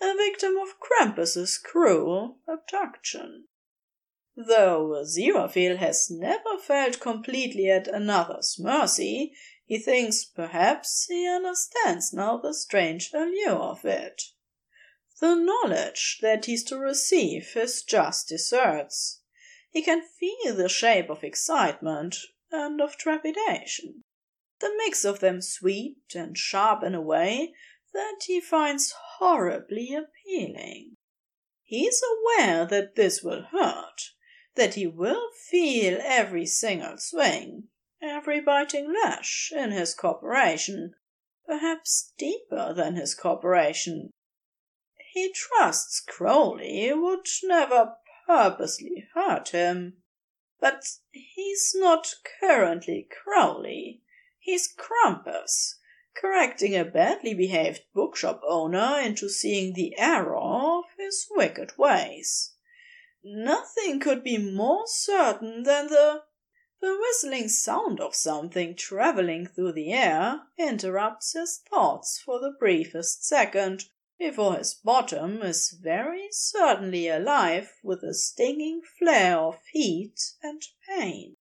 A 0.00 0.14
victim 0.16 0.56
of 0.56 0.80
Krampus's 0.80 1.56
cruel 1.58 2.38
abduction. 2.48 3.48
Though 4.36 4.88
Aziraphale 4.90 5.78
has 5.78 6.10
never 6.10 6.58
felt 6.58 7.00
completely 7.00 7.70
at 7.70 7.88
another's 7.88 8.58
mercy, 8.58 9.34
he 9.64 9.78
thinks 9.78 10.24
perhaps 10.24 11.06
he 11.08 11.26
understands 11.26 12.12
now 12.12 12.36
the 12.36 12.52
strange 12.52 13.12
allure 13.14 13.58
of 13.58 13.84
it. 13.84 14.22
The 15.20 15.34
knowledge 15.34 16.18
that 16.20 16.44
he's 16.44 16.64
to 16.64 16.78
receive 16.78 17.52
his 17.54 17.82
just 17.82 18.28
deserts. 18.28 19.22
He 19.76 19.82
can 19.82 20.00
feel 20.00 20.54
the 20.54 20.70
shape 20.70 21.10
of 21.10 21.22
excitement 21.22 22.16
and 22.50 22.80
of 22.80 22.96
trepidation 22.96 24.04
the 24.58 24.72
mix 24.78 25.04
of 25.04 25.20
them 25.20 25.42
sweet 25.42 26.14
and 26.14 26.38
sharp 26.38 26.82
in 26.82 26.94
a 26.94 27.00
way 27.02 27.52
that 27.92 28.22
he 28.24 28.40
finds 28.40 28.94
horribly 29.18 29.94
appealing. 29.94 30.94
He 31.62 31.84
is 31.84 32.02
aware 32.02 32.64
that 32.64 32.94
this 32.94 33.22
will 33.22 33.42
hurt, 33.52 34.12
that 34.54 34.76
he 34.76 34.86
will 34.86 35.28
feel 35.50 35.98
every 36.02 36.46
single 36.46 36.96
swing, 36.96 37.68
every 38.00 38.40
biting 38.40 38.94
lash 39.04 39.52
in 39.54 39.72
his 39.72 39.92
corporation, 39.92 40.94
perhaps 41.44 42.14
deeper 42.16 42.72
than 42.72 42.96
his 42.96 43.14
corporation. 43.14 44.08
He 45.12 45.34
trusts 45.34 46.00
Crowley 46.00 46.94
would 46.94 47.26
never 47.42 47.96
purposely 48.26 49.06
hurt 49.14 49.50
him. 49.50 50.02
But 50.58 50.84
he's 51.10 51.74
not 51.76 52.14
currently 52.40 53.08
Crowley. 53.10 54.02
He's 54.38 54.72
Krampus, 54.72 55.76
correcting 56.14 56.76
a 56.76 56.84
badly 56.84 57.34
behaved 57.34 57.82
bookshop 57.94 58.40
owner 58.46 59.00
into 59.00 59.28
seeing 59.28 59.74
the 59.74 59.96
error 59.98 60.36
of 60.36 60.84
his 60.98 61.26
wicked 61.30 61.78
ways. 61.78 62.54
Nothing 63.22 64.00
could 64.00 64.22
be 64.22 64.38
more 64.38 64.86
certain 64.86 65.62
than 65.64 65.88
the 65.88 66.22
the 66.80 66.96
whistling 67.00 67.48
sound 67.48 68.00
of 68.00 68.14
something 68.14 68.76
traveling 68.76 69.46
through 69.46 69.72
the 69.72 69.92
air 69.92 70.42
interrupts 70.58 71.32
his 71.32 71.58
thoughts 71.70 72.20
for 72.20 72.38
the 72.38 72.54
briefest 72.58 73.24
second 73.24 73.84
before 74.18 74.56
his 74.56 74.74
bottom 74.74 75.42
is 75.42 75.70
very 75.82 76.28
certainly 76.30 77.08
alive 77.08 77.72
with 77.82 78.02
a 78.02 78.14
stinging 78.14 78.80
flare 78.98 79.38
of 79.38 79.60
heat 79.72 80.34
and 80.42 80.62
pain 80.88 81.36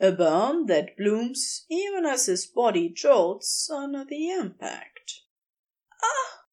a 0.00 0.12
burn 0.12 0.66
that 0.66 0.96
blooms 0.96 1.64
even 1.68 2.06
as 2.06 2.26
his 2.26 2.46
body 2.46 2.88
jolts 2.88 3.68
under 3.68 4.04
the 4.04 4.30
impact. 4.30 5.22
Ah! 6.00 6.44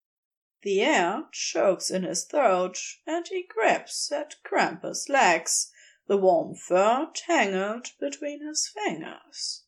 The 0.63 0.81
air 0.81 1.25
chokes 1.31 1.91
in 1.91 2.03
his 2.03 2.25
throat, 2.25 2.79
and 3.05 3.27
he 3.27 3.45
grabs 3.47 4.11
at 4.11 4.37
Krampus' 4.43 5.09
legs, 5.09 5.71
the 6.07 6.17
warm 6.17 6.55
fur 6.55 7.11
tangled 7.13 7.89
between 7.99 8.43
his 8.43 8.67
fingers. 8.67 9.65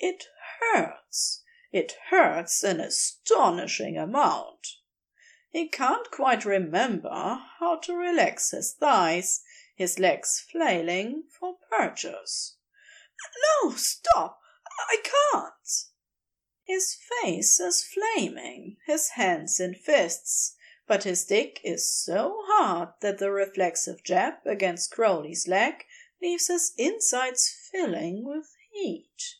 It 0.00 0.24
hurts. 0.60 1.44
It 1.70 1.94
hurts 2.10 2.64
an 2.64 2.80
astonishing 2.80 3.96
amount. 3.96 4.66
He 5.56 5.68
can't 5.68 6.10
quite 6.10 6.44
remember 6.44 7.40
how 7.60 7.76
to 7.76 7.96
relax 7.96 8.50
his 8.50 8.74
thighs, 8.74 9.40
his 9.74 9.98
legs 9.98 10.38
flailing 10.52 11.22
for 11.30 11.56
purchase. 11.70 12.58
No, 13.64 13.70
stop! 13.70 14.38
I 14.90 14.98
can't! 15.02 15.84
His 16.64 16.98
face 17.22 17.58
is 17.58 17.82
flaming, 17.82 18.76
his 18.84 19.12
hands 19.12 19.58
in 19.58 19.74
fists, 19.74 20.56
but 20.86 21.04
his 21.04 21.24
dick 21.24 21.62
is 21.64 21.90
so 21.90 22.36
hard 22.48 22.90
that 23.00 23.16
the 23.16 23.30
reflexive 23.30 24.04
jab 24.04 24.34
against 24.44 24.90
Crowley's 24.90 25.48
leg 25.48 25.86
leaves 26.20 26.48
his 26.48 26.74
insides 26.76 27.48
filling 27.72 28.26
with 28.26 28.54
heat. 28.72 29.36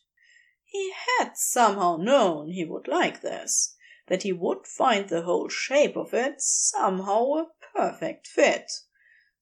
He 0.63 0.91
had 1.19 1.37
somehow 1.37 1.97
known 1.97 2.49
he 2.49 2.65
would 2.65 2.87
like 2.87 3.21
this, 3.21 3.75
that 4.07 4.23
he 4.23 4.31
would 4.31 4.65
find 4.65 5.09
the 5.09 5.23
whole 5.23 5.49
shape 5.49 5.95
of 5.95 6.13
it 6.13 6.41
somehow 6.41 7.23
a 7.33 7.47
perfect 7.75 8.27
fit. 8.27 8.71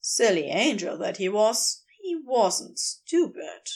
Silly 0.02 0.46
angel 0.46 0.98
that 0.98 1.18
he 1.18 1.30
was, 1.30 1.84
he 2.02 2.16
wasn't 2.16 2.78
stupid. 2.78 3.70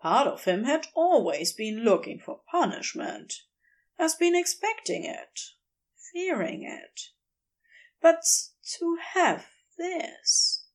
Part 0.00 0.26
of 0.26 0.44
him 0.44 0.64
had 0.64 0.88
always 0.94 1.52
been 1.52 1.84
looking 1.84 2.18
for 2.18 2.40
punishment, 2.50 3.34
has 3.98 4.14
been 4.14 4.34
expecting 4.34 5.04
it, 5.04 5.40
fearing 6.12 6.64
it. 6.64 7.00
But 8.00 8.24
to 8.78 8.98
have 9.14 9.46
this, 9.78 10.66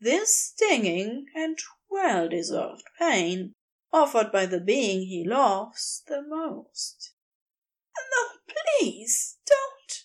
this 0.00 0.38
stinging 0.38 1.26
and 1.34 1.58
well 1.90 2.28
deserved 2.28 2.84
pain 2.98 3.54
offered 3.92 4.32
by 4.32 4.46
the 4.46 4.60
being 4.60 5.02
he 5.02 5.24
loves 5.26 6.02
the 6.06 6.22
most. 6.22 7.12
Please, 8.78 9.38
don't! 9.46 10.04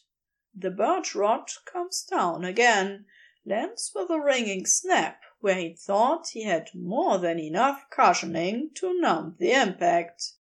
The 0.55 0.71
birch 0.71 1.13
rod 1.13 1.51
comes 1.65 2.03
down 2.03 2.45
again, 2.45 3.05
lands 3.45 3.91
with 3.93 4.09
a 4.09 4.21
ringing 4.21 4.65
snap 4.65 5.21
where 5.39 5.55
he 5.55 5.75
thought 5.75 6.29
he 6.29 6.43
had 6.43 6.73
more 6.73 7.17
than 7.17 7.39
enough 7.39 7.89
cushioning 7.89 8.71
to 8.75 8.97
numb 8.99 9.35
the 9.37 9.51
impact. 9.51 10.33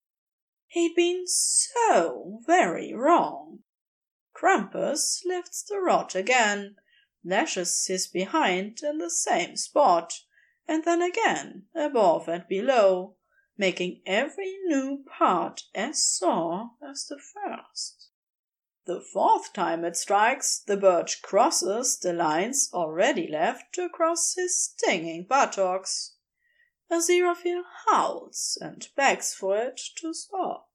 He'd 0.67 0.95
been 0.95 1.27
so 1.27 2.39
very 2.45 2.93
wrong. 2.93 3.63
Krampus 4.33 5.25
lifts 5.25 5.63
the 5.63 5.79
rod 5.79 6.15
again, 6.15 6.77
lashes 7.25 7.87
his 7.87 8.07
behind 8.07 8.79
in 8.83 8.99
the 8.99 9.09
same 9.09 9.57
spot, 9.57 10.13
and 10.65 10.85
then 10.85 11.01
again 11.01 11.67
above 11.75 12.29
and 12.29 12.47
below, 12.47 13.16
making 13.57 14.01
every 14.05 14.57
new 14.65 15.03
part 15.17 15.63
as 15.73 16.03
sore 16.03 16.71
as 16.81 17.07
the 17.07 17.17
first. 17.17 18.09
The 18.85 19.01
fourth 19.01 19.51
time 19.51 19.83
it 19.83 19.97
strikes, 19.97 20.59
the 20.59 20.77
birch 20.77 21.21
crosses 21.21 21.99
the 21.99 22.13
lines 22.13 22.69
already 22.73 23.27
left 23.27 23.73
to 23.73 23.89
cross 23.89 24.35
his 24.35 24.55
stinging 24.55 25.25
buttocks. 25.27 26.13
Aziraphale 26.89 27.63
howls 27.85 28.57
and 28.61 28.87
begs 28.95 29.33
for 29.33 29.57
it 29.57 29.81
to 29.97 30.13
stop. 30.13 30.69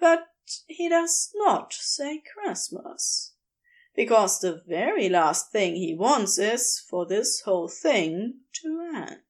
But 0.00 0.28
he 0.66 0.88
does 0.88 1.30
not 1.34 1.74
say 1.74 2.22
Christmas, 2.32 3.34
because 3.94 4.40
the 4.40 4.62
very 4.66 5.10
last 5.10 5.52
thing 5.52 5.76
he 5.76 5.94
wants 5.94 6.38
is 6.38 6.80
for 6.80 7.04
this 7.04 7.42
whole 7.42 7.68
thing 7.68 8.40
to 8.62 8.92
end. 8.94 9.20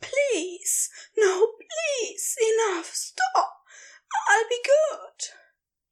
Please, 0.00 0.90
no, 1.16 1.52
please, 1.56 2.36
enough, 2.54 2.94
stop. 2.94 3.64
I'll 4.28 4.48
be 4.48 4.60
good. 4.64 5.24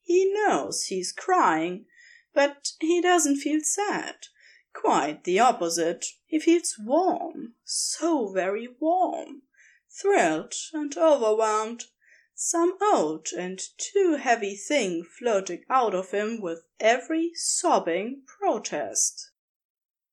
He 0.00 0.32
knows 0.32 0.84
he's 0.84 1.12
crying, 1.12 1.86
but 2.32 2.72
he 2.80 3.00
doesn't 3.00 3.38
feel 3.38 3.60
sad. 3.62 4.28
Quite 4.72 5.24
the 5.24 5.40
opposite. 5.40 6.06
He 6.26 6.38
feels 6.38 6.76
warm, 6.78 7.54
so 7.64 8.28
very 8.28 8.68
warm, 8.78 9.42
thrilled 9.88 10.54
and 10.72 10.96
overwhelmed, 10.96 11.86
some 12.34 12.76
old 12.80 13.28
and 13.36 13.58
too 13.78 14.16
heavy 14.20 14.54
thing 14.54 15.02
floating 15.02 15.64
out 15.70 15.94
of 15.94 16.10
him 16.10 16.40
with 16.40 16.64
every 16.78 17.32
sobbing 17.34 18.22
protest. 18.26 19.30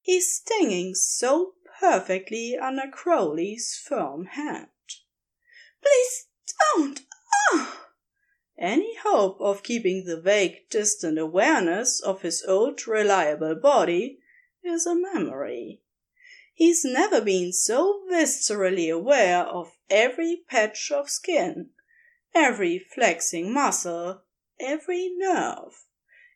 He's 0.01 0.33
stinging 0.33 0.95
so 0.95 1.55
perfectly 1.79 2.57
under 2.57 2.87
Crowley's 2.91 3.75
firm 3.75 4.25
hand. 4.25 4.67
Please 5.81 6.27
don't! 6.75 7.01
Ah! 7.51 7.87
Any 8.57 8.95
hope 8.97 9.41
of 9.41 9.63
keeping 9.63 10.05
the 10.05 10.19
vague, 10.21 10.69
distant 10.69 11.17
awareness 11.17 11.99
of 11.99 12.21
his 12.21 12.43
old, 12.47 12.87
reliable 12.87 13.55
body 13.55 14.19
is 14.63 14.85
a 14.85 14.95
memory. 14.95 15.81
He's 16.53 16.85
never 16.85 17.19
been 17.19 17.51
so 17.51 18.03
viscerally 18.09 18.93
aware 18.93 19.43
of 19.43 19.75
every 19.89 20.43
patch 20.47 20.91
of 20.91 21.09
skin, 21.09 21.71
every 22.35 22.77
flexing 22.77 23.51
muscle, 23.51 24.21
every 24.59 25.09
nerve, 25.09 25.85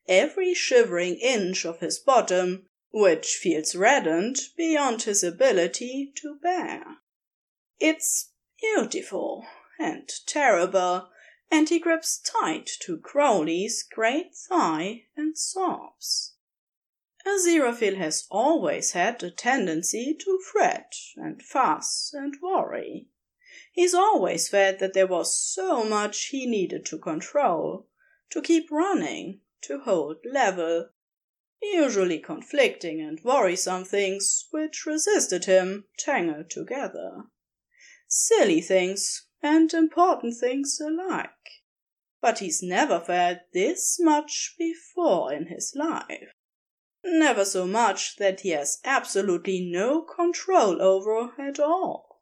every 0.07 0.53
shivering 0.53 1.15
inch 1.15 1.65
of 1.65 1.79
his 1.79 1.99
bottom, 1.99 2.67
which 3.00 3.36
feels 3.36 3.76
reddened 3.76 4.39
beyond 4.58 5.04
his 5.04 5.24
ability 5.24 6.12
to 6.16 6.36
bear. 6.41 6.84
It's 7.80 8.32
beautiful 8.60 9.45
and 9.78 10.10
terrible, 10.26 11.10
and 11.52 11.70
he 11.70 11.78
grips 11.78 12.18
tight 12.18 12.68
to 12.80 12.98
Crowley's 12.98 13.84
great 13.84 14.34
thigh 14.34 15.04
and 15.16 15.38
sobs. 15.38 16.34
Aziraphale 17.24 17.98
has 17.98 18.26
always 18.32 18.93
had 18.93 19.22
a 19.22 19.30
tendency 19.30 20.18
to 20.20 20.39
fret 20.52 20.95
and 21.16 21.43
fuss 21.43 22.12
and 22.16 22.34
worry. 22.41 23.10
He's 23.72 23.93
always 23.93 24.50
felt 24.50 24.80
that 24.80 24.93
there 24.93 25.06
was 25.06 25.39
so 25.39 25.84
much 25.84 26.30
he 26.30 26.48
needed 26.48 26.84
to 26.88 26.98
control, 26.98 27.89
to 28.32 28.41
keep 28.41 28.72
running, 28.72 29.41
to 29.62 29.82
hold 29.82 30.18
level, 30.26 30.89
usually 31.62 32.20
conflicting 32.20 33.01
and 33.01 33.20
worrisome 33.24 33.84
things 33.84 34.47
which 34.51 34.86
resisted 34.86 35.45
him 35.45 35.86
tangled 35.97 36.49
together. 36.49 37.24
Silly 38.08 38.62
things 38.62 39.28
and 39.41 39.74
important 39.74 40.36
things 40.38 40.80
alike. 40.80 41.30
But 42.22 42.39
he's 42.39 42.62
never 42.64 42.99
felt 42.99 43.39
this 43.53 43.97
much 43.99 44.55
before 44.58 45.34
in 45.34 45.47
his 45.47 45.74
life. 45.76 46.32
Never 47.03 47.45
so 47.45 47.66
much 47.66 48.18
that 48.18 48.41
he 48.41 48.49
has 48.49 48.80
absolutely 48.84 49.62
no 49.62 50.01
control 50.01 50.82
over 50.82 51.34
at 51.39 51.60
all. 51.60 52.22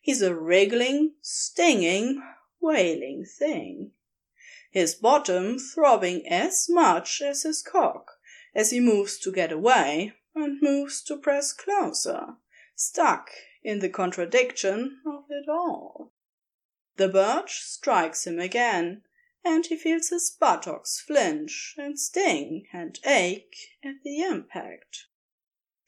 He's 0.00 0.22
a 0.22 0.34
wriggling, 0.34 1.14
stinging, 1.20 2.22
wailing 2.60 3.24
thing. 3.24 3.92
His 4.70 4.94
bottom 4.94 5.58
throbbing 5.58 6.26
as 6.26 6.68
much 6.68 7.20
as 7.20 7.42
his 7.42 7.62
cock 7.62 8.12
as 8.54 8.70
he 8.70 8.80
moves 8.80 9.18
to 9.18 9.32
get 9.32 9.52
away 9.52 10.12
and 10.34 10.62
moves 10.62 11.02
to 11.02 11.16
press 11.16 11.52
closer, 11.52 12.36
stuck 12.74 13.30
in 13.62 13.78
the 13.78 13.88
contradiction 13.88 15.00
of 15.06 15.24
it 15.30 15.48
all. 15.48 16.12
The 16.96 17.08
birch 17.08 17.62
strikes 17.62 18.26
him 18.26 18.38
again, 18.38 19.02
and 19.44 19.66
he 19.66 19.76
feels 19.76 20.08
his 20.08 20.30
buttocks 20.30 21.00
flinch 21.00 21.74
and 21.78 21.98
sting 21.98 22.66
and 22.72 22.98
ache 23.04 23.56
at 23.82 24.02
the 24.04 24.20
impact. 24.20 25.06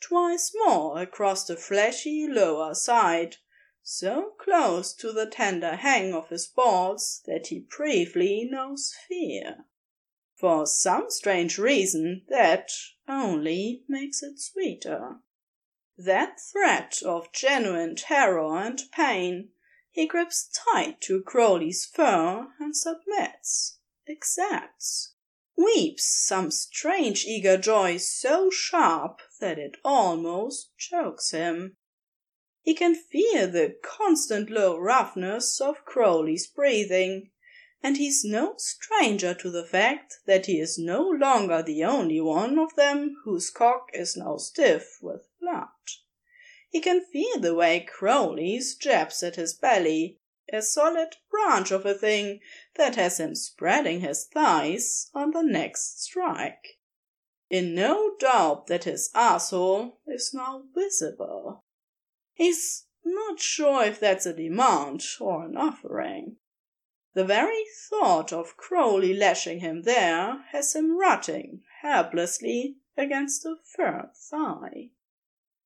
Twice 0.00 0.52
more 0.54 1.00
across 1.00 1.44
the 1.44 1.56
fleshy 1.56 2.26
lower 2.26 2.74
side, 2.74 3.36
so 3.82 4.32
close 4.38 4.94
to 4.94 5.12
the 5.12 5.26
tender 5.26 5.76
hang 5.76 6.14
of 6.14 6.30
his 6.30 6.46
balls 6.46 7.22
that 7.26 7.48
he 7.48 7.60
briefly 7.60 8.48
knows 8.50 8.94
fear. 9.08 9.66
For 10.44 10.66
some 10.66 11.08
strange 11.08 11.56
reason 11.56 12.26
that 12.28 12.70
only 13.08 13.82
makes 13.88 14.22
it 14.22 14.38
sweeter. 14.38 15.20
That 15.96 16.38
threat 16.38 17.02
of 17.02 17.32
genuine 17.32 17.96
terror 17.96 18.58
and 18.58 18.82
pain, 18.92 19.52
he 19.90 20.06
grips 20.06 20.50
tight 20.52 21.00
to 21.00 21.22
Crowley's 21.22 21.86
fur 21.86 22.48
and 22.60 22.76
submits, 22.76 23.78
accepts, 24.06 25.14
weeps 25.56 26.04
some 26.04 26.50
strange 26.50 27.24
eager 27.24 27.56
joy 27.56 27.96
so 27.96 28.50
sharp 28.50 29.22
that 29.40 29.58
it 29.58 29.78
almost 29.82 30.76
chokes 30.76 31.30
him. 31.30 31.78
He 32.60 32.74
can 32.74 32.94
feel 32.94 33.50
the 33.50 33.78
constant 33.82 34.50
low 34.50 34.76
roughness 34.76 35.58
of 35.58 35.86
Crowley's 35.86 36.46
breathing, 36.46 37.30
and 37.84 37.98
he's 37.98 38.24
no 38.24 38.54
stranger 38.56 39.34
to 39.34 39.50
the 39.50 39.66
fact 39.66 40.16
that 40.24 40.46
he 40.46 40.58
is 40.58 40.78
no 40.78 41.06
longer 41.06 41.62
the 41.62 41.84
only 41.84 42.18
one 42.18 42.58
of 42.58 42.74
them 42.76 43.14
whose 43.24 43.50
cock 43.50 43.90
is 43.92 44.16
now 44.16 44.38
stiff 44.38 44.96
with 45.02 45.28
blood. 45.38 45.68
He 46.70 46.80
can 46.80 47.04
feel 47.04 47.38
the 47.38 47.54
way 47.54 47.80
Crowley 47.86 48.58
jabs 48.80 49.22
at 49.22 49.36
his 49.36 49.52
belly, 49.52 50.18
a 50.50 50.62
solid 50.62 51.16
branch 51.30 51.70
of 51.70 51.84
a 51.84 51.92
thing 51.92 52.40
that 52.76 52.96
has 52.96 53.20
him 53.20 53.34
spreading 53.34 54.00
his 54.00 54.24
thighs 54.32 55.10
on 55.14 55.32
the 55.32 55.42
next 55.42 56.02
strike. 56.02 56.78
In 57.50 57.74
no 57.74 58.14
doubt 58.18 58.66
that 58.68 58.84
his 58.84 59.10
asshole 59.14 59.98
is 60.06 60.32
now 60.32 60.62
visible. 60.74 61.62
He's 62.32 62.86
not 63.04 63.38
sure 63.38 63.84
if 63.84 64.00
that's 64.00 64.24
a 64.24 64.32
demand 64.32 65.04
or 65.20 65.44
an 65.44 65.58
offering. 65.58 66.36
The 67.14 67.24
very 67.24 67.64
thought 67.88 68.32
of 68.32 68.56
Crowley 68.56 69.14
lashing 69.14 69.60
him 69.60 69.82
there 69.82 70.44
has 70.50 70.74
him 70.74 70.98
rutting 70.98 71.62
helplessly 71.80 72.78
against 72.96 73.46
a 73.46 73.54
furred 73.62 74.10
thigh. 74.16 74.90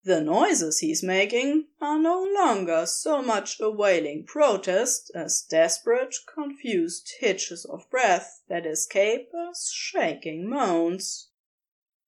The 0.05 0.21
noises 0.21 0.81
he's 0.81 1.03
making 1.03 1.69
are 1.81 1.99
no 1.99 2.23
longer 2.23 2.85
so 2.85 3.23
much 3.23 3.59
a 3.61 3.71
wailing 3.71 4.25
protest 4.25 5.11
as 5.15 5.41
desperate, 5.41 6.15
confused 6.27 7.15
hitches 7.19 7.65
of 7.65 7.89
breath 7.89 8.43
that 8.49 8.67
escape 8.67 9.31
as 9.35 9.71
shaking 9.73 10.47
moans. 10.47 11.31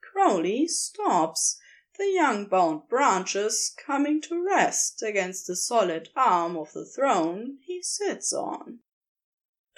Crowley 0.03 0.69
stops 0.69 1.59
the 1.97 2.11
young 2.11 2.45
bound 2.47 2.89
branches 2.89 3.75
coming 3.87 4.21
to 4.21 4.45
rest 4.45 5.03
against 5.03 5.47
the 5.47 5.57
solid 5.57 6.11
arm 6.15 6.59
of 6.59 6.75
the 6.75 6.85
throne 6.85 7.57
he 7.63 7.83
sits 7.83 8.35
on. 8.35 8.81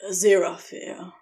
Aziraphale. 0.04 1.12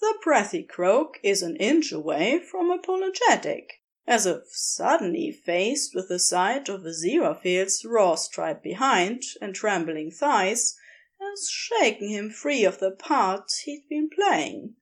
The 0.00 0.18
breathy 0.22 0.62
croak 0.62 1.18
is 1.24 1.42
an 1.42 1.56
inch 1.56 1.90
away 1.90 2.38
from 2.38 2.70
apologetic, 2.70 3.82
as 4.06 4.24
if 4.24 4.44
suddenly 4.52 5.32
faced 5.32 5.92
with 5.92 6.08
the 6.08 6.20
sight 6.20 6.68
of 6.68 6.82
Aziraphale's 6.82 7.84
raw 7.84 8.14
stripe 8.14 8.62
behind 8.62 9.24
and 9.40 9.54
trembling 9.54 10.12
thighs, 10.12 10.76
has 11.20 11.48
shaken 11.48 12.08
him 12.08 12.30
free 12.30 12.64
of 12.64 12.78
the 12.78 12.92
part 12.92 13.50
he'd 13.64 13.86
been 13.88 14.08
playing, 14.08 14.76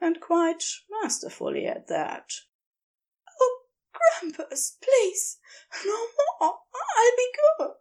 and 0.00 0.20
quite 0.20 0.64
masterfully 0.90 1.66
at 1.66 1.88
that. 1.88 2.32
"Oh, 3.38 3.62
Krampus, 3.92 4.78
please, 4.80 5.38
no 5.84 6.08
more. 6.40 6.58
I'll 6.74 7.16
be 7.16 7.32
good. 7.58 7.76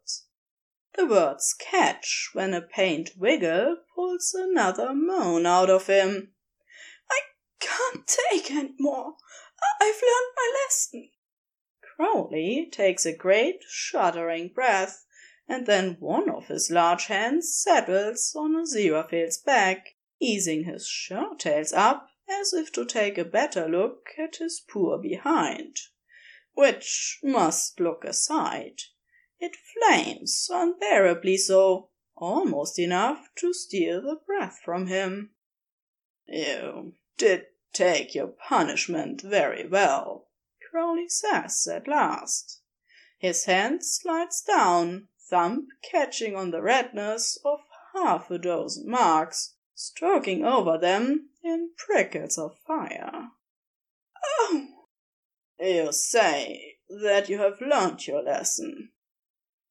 The 0.98 1.06
words 1.06 1.54
catch 1.54 2.30
when 2.34 2.54
a 2.54 2.62
pained 2.62 3.12
wiggle 3.18 3.84
pulls 3.94 4.34
another 4.34 4.94
moan 4.94 5.46
out 5.46 5.70
of 5.70 5.88
him. 5.88 6.34
I 7.12 7.20
can't 7.60 8.08
take 8.08 8.50
any 8.50 8.76
more. 8.80 9.16
I've 9.82 10.02
learned 10.02 10.34
my 10.36 10.64
lesson. 10.64 11.10
Crowley 11.82 12.70
takes 12.72 13.06
a 13.06 13.16
great 13.16 13.64
shuddering 13.68 14.54
breath, 14.54 15.06
and 15.48 15.66
then 15.66 15.98
one 16.00 16.30
of 16.30 16.48
his 16.48 16.72
large 16.72 17.08
hands 17.08 17.54
settles 17.54 18.34
on 18.36 18.56
Aziraphale's 18.56 19.38
back, 19.38 19.96
easing 20.22 20.64
his 20.64 20.88
shirt 20.88 21.40
tails 21.40 21.74
up 21.74 22.10
as 22.30 22.54
if 22.54 22.72
to 22.72 22.86
take 22.86 23.18
a 23.18 23.26
better 23.26 23.68
look 23.68 24.12
at 24.18 24.38
his 24.38 24.60
poor 24.60 24.98
behind 24.98 25.78
which 26.56 27.20
must 27.22 27.80
look 27.82 28.06
aside. 28.06 28.82
It 29.48 29.58
flames 29.58 30.50
unbearably 30.52 31.38
so, 31.38 31.92
almost 32.18 32.80
enough 32.80 33.30
to 33.36 33.54
steal 33.54 34.02
the 34.02 34.16
breath 34.16 34.60
from 34.66 34.88
him. 34.88 35.36
You 36.26 36.96
did 37.20 37.46
take 37.72 38.16
your 38.16 38.30
punishment 38.30 39.22
very 39.22 39.68
well, 39.68 40.30
Crowley 40.68 41.08
says 41.10 41.68
at 41.68 41.88
last. 41.88 42.62
His 43.20 43.46
hand 43.46 43.86
slides 43.86 44.42
down, 44.42 45.10
thumb 45.30 45.68
catching 45.84 46.36
on 46.36 46.50
the 46.50 46.64
redness 46.64 47.38
of 47.46 47.60
half 47.94 48.32
a 48.32 48.40
dozen 48.40 48.90
marks, 48.90 49.54
stroking 49.76 50.44
over 50.44 50.80
them 50.80 51.30
in 51.44 51.70
prickles 51.78 52.40
of 52.40 52.58
fire. 52.66 53.30
Oh! 54.40 54.66
You 55.60 55.92
say 55.92 56.78
that 56.90 57.30
you 57.30 57.38
have 57.38 57.62
learnt 57.62 58.08
your 58.08 58.24
lesson. 58.24 58.90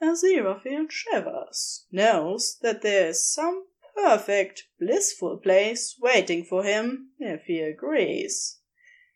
Aziraphale 0.05 0.91
shivers, 0.91 1.87
knows 1.91 2.59
that 2.61 2.83
there 2.83 3.09
is 3.09 3.27
some 3.33 3.67
perfect, 3.97 4.69
blissful 4.79 5.39
place 5.39 5.97
waiting 5.99 6.45
for 6.45 6.63
him 6.63 7.11
if 7.19 7.45
he 7.45 7.61
agrees. 7.61 8.59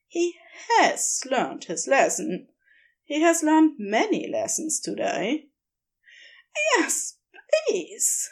He 0.07 0.36
has 0.70 1.20
learned 1.30 1.64
his 1.64 1.86
lesson. 1.86 2.49
He 3.05 3.20
has 3.20 3.43
learned 3.43 3.74
many 3.78 4.26
lessons 4.26 4.80
today. 4.80 5.49
Yes, 6.76 7.18
please. 7.66 8.30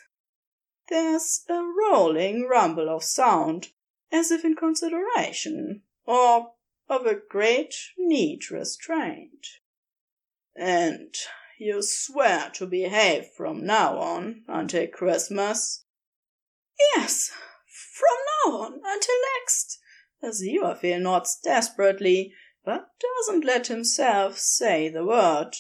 There's 0.88 1.44
a 1.48 1.62
rolling 1.62 2.46
rumble 2.48 2.88
of 2.88 3.02
sound, 3.02 3.68
as 4.11 4.30
if 4.30 4.44
in 4.44 4.57
consideration, 4.57 5.82
or 6.07 6.52
of 6.88 7.04
a 7.04 7.20
great 7.28 7.74
need 7.98 8.50
restraint. 8.50 9.46
And 10.54 11.14
you 11.59 11.80
swear 11.80 12.50
to 12.54 12.66
behave 12.66 13.26
from 13.36 13.64
now 13.64 13.98
on 13.98 14.42
until 14.46 14.86
Christmas? 14.88 15.84
Yes, 16.94 17.30
from 17.94 18.16
now 18.44 18.59
on 18.59 18.72
until 18.84 19.14
next. 19.38 19.78
Aziraphale 20.22 21.00
nods 21.00 21.38
desperately, 21.42 22.34
but 22.64 22.90
doesn't 23.00 23.44
let 23.44 23.68
himself 23.68 24.38
say 24.38 24.88
the 24.88 25.04
word. 25.04 25.54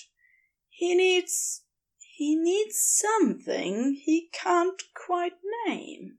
He 0.68 0.94
needs. 0.94 1.62
he 1.98 2.36
needs 2.36 2.78
something 2.78 3.94
he 3.94 4.28
can't 4.32 4.82
quite 4.94 5.38
name. 5.66 6.18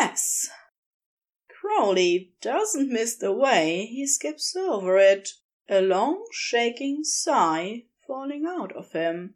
Yes. 0.00 0.50
Crowley 1.48 2.34
doesn't 2.40 2.92
miss 2.92 3.16
the 3.16 3.32
way 3.32 3.86
he 3.86 4.06
skips 4.06 4.54
over 4.54 4.98
it, 4.98 5.30
a 5.68 5.80
long 5.80 6.26
shaking 6.32 7.02
sigh 7.02 7.84
falling 8.06 8.46
out 8.46 8.74
of 8.76 8.92
him. 8.92 9.34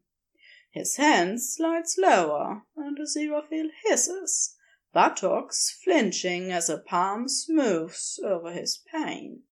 His 0.70 0.96
hand 0.96 1.42
slides 1.42 1.98
lower, 1.98 2.62
and 2.76 2.98
Aziraphale 2.98 3.70
hisses, 3.84 4.56
buttocks 4.92 5.70
flinching 5.82 6.52
as 6.52 6.70
a 6.70 6.78
palm 6.78 7.28
smooths 7.28 8.20
over 8.22 8.52
his 8.52 8.78
pain. 8.92 9.42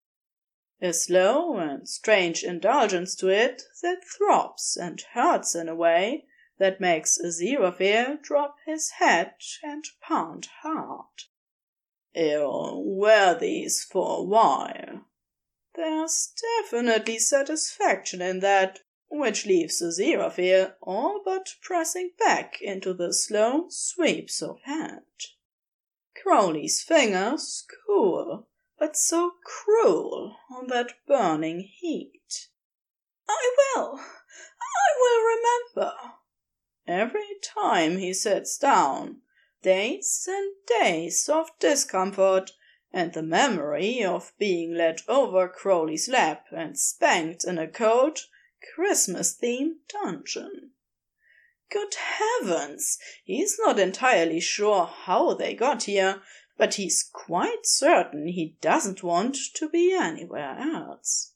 A 0.80 0.92
slow 0.92 1.56
and 1.56 1.88
strange 1.88 2.44
indulgence 2.44 3.16
to 3.16 3.28
it 3.28 3.62
that 3.82 4.04
throbs 4.04 4.76
and 4.76 5.00
hurts 5.12 5.56
in 5.56 5.68
a 5.68 5.74
way 5.74 6.26
that 6.58 6.80
makes 6.80 7.18
Aziraphale 7.18 8.22
drop 8.22 8.58
his 8.64 8.90
head 8.90 9.34
and 9.62 9.84
pound 10.00 10.48
hard. 10.62 11.24
He'll 12.12 12.82
wear 12.84 13.34
these 13.34 13.82
for 13.82 14.20
a 14.20 14.22
while. 14.22 15.04
There's 15.74 16.32
definitely 16.60 17.18
satisfaction 17.18 18.22
in 18.22 18.40
that, 18.40 18.80
which 19.10 19.46
leaves 19.46 19.78
the 19.78 19.86
Aziraphale 19.86 20.74
all 20.80 21.22
but 21.24 21.54
pressing 21.62 22.10
back 22.18 22.60
into 22.60 22.92
the 22.92 23.12
slow 23.12 23.66
sweeps 23.68 24.42
of 24.42 24.60
hand. 24.62 25.02
Crowley's 26.22 26.82
fingers 26.82 27.66
cool, 27.86 28.48
but 28.78 28.96
so 28.96 29.32
cruel 29.44 30.36
on 30.50 30.66
that 30.66 30.92
burning 31.06 31.60
heat. 31.60 32.48
I 33.28 33.54
will, 33.56 33.98
I 33.98 34.88
will 35.00 35.84
remember. 35.84 35.96
Every 36.86 37.36
time 37.42 37.98
he 37.98 38.12
sits 38.12 38.56
down, 38.58 39.22
days 39.62 40.28
and 40.30 40.52
days 40.66 41.28
of 41.28 41.50
discomfort 41.58 42.52
and 42.92 43.12
the 43.12 43.22
memory 43.22 44.02
of 44.02 44.32
being 44.38 44.74
led 44.74 45.02
over 45.08 45.48
Crowley's 45.48 46.08
lap 46.08 46.46
and 46.50 46.78
spanked 46.78 47.44
in 47.44 47.58
a 47.58 47.68
cold, 47.68 48.20
Christmas 48.74 49.36
themed 49.36 49.76
dungeon. 49.88 50.72
Good 51.70 51.94
heavens! 51.94 52.98
He's 53.24 53.58
not 53.58 53.78
entirely 53.78 54.40
sure 54.40 54.86
how 54.86 55.34
they 55.34 55.54
got 55.54 55.84
here, 55.84 56.22
but 56.56 56.74
he's 56.74 57.02
quite 57.02 57.64
certain 57.64 58.28
he 58.28 58.56
doesn't 58.60 59.02
want 59.02 59.36
to 59.54 59.68
be 59.68 59.92
anywhere 59.92 60.58
else. 60.58 61.32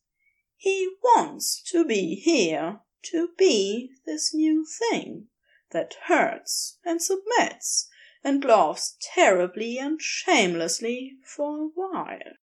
He 0.57 0.95
wants 1.03 1.61
to 1.71 1.85
be 1.85 2.15
here, 2.15 2.81
to 3.11 3.31
be 3.37 3.93
this 4.07 4.33
new 4.33 4.65
thing 4.65 5.29
that 5.71 5.95
hurts 6.05 6.79
and 6.85 7.03
submits 7.03 7.89
and 8.25 8.45
laughs 8.45 8.97
terribly 9.01 9.79
and 9.79 10.01
shamelessly 10.01 11.19
for 11.25 11.65
a 11.65 11.69
while. 11.75 12.37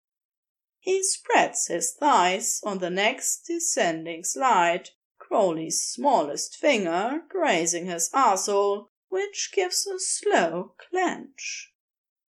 He 0.87 1.03
spreads 1.03 1.67
his 1.67 1.93
thighs 1.93 2.61
on 2.63 2.79
the 2.79 2.91
next 2.91 3.39
descending 3.49 4.23
slide 4.23 4.91
Crowley's 5.19 5.85
smallest 5.85 6.57
finger 6.57 7.25
grazing 7.29 7.87
his 7.87 8.09
arsehole, 8.15 8.91
which 9.09 9.51
gives 9.53 9.85
a 9.89 9.99
slow 9.99 10.75
clench. 10.79 11.73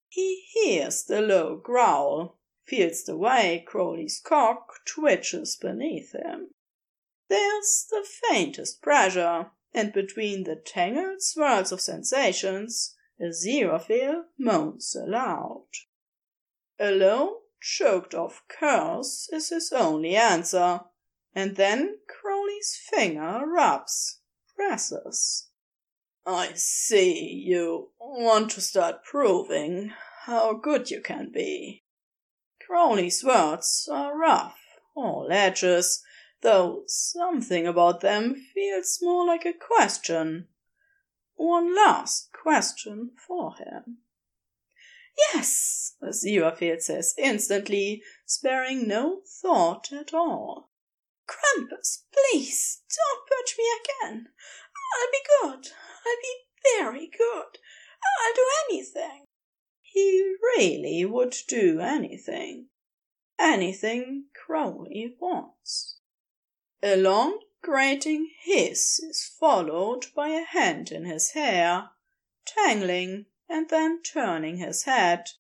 He 0.09 0.41
hears 0.51 1.05
the 1.05 1.21
low 1.21 1.55
growl, 1.55 2.41
feels 2.65 3.05
the 3.05 3.17
way 3.17 3.63
Crowley's 3.65 4.19
cock 4.19 4.85
twitches 4.85 5.57
beneath 5.57 6.11
him. 6.11 6.51
There's 7.29 7.87
the 7.89 8.05
faintest 8.29 8.83
pressure, 8.83 9.53
and 9.73 9.93
between 9.93 10.43
the 10.43 10.57
tangled 10.57 11.23
swirls 11.23 11.71
of 11.71 11.81
sensations, 11.81 12.97
Aziraphale 13.21 14.25
moans 14.37 14.97
aloud. 14.97 15.69
A 16.81 16.91
low, 16.91 17.43
choked 17.61 18.15
off 18.15 18.43
curse 18.49 19.29
is 19.33 19.49
his 19.49 19.73
only 19.73 20.17
answer, 20.17 20.81
and 21.35 21.57
then 21.57 21.99
Crowley's 22.09 22.77
finger 22.91 23.45
rubs, 23.47 24.21
presses. 24.55 25.49
I 26.27 26.53
see 26.55 27.43
you 27.47 27.91
want 27.99 28.51
to 28.53 28.61
start 28.61 29.05
proving 29.05 29.93
how 30.25 30.55
good 30.55 30.91
you 30.91 31.01
can 31.01 31.31
be. 31.33 31.85
Crowley's 32.67 33.25
words 33.25 33.89
are 33.91 34.19
rough, 34.19 34.59
all 34.95 35.29
edges, 35.31 36.05
though 36.43 36.83
something 36.87 37.67
about 37.67 38.01
them 38.01 38.35
feels 38.55 38.99
more 39.01 39.27
like 39.27 39.47
a 39.47 39.53
question. 39.53 40.49
One 41.37 41.75
last 41.75 42.31
question 42.33 43.13
for 43.27 43.55
him. 43.57 43.99
Yes, 45.19 45.97
Aziraphale 46.03 46.81
says 46.81 47.15
instantly, 47.19 48.03
sparing 48.25 48.87
no 48.87 49.23
thought 49.27 49.93
at 49.93 50.15
all. 50.15 50.71
Krampus, 51.27 52.05
please 52.13 52.83
don't 52.97 53.27
purge 53.27 53.57
me 53.59 53.65
again. 53.81 54.29
I'll 54.95 55.11
be 55.11 55.19
good. 55.43 55.73
I'll 56.07 56.23
be 56.23 56.79
very 56.79 57.07
good. 57.09 57.59
I'll 58.05 58.35
do 58.35 58.47
anything. 58.71 59.25
He 59.83 60.37
really 60.57 61.05
would 61.05 61.35
do 61.49 61.81
anything. 61.81 62.69
Anything 63.39 64.27
Crowley 64.35 65.17
wants. 65.19 65.99
A 66.83 66.97
long 66.97 67.41
grating 67.61 68.31
hiss 68.43 69.01
is 69.01 69.25
followed 69.25 70.07
by 70.15 70.29
a 70.29 70.45
hand 70.45 70.93
in 70.93 71.05
his 71.05 71.33
hair, 71.33 71.91
tangling 72.47 73.27
and 73.49 73.69
then 73.69 74.03
turning 74.03 74.59
his 74.59 74.85
head, 74.85 75.31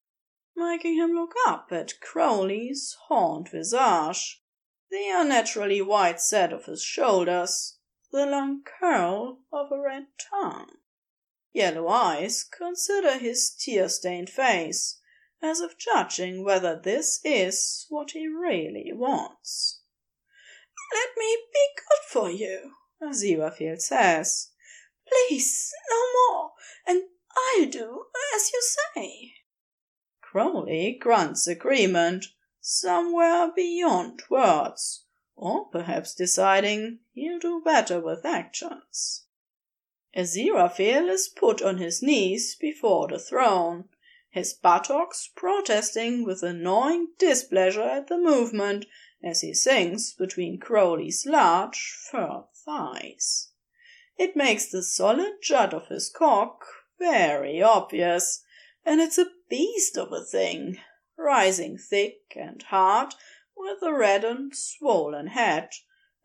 making 0.56 0.94
him 0.96 1.12
look 1.12 1.34
up 1.46 1.68
at 1.70 2.00
Crowley's 2.00 2.96
horned 3.08 3.48
visage 3.50 4.42
the 4.90 5.10
unnaturally 5.10 5.82
wide 5.82 6.20
set 6.20 6.52
of 6.52 6.64
his 6.64 6.82
shoulders, 6.82 7.76
the 8.10 8.24
long 8.24 8.62
curl 8.62 9.40
of 9.52 9.70
a 9.70 9.78
red 9.78 10.06
tongue. 10.30 10.78
Yellow 11.52 11.88
eyes 11.88 12.44
consider 12.44 13.18
his 13.18 13.50
tear 13.50 13.88
stained 13.88 14.30
face, 14.30 15.00
as 15.42 15.60
if 15.60 15.76
judging 15.76 16.44
whether 16.44 16.78
this 16.78 17.20
is 17.24 17.86
what 17.88 18.12
he 18.12 18.26
really 18.26 18.90
wants. 18.94 19.80
Let 20.94 21.10
me 21.18 21.36
be 21.52 21.68
good 21.76 22.08
for 22.08 22.30
you, 22.30 22.72
Aziraphale 23.02 23.80
says. 23.80 24.50
Please, 25.06 25.72
no 25.90 26.02
more, 26.14 26.52
and 26.86 27.02
I'll 27.38 27.66
do 27.66 28.06
as 28.34 28.50
you 28.52 28.62
say. 28.62 29.34
Crowley 30.20 30.98
grunts 31.00 31.46
agreement, 31.46 32.26
somewhere 32.60 33.50
beyond 33.50 34.22
words, 34.28 35.04
or 35.36 35.66
perhaps 35.70 36.14
deciding 36.14 36.98
he'll 37.12 37.38
do 37.38 37.62
better 37.64 38.00
with 38.00 38.24
actions. 38.24 39.24
Aziraphale 40.16 41.08
is 41.08 41.28
put 41.28 41.62
on 41.62 41.78
his 41.78 42.02
knees 42.02 42.56
before 42.56 43.08
the 43.08 43.18
throne, 43.18 43.88
his 44.30 44.52
buttocks 44.52 45.30
protesting 45.34 46.24
with 46.24 46.42
annoying 46.42 47.08
displeasure 47.18 47.82
at 47.82 48.08
the 48.08 48.18
movement 48.18 48.86
as 49.22 49.40
he 49.40 49.54
sinks 49.54 50.12
between 50.12 50.60
Crowley's 50.60 51.24
large, 51.26 51.96
fur 52.10 52.44
thighs. 52.54 53.48
It 54.16 54.36
makes 54.36 54.66
the 54.66 54.82
solid 54.82 55.40
jut 55.42 55.72
of 55.72 55.88
his 55.88 56.10
cock 56.10 56.64
very 56.98 57.62
obvious, 57.62 58.42
and 58.84 59.00
it's 59.00 59.18
a 59.18 59.30
beast 59.48 59.96
of 59.96 60.12
a 60.12 60.24
thing, 60.24 60.78
rising 61.16 61.78
thick 61.78 62.34
and 62.36 62.62
hard, 62.64 63.14
with 63.56 63.82
a 63.82 63.92
red 63.92 64.24
and 64.24 64.54
swollen 64.54 65.28
head, 65.28 65.70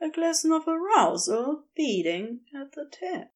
a 0.01 0.09
glisten 0.09 0.51
of 0.51 0.67
arousal 0.67 1.65
beating 1.75 2.41
at 2.55 2.73
the 2.73 2.85
tip. 2.91 3.29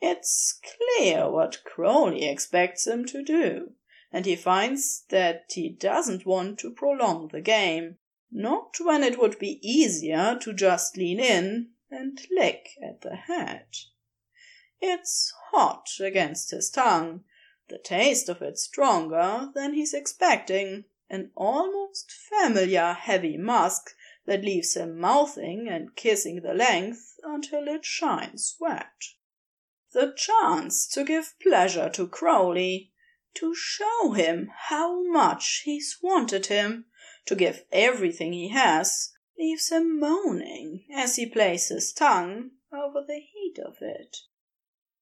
It's 0.00 0.58
clear 0.62 1.30
what 1.30 1.62
Crowley 1.64 2.26
expects 2.26 2.86
him 2.86 3.04
to 3.06 3.22
do, 3.22 3.72
and 4.10 4.24
he 4.24 4.36
finds 4.36 5.04
that 5.10 5.44
he 5.50 5.68
doesn't 5.68 6.24
want 6.24 6.58
to 6.60 6.70
prolong 6.70 7.28
the 7.28 7.42
game, 7.42 7.98
not 8.32 8.76
when 8.80 9.02
it 9.02 9.18
would 9.18 9.38
be 9.38 9.60
easier 9.62 10.38
to 10.40 10.52
just 10.52 10.96
lean 10.96 11.20
in 11.20 11.70
and 11.90 12.20
lick 12.30 12.70
at 12.82 13.02
the 13.02 13.16
head. 13.16 13.66
It's 14.82 15.34
hot 15.50 15.90
against 16.00 16.52
his 16.52 16.70
tongue, 16.70 17.24
the 17.68 17.76
taste 17.78 18.30
of 18.30 18.40
it 18.40 18.58
stronger 18.58 19.50
than 19.54 19.74
he's 19.74 19.92
expecting, 19.92 20.86
an 21.10 21.32
almost 21.34 22.10
familiar 22.10 22.94
heavy 22.94 23.36
musk 23.36 23.94
that 24.24 24.42
leaves 24.42 24.74
him 24.74 24.98
mouthing 24.98 25.68
and 25.68 25.94
kissing 25.94 26.40
the 26.40 26.54
length 26.54 27.18
until 27.22 27.68
it 27.68 27.84
shines 27.84 28.56
wet. 28.58 29.04
The 29.92 30.14
chance 30.16 30.86
to 30.88 31.04
give 31.04 31.38
pleasure 31.40 31.90
to 31.90 32.08
Crowley, 32.08 32.92
to 33.34 33.54
show 33.54 34.12
him 34.12 34.50
how 34.68 35.02
much 35.02 35.62
he's 35.64 35.98
wanted 36.00 36.46
him, 36.46 36.86
to 37.26 37.34
give 37.34 37.66
everything 37.70 38.32
he 38.32 38.48
has, 38.48 39.12
leaves 39.38 39.68
him 39.68 40.00
moaning 40.00 40.86
as 40.90 41.16
he 41.16 41.26
plays 41.26 41.68
his 41.68 41.92
tongue 41.92 42.52
over 42.72 43.04
the 43.06 43.20
heat 43.20 43.58
of 43.58 43.76
it. 43.82 44.16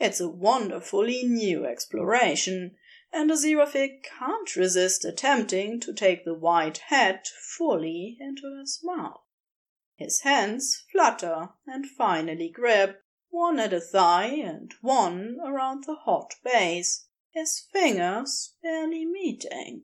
It's 0.00 0.20
a 0.20 0.28
wonderfully 0.28 1.24
new 1.24 1.66
exploration, 1.66 2.76
and 3.12 3.30
Aziraphale 3.30 4.00
can't 4.04 4.54
resist 4.54 5.04
attempting 5.04 5.80
to 5.80 5.92
take 5.92 6.24
the 6.24 6.34
white 6.34 6.78
head 6.78 7.26
fully 7.26 8.16
into 8.20 8.56
his 8.60 8.78
mouth. 8.84 9.22
His 9.96 10.20
hands 10.20 10.84
flutter 10.92 11.48
and 11.66 11.84
finally 11.84 12.48
grip, 12.48 13.02
one 13.30 13.58
at 13.58 13.72
a 13.72 13.80
thigh 13.80 14.26
and 14.26 14.72
one 14.82 15.38
around 15.44 15.82
the 15.84 15.96
hot 15.96 16.36
base, 16.44 17.08
his 17.32 17.66
fingers 17.72 18.54
barely 18.62 19.04
meeting. 19.04 19.82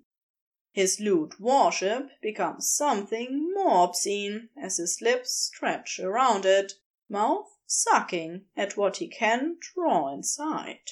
His 0.71 1.01
lewd 1.01 1.41
worship 1.41 2.11
becomes 2.23 2.71
something 2.71 3.53
more 3.53 3.89
obscene 3.89 4.51
as 4.57 4.77
his 4.77 5.01
lips 5.01 5.33
stretch 5.33 5.99
around 5.99 6.47
it, 6.47 6.75
mouth 7.09 7.54
sucking 7.83 8.47
at 8.57 8.77
what 8.77 8.99
he 8.99 9.09
can 9.09 9.57
draw 9.61 10.13
inside. 10.13 10.91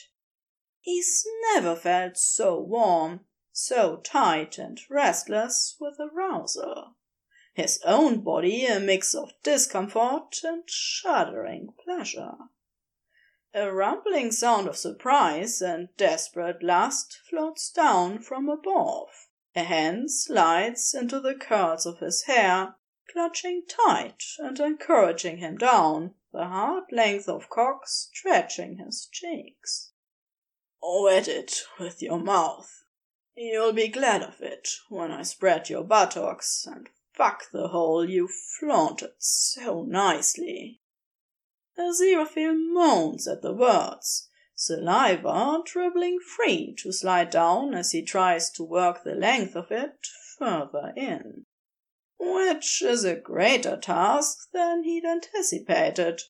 He's 0.80 1.24
never 1.52 1.76
felt 1.76 2.16
so 2.16 2.58
warm, 2.58 3.20
so 3.52 3.98
tight 3.98 4.58
and 4.58 4.80
restless 4.90 5.76
with 5.78 5.94
arousal. 6.00 6.96
His 7.54 7.80
own 7.84 8.22
body 8.22 8.66
a 8.66 8.80
mix 8.80 9.14
of 9.14 9.32
discomfort 9.42 10.42
and 10.42 10.64
shuddering 10.68 11.74
pleasure. 11.84 12.34
A 13.54 13.70
rumbling 13.70 14.32
sound 14.32 14.66
of 14.66 14.76
surprise 14.76 15.60
and 15.60 15.94
desperate 15.96 16.62
lust 16.62 17.18
floats 17.28 17.70
down 17.70 18.20
from 18.20 18.48
above. 18.48 19.28
A 19.54 19.64
hand 19.64 20.10
slides 20.10 20.94
into 20.94 21.20
the 21.20 21.34
curls 21.34 21.84
of 21.84 21.98
his 21.98 22.22
hair, 22.22 22.76
clutching 23.12 23.66
tight 23.68 24.22
and 24.38 24.58
encouraging 24.58 25.36
him 25.36 25.58
down, 25.58 26.14
the 26.32 26.44
hard 26.44 26.84
length 26.90 27.28
of 27.28 27.50
cock 27.50 27.86
stretching 27.86 28.78
his 28.78 29.06
cheeks. 29.12 29.92
Wet 30.82 31.28
it 31.28 31.62
with 31.78 32.02
your 32.02 32.18
mouth. 32.18 32.84
You'll 33.36 33.72
be 33.72 33.88
glad 33.88 34.22
of 34.22 34.40
it 34.40 34.68
when 34.88 35.10
I 35.10 35.22
spread 35.22 35.68
your 35.68 35.84
buttocks 35.84 36.66
and 36.66 36.88
fuck 37.12 37.50
the 37.52 37.68
hole 37.68 38.08
you 38.08 38.28
flaunted 38.28 39.12
so 39.18 39.84
nicely. 39.84 40.80
Aziraphale 41.78 42.56
moans 42.56 43.26
at 43.28 43.42
the 43.42 43.52
words, 43.52 44.28
saliva 44.54 45.62
dribbling 45.64 46.18
free 46.20 46.74
to 46.78 46.92
slide 46.92 47.30
down 47.30 47.74
as 47.74 47.92
he 47.92 48.02
tries 48.02 48.50
to 48.50 48.62
work 48.62 49.04
the 49.04 49.14
length 49.14 49.56
of 49.56 49.70
it 49.70 50.06
further 50.38 50.92
in. 50.96 51.46
Which 52.24 52.82
is 52.82 53.02
a 53.02 53.16
greater 53.16 53.76
task 53.76 54.52
than 54.52 54.84
he'd 54.84 55.04
anticipated. 55.04 56.22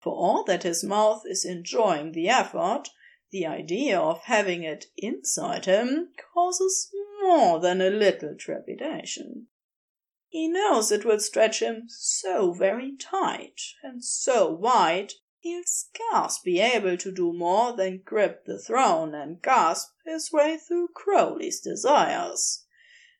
For 0.00 0.14
all 0.14 0.42
that 0.44 0.62
his 0.62 0.82
mouth 0.82 1.24
is 1.26 1.44
enjoying 1.44 2.12
the 2.12 2.30
effort, 2.30 2.88
the 3.30 3.44
idea 3.44 4.00
of 4.00 4.22
having 4.22 4.62
it 4.62 4.86
inside 4.96 5.66
him 5.66 6.14
causes 6.32 6.90
more 7.20 7.60
than 7.60 7.82
a 7.82 7.90
little 7.90 8.36
trepidation. 8.36 9.48
He 10.28 10.48
knows 10.48 10.90
it 10.90 11.04
will 11.04 11.20
stretch 11.20 11.60
him 11.60 11.84
so 11.88 12.52
very 12.52 12.96
tight 12.96 13.60
and 13.82 14.02
so 14.02 14.50
wide 14.50 15.12
he'll 15.40 15.64
scarce 15.66 16.38
be 16.38 16.58
able 16.58 16.96
to 16.96 17.12
do 17.12 17.34
more 17.34 17.76
than 17.76 18.02
grip 18.02 18.46
the 18.46 18.58
throne 18.58 19.14
and 19.14 19.42
gasp 19.42 19.90
his 20.06 20.32
way 20.32 20.56
through 20.56 20.88
Crowley's 20.94 21.60
desires, 21.60 22.64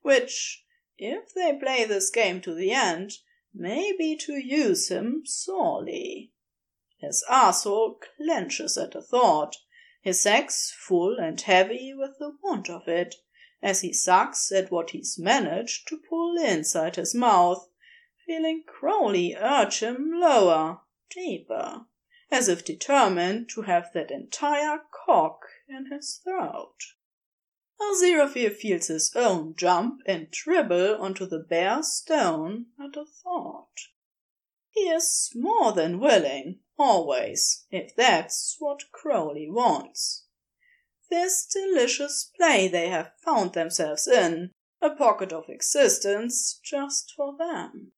which, 0.00 0.64
if 0.98 1.32
they 1.32 1.56
play 1.56 1.84
this 1.84 2.10
game 2.10 2.40
to 2.42 2.52
the 2.52 2.72
end, 2.72 3.18
may 3.54 3.92
be 3.96 4.16
to 4.16 4.34
use 4.34 4.88
him 4.88 5.22
sorely. 5.24 6.32
His 6.98 7.24
arsehole 7.30 8.00
clenches 8.16 8.76
at 8.76 8.90
the 8.90 9.02
thought, 9.02 9.56
his 10.00 10.20
sex 10.20 10.74
full 10.76 11.18
and 11.18 11.40
heavy 11.40 11.94
with 11.94 12.18
the 12.18 12.36
want 12.42 12.68
of 12.68 12.88
it, 12.88 13.14
as 13.62 13.80
he 13.80 13.92
sucks 13.92 14.50
at 14.52 14.70
what 14.70 14.90
he's 14.90 15.18
managed 15.18 15.88
to 15.88 16.00
pull 16.08 16.36
inside 16.38 16.96
his 16.96 17.14
mouth, 17.14 17.68
feeling 18.26 18.64
Crowley 18.66 19.36
urge 19.36 19.80
him 19.80 20.12
lower, 20.20 20.80
deeper, 21.10 21.86
as 22.30 22.48
if 22.48 22.64
determined 22.64 23.48
to 23.50 23.62
have 23.62 23.92
that 23.94 24.10
entire 24.10 24.80
cock 25.06 25.40
in 25.68 25.90
his 25.90 26.20
throat. 26.22 26.76
Aziraphale 27.80 28.54
feels 28.54 28.88
his 28.88 29.14
own 29.14 29.54
jump 29.54 30.00
and 30.06 30.30
dribble 30.30 30.96
onto 31.00 31.26
the 31.26 31.38
bare 31.38 31.82
stone 31.82 32.66
at 32.78 32.92
the 32.92 33.06
thought. 33.06 33.78
He 34.70 34.88
is 34.88 35.30
more 35.34 35.72
than 35.72 36.00
willing, 36.00 36.60
always, 36.76 37.66
if 37.70 37.94
that's 37.94 38.56
what 38.58 38.90
Crowley 38.92 39.48
wants 39.50 40.24
this 41.10 41.46
delicious 41.46 42.30
play 42.36 42.68
they 42.68 42.88
have 42.88 43.12
found 43.24 43.54
themselves 43.54 44.06
in, 44.06 44.50
a 44.80 44.90
pocket 44.90 45.32
of 45.32 45.48
existence 45.48 46.60
just 46.62 47.12
for 47.16 47.36
them. 47.36 47.92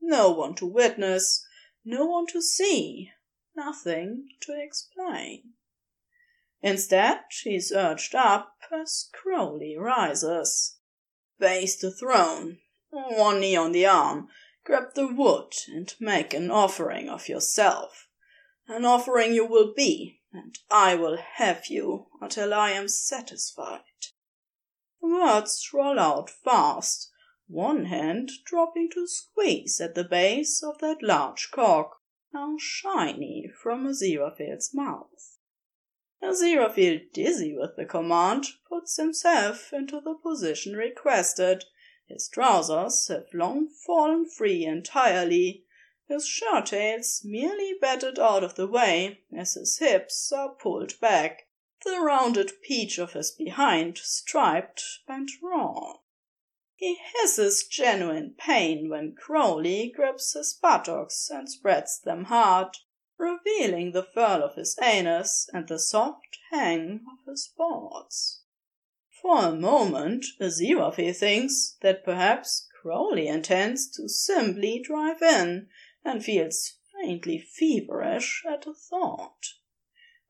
No 0.00 0.30
one 0.30 0.54
to 0.56 0.66
witness, 0.66 1.46
no 1.84 2.06
one 2.06 2.26
to 2.28 2.42
see, 2.42 3.12
nothing 3.56 4.28
to 4.40 4.60
explain. 4.60 5.54
Instead, 6.60 7.20
he's 7.42 7.72
urged 7.72 8.14
up 8.14 8.57
as 8.72 9.08
Crowley 9.12 9.76
rises. 9.76 10.78
Base 11.38 11.76
the 11.76 11.90
throne, 11.90 12.58
one 12.90 13.40
knee 13.40 13.56
on 13.56 13.72
the 13.72 13.86
arm, 13.86 14.28
grab 14.64 14.94
the 14.94 15.06
wood, 15.06 15.52
and 15.68 15.94
make 16.00 16.34
an 16.34 16.50
offering 16.50 17.08
of 17.08 17.28
yourself. 17.28 18.08
An 18.66 18.84
offering 18.84 19.32
you 19.32 19.46
will 19.46 19.72
be, 19.74 20.20
and 20.32 20.58
I 20.70 20.94
will 20.94 21.16
have 21.16 21.68
you 21.68 22.08
until 22.20 22.52
I 22.52 22.70
am 22.70 22.88
satisfied. 22.88 23.80
The 25.00 25.08
words 25.08 25.70
roll 25.72 25.98
out 25.98 26.28
fast, 26.28 27.10
one 27.46 27.86
hand 27.86 28.30
dropping 28.44 28.90
to 28.90 29.06
squeeze 29.06 29.80
at 29.80 29.94
the 29.94 30.04
base 30.04 30.62
of 30.62 30.78
that 30.80 31.02
large 31.02 31.50
cock, 31.50 32.02
now 32.34 32.56
shiny 32.58 33.48
from 33.62 33.86
Aziraphale's 33.86 34.74
mouth. 34.74 35.37
Aziraphale, 36.22 37.12
dizzy 37.12 37.56
with 37.56 37.76
the 37.76 37.84
command, 37.84 38.46
puts 38.68 38.96
himself 38.96 39.72
into 39.72 40.00
the 40.00 40.14
position 40.14 40.74
requested. 40.74 41.64
His 42.08 42.28
trousers 42.28 43.06
have 43.08 43.32
long 43.32 43.68
fallen 43.68 44.28
free 44.28 44.64
entirely, 44.64 45.64
his 46.08 46.26
shirt 46.26 46.66
tails 46.66 47.20
merely 47.22 47.74
batted 47.74 48.18
out 48.18 48.42
of 48.42 48.54
the 48.54 48.66
way 48.66 49.20
as 49.30 49.52
his 49.52 49.76
hips 49.76 50.32
are 50.32 50.54
pulled 50.54 50.98
back, 51.00 51.48
the 51.84 52.00
rounded 52.00 52.62
peach 52.62 52.96
of 52.96 53.12
his 53.12 53.30
behind 53.30 53.98
striped 53.98 54.82
and 55.06 55.28
raw. 55.42 55.98
He 56.74 56.94
hisses 57.12 57.66
genuine 57.66 58.34
pain 58.38 58.88
when 58.88 59.14
Crowley 59.14 59.92
grips 59.94 60.32
his 60.32 60.54
buttocks 60.54 61.28
and 61.28 61.50
spreads 61.50 62.00
them 62.00 62.24
hard, 62.24 62.78
revealing 63.18 63.92
the 63.92 64.02
furl 64.02 64.42
of 64.42 64.54
his 64.54 64.78
anus 64.80 65.48
and 65.52 65.66
the 65.66 65.78
soft 65.78 66.38
hang 66.50 67.04
of 67.12 67.30
his 67.30 67.52
balls. 67.56 68.40
For 69.20 69.46
a 69.46 69.54
moment, 69.54 70.24
Aziraphale 70.40 71.16
thinks 71.16 71.76
that 71.82 72.04
perhaps 72.04 72.68
Crowley 72.80 73.26
intends 73.26 73.90
to 73.96 74.08
simply 74.08 74.78
drive 74.78 75.20
in 75.20 75.68
and 76.04 76.24
feels 76.24 76.74
faintly 76.94 77.38
feverish 77.38 78.44
at 78.48 78.62
the 78.62 78.74
thought. 78.74 79.54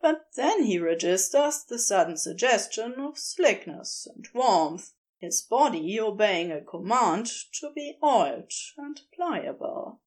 But 0.00 0.28
then 0.36 0.62
he 0.62 0.78
registers 0.78 1.64
the 1.64 1.78
sudden 1.78 2.16
suggestion 2.16 2.94
of 2.98 3.18
slickness 3.18 4.08
and 4.14 4.26
warmth, 4.32 4.94
his 5.18 5.42
body 5.42 6.00
obeying 6.00 6.50
a 6.50 6.62
command 6.62 7.26
to 7.60 7.70
be 7.74 7.98
oiled 8.02 8.52
and 8.76 9.00
pliable, 9.14 10.00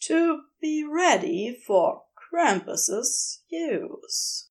to 0.00 0.44
be 0.60 0.84
ready 0.84 1.52
for 1.66 2.05
Krampus's 2.30 3.42
use. 3.48 4.48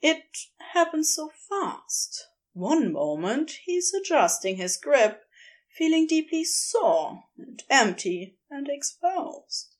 It 0.00 0.24
happens 0.72 1.14
so 1.14 1.30
fast. 1.48 2.28
One 2.52 2.92
moment 2.92 3.58
he's 3.64 3.92
adjusting 3.92 4.56
his 4.56 4.76
grip, 4.76 5.24
feeling 5.76 6.06
deeply 6.06 6.44
sore 6.44 7.24
and 7.36 7.62
empty 7.68 8.38
and 8.50 8.68
exposed. 8.68 9.74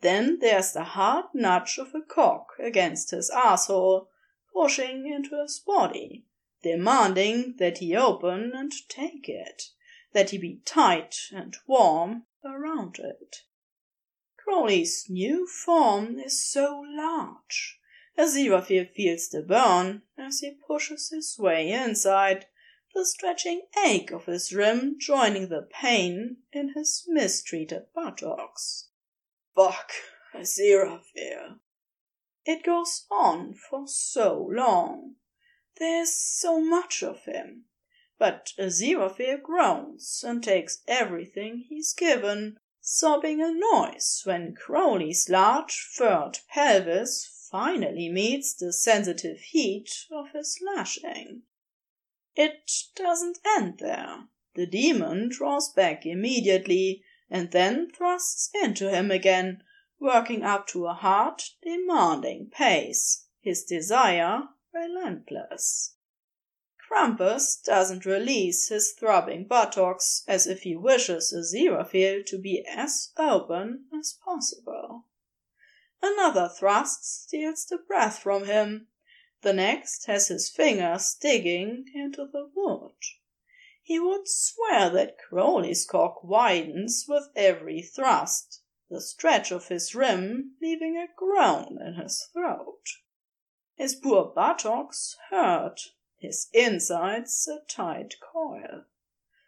Then 0.00 0.40
there's 0.40 0.72
the 0.72 0.84
hard 0.84 1.26
nudge 1.32 1.78
of 1.78 1.94
a 1.94 2.02
cock 2.02 2.54
against 2.58 3.12
his 3.12 3.30
asshole, 3.30 4.10
pushing 4.52 5.06
into 5.06 5.40
his 5.40 5.60
body, 5.60 6.26
demanding 6.62 7.56
that 7.58 7.78
he 7.78 7.96
open 7.96 8.52
and 8.54 8.72
take 8.88 9.28
it, 9.28 9.70
that 10.12 10.30
he 10.30 10.38
be 10.38 10.60
tight 10.64 11.16
and 11.32 11.56
warm 11.66 12.26
around 12.44 12.98
it. 12.98 13.42
Crowley's 14.44 15.08
new 15.08 15.46
form 15.46 16.18
is 16.18 16.44
so 16.44 16.82
large, 16.86 17.78
Aziraphale 18.18 18.92
feels 18.92 19.30
the 19.30 19.42
burn 19.42 20.02
as 20.18 20.40
he 20.40 20.50
pushes 20.50 21.08
his 21.08 21.38
way 21.38 21.70
inside, 21.70 22.46
the 22.94 23.06
stretching 23.06 23.66
ache 23.86 24.10
of 24.10 24.26
his 24.26 24.52
rim 24.52 24.98
joining 24.98 25.48
the 25.48 25.62
pain 25.62 26.42
in 26.52 26.74
his 26.74 27.04
mistreated 27.08 27.86
buttocks. 27.94 28.90
Fuck, 29.54 29.92
Aziraphale. 30.34 31.60
It 32.44 32.62
goes 32.62 33.06
on 33.10 33.54
for 33.54 33.88
so 33.88 34.46
long. 34.52 35.14
There's 35.78 36.14
so 36.14 36.60
much 36.60 37.02
of 37.02 37.24
him. 37.24 37.64
But 38.18 38.52
Aziraphale 38.58 39.40
groans 39.40 40.22
and 40.22 40.44
takes 40.44 40.82
everything 40.86 41.64
he's 41.66 41.94
given, 41.94 42.58
sobbing 42.84 43.40
a 43.40 43.52
noise 43.52 44.22
when 44.24 44.54
Crowley's 44.54 45.28
large 45.28 45.80
furred 45.94 46.40
pelvis 46.48 47.48
finally 47.48 48.08
meets 48.08 48.52
the 48.54 48.72
sensitive 48.72 49.38
heat 49.38 50.06
of 50.10 50.32
his 50.32 50.58
lashing. 50.60 51.42
It 52.34 52.70
doesn't 52.96 53.38
end 53.56 53.78
there. 53.78 54.24
The 54.54 54.66
demon 54.66 55.28
draws 55.28 55.72
back 55.72 56.04
immediately 56.04 57.04
and 57.30 57.52
then 57.52 57.88
thrusts 57.90 58.50
into 58.52 58.90
him 58.90 59.10
again, 59.10 59.62
working 60.00 60.42
up 60.42 60.66
to 60.68 60.86
a 60.86 60.92
hard, 60.92 61.40
demanding 61.62 62.50
pace, 62.50 63.26
his 63.40 63.62
desire 63.64 64.48
relentless. 64.74 65.94
Krampus 66.94 67.56
doesn't 67.56 68.04
release 68.04 68.68
his 68.68 68.92
throbbing 68.92 69.46
buttocks 69.46 70.24
as 70.28 70.46
if 70.46 70.60
he 70.60 70.76
wishes 70.76 71.32
Aziraphale 71.32 72.22
to 72.26 72.36
be 72.36 72.62
as 72.68 73.12
open 73.16 73.86
as 73.98 74.18
possible. 74.22 75.06
Another 76.02 76.50
thrust 76.50 77.22
steals 77.22 77.64
the 77.64 77.78
breath 77.78 78.18
from 78.18 78.44
him. 78.44 78.88
The 79.40 79.54
next 79.54 80.04
has 80.04 80.28
his 80.28 80.50
fingers 80.50 81.16
digging 81.18 81.86
into 81.94 82.26
the 82.26 82.50
wood. 82.54 82.92
He 83.80 83.98
would 83.98 84.28
swear 84.28 84.90
that 84.90 85.16
Crowley's 85.16 85.86
cock 85.86 86.22
widens 86.22 87.06
with 87.08 87.30
every 87.34 87.80
thrust, 87.80 88.60
the 88.90 89.00
stretch 89.00 89.50
of 89.50 89.68
his 89.68 89.94
rim 89.94 90.56
leaving 90.60 90.98
a 90.98 91.08
groan 91.16 91.78
in 91.80 91.94
his 91.94 92.28
throat. 92.34 92.84
His 93.76 93.94
poor 93.94 94.26
buttocks 94.26 95.16
hurt, 95.30 95.80
his 96.22 96.48
insides 96.54 97.46
a 97.48 97.58
tight 97.68 98.14
coil. 98.20 98.84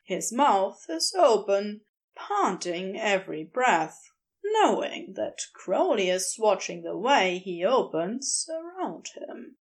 His 0.04 0.32
mouth 0.32 0.84
is 0.90 1.14
open, 1.16 1.82
panting 2.14 2.98
every 2.98 3.44
breath 3.44 4.10
knowing 4.44 5.14
that 5.14 5.46
Crowley 5.54 6.10
is 6.10 6.36
watching 6.38 6.82
the 6.82 6.96
way 6.96 7.38
he 7.38 7.64
opens 7.64 8.48
around 8.50 9.08
him. 9.14 9.56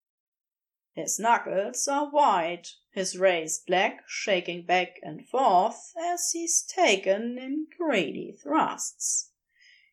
His 0.93 1.19
knuckles 1.19 1.89
are 1.89 2.11
white, 2.11 2.75
his 2.91 3.19
raised 3.19 3.67
black 3.67 4.05
shaking 4.07 4.65
back 4.65 5.01
and 5.03 5.27
forth 5.29 5.93
as 5.99 6.31
he's 6.33 6.63
taken 6.63 7.39
in 7.39 7.67
greedy 7.77 8.37
thrusts. 8.41 9.31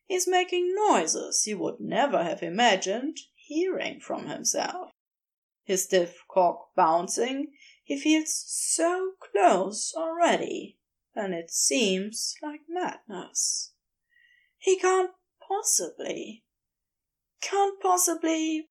He's 0.06 0.28
making 0.28 0.74
noises 0.74 1.44
he 1.44 1.54
would 1.54 1.80
never 1.80 2.22
have 2.22 2.42
imagined 2.42 3.18
hearing 3.34 4.00
from 4.00 4.26
himself. 4.26 4.92
His 5.66 5.82
stiff 5.82 6.22
cock 6.28 6.72
bouncing, 6.76 7.52
he 7.82 7.98
feels 7.98 8.32
so 8.46 9.14
close 9.18 9.92
already, 9.96 10.78
and 11.12 11.34
it 11.34 11.50
seems 11.50 12.36
like 12.40 12.60
madness. 12.68 13.72
He 14.58 14.78
can't 14.78 15.10
possibly. 15.40 16.44
Can't 17.40 17.80
possibly. 17.80 18.70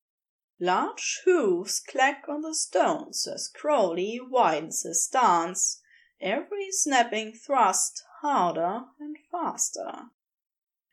Large 0.58 1.24
hooves 1.26 1.82
clack 1.82 2.30
on 2.30 2.44
the 2.44 2.56
stones 2.56 3.28
as 3.28 3.50
Crowley 3.50 4.22
widens 4.22 4.84
his 4.84 5.04
stance, 5.04 5.82
every 6.22 6.72
snapping 6.72 7.34
thrust 7.34 8.06
harder 8.22 8.86
and 9.02 9.18
faster. 9.30 10.12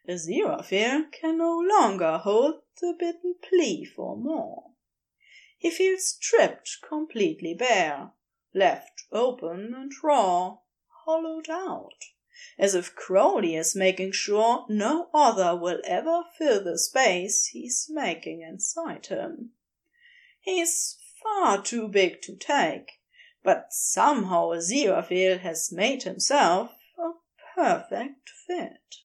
Aziraphale 0.08 1.12
can 1.12 1.38
no 1.38 1.56
longer 1.58 2.18
hold 2.18 2.62
the 2.80 2.92
bitten 2.98 3.36
plea 3.40 3.84
for 3.84 4.16
more. 4.16 4.71
He 5.62 5.70
feels 5.70 6.08
stripped 6.08 6.78
completely 6.86 7.54
bare, 7.54 8.10
left 8.52 9.04
open 9.12 9.72
and 9.72 9.92
raw, 10.02 10.58
hollowed 11.04 11.48
out 11.48 12.04
as 12.58 12.74
if 12.74 12.96
Crowley 12.96 13.54
is 13.54 13.76
making 13.76 14.10
sure 14.10 14.66
no 14.68 15.08
other 15.14 15.54
will 15.54 15.80
ever 15.84 16.24
fill 16.36 16.64
the 16.64 16.76
space 16.76 17.46
he's 17.46 17.86
making 17.88 18.42
inside 18.42 19.06
him. 19.06 19.52
He's 20.40 20.98
far 21.22 21.62
too 21.62 21.86
big 21.86 22.20
to 22.22 22.34
take, 22.34 23.00
but 23.44 23.72
somehow 23.72 24.48
Aziraphale 24.48 25.38
has 25.38 25.70
made 25.70 26.02
himself 26.02 26.72
a 26.98 27.12
perfect 27.54 28.28
fit. 28.48 28.96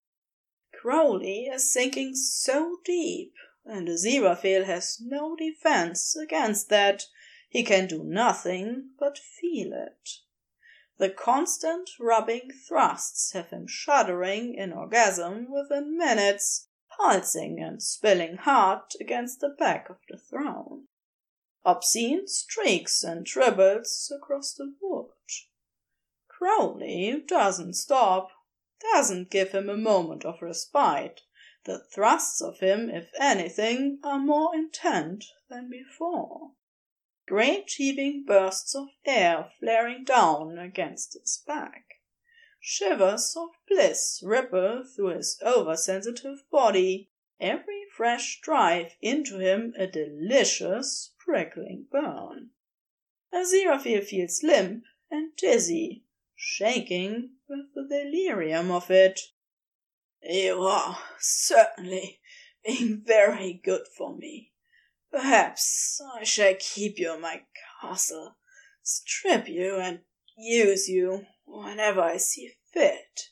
Crowley 0.74 1.43
is 1.43 1.72
sinking 1.72 2.16
so 2.16 2.78
deep, 2.84 3.36
and 3.70 3.88
Aziraphale 3.88 4.65
has 4.65 4.99
no 5.01 5.36
defense 5.36 6.15
against 6.15 6.70
that. 6.70 7.05
He 7.49 7.63
can 7.63 7.88
do 7.88 8.03
nothing 8.03 8.91
but 8.99 9.18
feel 9.18 9.74
it. 9.74 10.09
The 10.97 11.09
constant 11.09 11.91
rubbing 11.99 12.49
thrusts 12.68 13.34
have 13.34 13.49
him 13.49 13.68
shuddering 13.68 14.55
in 14.55 14.74
orgasm 14.74 15.51
within 15.51 15.97
minutes, 15.97 16.70
pulsing 16.97 17.61
and 17.61 17.82
spilling 17.84 18.38
hard 18.38 18.82
against 18.99 19.39
the 19.39 19.49
back 19.49 19.89
of 19.89 19.97
the 20.09 20.18
throne. 20.18 20.88
Obscene 21.63 22.28
streaks 22.28 23.03
and 23.03 23.26
dribbles 23.26 24.11
across 24.15 24.53
the 24.53 24.74
wood. 24.82 25.11
Crowley 26.28 27.24
doesn't 27.28 27.74
stop, 27.74 28.32
doesn't 28.93 29.30
give 29.30 29.51
him 29.51 29.70
a 29.70 29.78
moment 29.78 30.24
of 30.24 30.41
respite. 30.41 31.22
The 31.68 31.84
thrusts 31.93 32.41
of 32.41 32.59
him, 32.59 32.89
if 32.89 33.11
anything, 33.20 33.99
are 34.03 34.18
more 34.18 34.55
intent 34.55 35.26
than 35.49 35.70
before 35.70 36.53
great 37.27 37.69
heaving 37.72 38.23
bursts 38.23 38.73
of 38.73 38.88
air 39.06 39.52
flaring 39.60 40.06
down 40.06 40.57
against 40.57 41.14
his 41.14 41.44
back. 41.45 41.84
Shivers 42.61 43.35
of 43.35 43.49
bliss 43.68 44.22
ripple 44.23 44.85
through 44.85 45.18
his 45.18 45.38
oversensitive 45.45 46.49
body, 46.49 47.11
every 47.39 47.84
fresh 47.95 48.39
drive 48.39 48.95
into 49.02 49.39
him 49.39 49.73
a 49.77 49.88
delicious 49.88 51.11
prickling 51.19 51.88
burn. 51.91 52.52
Aziraphale 53.34 54.06
feels 54.06 54.41
limp 54.41 54.85
and 55.11 55.35
dizzy, 55.35 56.06
shaking 56.34 57.31
with 57.49 57.73
the 57.76 57.85
delirium 57.89 58.72
of 58.72 58.89
it. 58.89 59.19
You 60.30 60.62
are 60.64 60.99
certainly 61.20 62.20
being 62.66 63.02
very 63.06 63.62
good 63.64 63.88
for 63.98 64.14
me, 64.14 64.52
Perhaps 65.10 66.02
I 66.16 66.26
shall 66.26 66.54
keep 66.60 66.99
you 66.99 67.14
in 67.16 67.22
my 67.22 67.45
castle, 67.80 68.36
strip 68.84 69.48
you, 69.48 69.78
and 69.78 70.02
use 70.38 70.90
you 70.90 71.26
whenever 71.45 72.02
I 72.02 72.18
see 72.18 72.58
fit. 72.74 73.30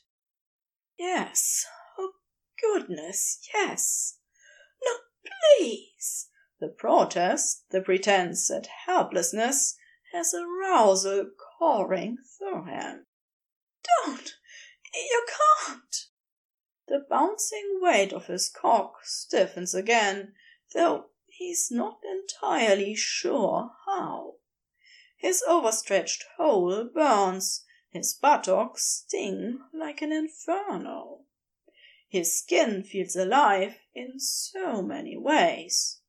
Yes, 0.98 1.66
oh 1.98 2.12
goodness, 2.60 3.46
yes. 3.52 4.18
No, 4.82 4.92
please. 5.58 6.30
The 6.58 6.68
protest, 6.68 7.66
the 7.70 7.82
pretense 7.82 8.50
at 8.50 8.68
helplessness, 8.86 9.76
has 10.14 10.32
arousal 10.34 11.30
coursing 11.58 12.16
through 12.38 12.64
him. 12.64 13.06
Don't! 13.84 14.32
You 14.94 15.26
can't! 15.28 16.06
The 16.88 17.04
bouncing 17.08 17.80
weight 17.80 18.12
of 18.12 18.26
his 18.26 18.48
cock 18.48 19.04
stiffens 19.04 19.74
again, 19.74 20.34
though 20.72 21.10
he's 21.26 21.68
not 21.70 21.98
entirely 22.04 22.94
sure 22.94 23.72
how. 23.86 24.36
His 25.16 25.42
overstretched 25.48 26.24
hole 26.36 26.84
burns, 26.84 27.64
his 27.90 28.14
buttocks 28.14 28.84
sting 28.84 29.64
like 29.72 30.00
an 30.00 30.12
inferno. 30.12 31.24
His 32.08 32.38
skin 32.38 32.84
feels 32.84 33.16
alive 33.16 33.80
in 33.92 34.20
so 34.20 34.80
many 34.80 35.16
ways. 35.16 36.00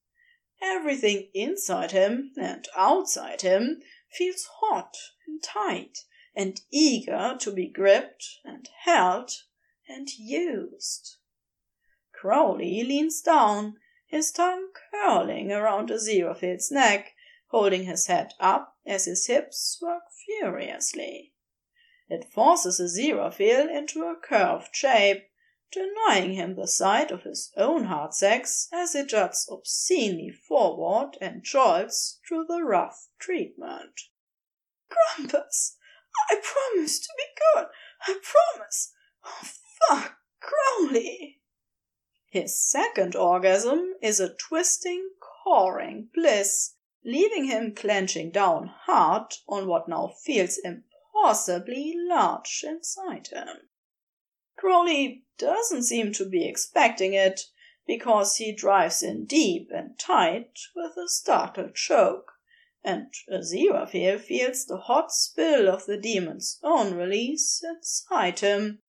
Everything 0.62 1.32
inside 1.34 1.92
him 1.92 2.34
and 2.38 2.68
outside 2.76 3.42
him 3.42 3.82
feels 4.12 4.48
hot 4.60 4.96
and 5.26 5.42
tight 5.42 6.06
and 6.36 6.62
eager 6.70 7.36
to 7.40 7.52
be 7.52 7.68
gripped 7.68 8.40
and 8.44 8.70
held 8.84 9.32
and 9.88 10.10
used. 10.18 11.18
Crowley 12.14 12.84
leans 12.84 13.22
down 13.22 13.78
his 14.08 14.32
tongue 14.32 14.70
curling 14.92 15.52
around 15.52 15.90
the 15.90 15.96
Aziraphale's 15.96 16.72
neck, 16.72 17.14
holding 17.48 17.84
his 17.84 18.08
head 18.08 18.34
up 18.40 18.78
as 18.86 19.06
his 19.06 19.28
hips 19.28 19.80
work 19.82 20.04
furiously. 20.26 21.34
It 22.10 22.32
forces 22.32 22.78
the 22.78 22.86
Aziraphale 22.86 23.70
into 23.70 24.04
a 24.04 24.16
curved 24.16 24.74
shape, 24.74 25.30
denying 25.72 26.34
him 26.34 26.56
the 26.56 26.68
sight 26.68 27.12
of 27.12 27.24
his 27.24 27.52
own 27.58 27.86
hard 27.86 28.14
sex 28.14 28.70
as 28.72 28.96
it 28.96 29.10
juts 29.10 29.48
obscenely 29.52 30.32
forward 30.32 31.18
and 31.20 31.44
jolts 31.44 32.20
through 32.28 32.46
the 32.46 32.64
rough 32.64 33.10
treatment. 33.20 34.00
Krampus, 34.90 35.76
I 36.30 36.42
promise 36.42 37.00
to 37.00 37.10
be 37.18 37.24
good. 37.54 37.68
I 38.08 38.20
promise. 38.24 38.94
Oh, 39.26 39.50
fuck, 39.88 40.18
Crowley. 40.40 41.42
His 42.30 42.60
second 42.60 43.16
orgasm 43.16 43.96
is 44.02 44.20
a 44.20 44.34
twisting, 44.34 45.12
cawing 45.20 46.10
bliss, 46.14 46.76
leaving 47.04 47.46
him 47.46 47.74
clenching 47.74 48.32
down 48.32 48.68
hard 48.68 49.34
on 49.48 49.68
what 49.68 49.88
now 49.88 50.08
feels 50.08 50.58
impossibly 50.58 51.94
large 51.96 52.64
inside 52.68 53.28
him. 53.28 53.70
Crowley 54.58 55.26
doesn't 55.38 55.84
seem 55.84 56.12
to 56.14 56.28
be 56.28 56.48
expecting 56.48 57.14
it, 57.14 57.42
because 57.88 58.36
he 58.36 58.52
drives 58.52 59.02
in 59.02 59.26
deep 59.26 59.70
and 59.74 59.98
tight 59.98 60.60
with 60.76 60.98
a 60.98 61.08
startled 61.08 61.74
choke, 61.74 62.34
and 62.84 63.14
Aziraphale 63.32 64.20
feels 64.20 64.66
the 64.66 64.78
hot 64.78 65.12
spill 65.12 65.70
of 65.70 65.86
the 65.86 65.98
demon's 65.98 66.60
own 66.64 66.94
release 66.94 67.64
inside 67.64 68.40
him, 68.40 68.80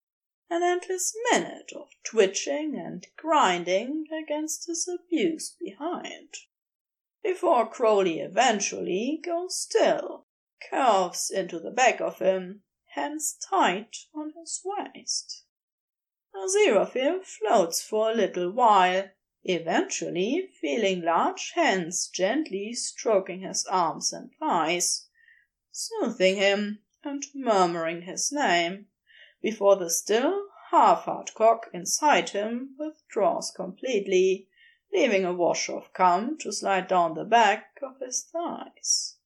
an 0.51 0.63
endless 0.63 1.15
minute 1.31 1.73
of 1.75 1.89
twitching 2.03 2.75
and 2.75 3.07
grinding 3.17 4.07
against 4.13 4.67
his 4.67 4.89
abuse 4.89 5.51
behind, 5.61 6.35
before 7.23 7.69
Crowley 7.69 8.21
eventually 8.21 9.21
goes 9.23 9.59
still, 9.59 10.27
curves 10.71 11.31
into 11.31 11.59
the 11.59 11.71
back 11.71 12.01
of 12.01 12.21
him, 12.21 12.63
hands 12.95 13.37
tight 13.51 14.07
on 14.15 14.33
his 14.39 14.63
waist. 14.65 15.45
Aziraphale 16.35 17.25
floats 17.25 17.83
for 17.83 18.11
a 18.11 18.15
little 18.15 18.51
while, 18.51 19.11
eventually 19.45 20.49
feeling 20.61 21.03
large 21.03 21.53
hands 21.55 22.09
gently 22.09 22.73
stroking 22.73 23.41
his 23.41 23.67
arms 23.67 24.13
and 24.13 24.31
thighs, 24.41 25.09
soothing 25.71 26.37
him 26.37 26.79
and 27.05 27.25
murmuring 27.35 28.03
his 28.03 28.33
name, 28.33 28.87
before 29.41 29.77
the 29.77 29.91
still 29.91 30.49
half-hard 30.71 31.33
cock 31.35 31.69
inside 31.73 32.31
him 32.31 32.75
withdraws 32.79 33.51
completely, 33.51 34.49
leaving 34.93 35.25
a 35.25 35.33
wash 35.33 35.69
of 35.69 35.93
cum 35.93 36.37
to 36.37 36.53
slide 36.53 36.89
down 36.89 37.15
the 37.15 37.25
back 37.25 37.79
of 37.83 37.99
his 38.01 38.25
thighs, 38.25 39.17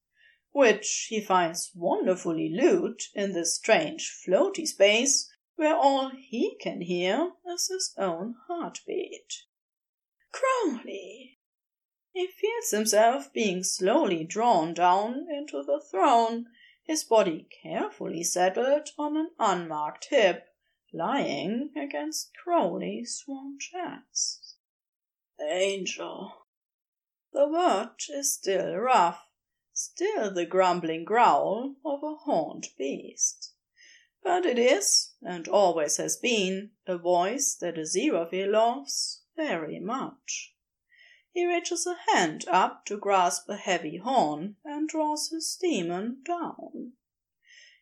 which 0.51 1.07
he 1.09 1.21
finds 1.21 1.73
wonderfully 1.75 2.49
lewd 2.49 3.01
in 3.15 3.33
this 3.33 3.57
strange 3.57 4.11
floaty 4.27 4.67
space 4.67 5.33
where 5.57 5.77
all 5.77 6.11
he 6.11 6.57
can 6.61 6.81
hear 6.81 7.33
is 7.47 7.69
his 7.69 7.95
own 7.97 8.35
heartbeat. 8.47 9.45
Crowley! 10.31 11.39
He 12.13 12.27
feels 12.27 12.71
himself 12.71 13.33
being 13.33 13.65
slowly 13.65 14.25
drawn 14.25 14.75
down 14.75 15.27
into 15.31 15.63
the 15.63 15.81
throne, 15.91 16.47
his 16.85 17.05
body 17.05 17.49
carefully 17.63 18.23
settled 18.23 18.89
on 18.99 19.17
an 19.17 19.31
unmarked 19.39 20.07
hip, 20.11 20.47
lying 20.93 21.71
against 21.77 22.33
Crowley's 22.43 23.25
warm 23.27 23.59
chest. 23.59 24.57
Angel. 25.41 26.47
The 27.33 27.49
word 27.49 27.95
is 28.11 28.35
still 28.35 28.77
rough, 28.77 29.25
still 29.73 30.31
the 30.33 30.45
grumbling 30.45 31.05
growl 31.05 31.77
of 31.85 32.03
a 32.03 32.15
horned 32.15 32.69
beast. 32.77 33.55
But 34.23 34.47
it 34.47 34.59
is, 34.59 35.15
and 35.23 35.49
always 35.49 35.97
has 35.97 36.17
been, 36.17 36.73
a 36.87 36.97
voice 36.99 37.57
that 37.61 37.77
Aziraphale 37.77 38.53
loves 38.53 39.23
very 39.37 39.81
much. 39.81 40.52
He 41.33 41.47
reaches 41.47 41.87
a 41.87 41.97
hand 42.13 42.45
up 42.47 42.85
to 42.87 42.99
grasp 42.99 43.49
a 43.49 43.57
heavy 43.57 43.97
horn 43.97 44.57
and 44.65 44.89
draws 44.89 45.31
his 45.31 45.57
demon 45.61 46.23
down. 46.25 46.93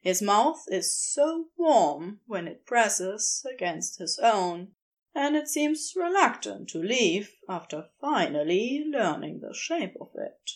His 0.01 0.22
mouth 0.22 0.64
is 0.68 0.97
so 0.97 1.48
warm 1.56 2.20
when 2.27 2.47
it 2.47 2.64
presses 2.64 3.44
against 3.52 3.98
his 3.98 4.18
own, 4.18 4.74
and 5.14 5.36
it 5.36 5.48
seems 5.48 5.94
reluctant 5.97 6.68
to 6.70 6.78
leave 6.78 7.35
after 7.48 7.90
finally 8.01 8.85
learning 8.86 9.40
the 9.40 9.52
shape 9.52 9.97
of 10.01 10.10
it. 10.14 10.51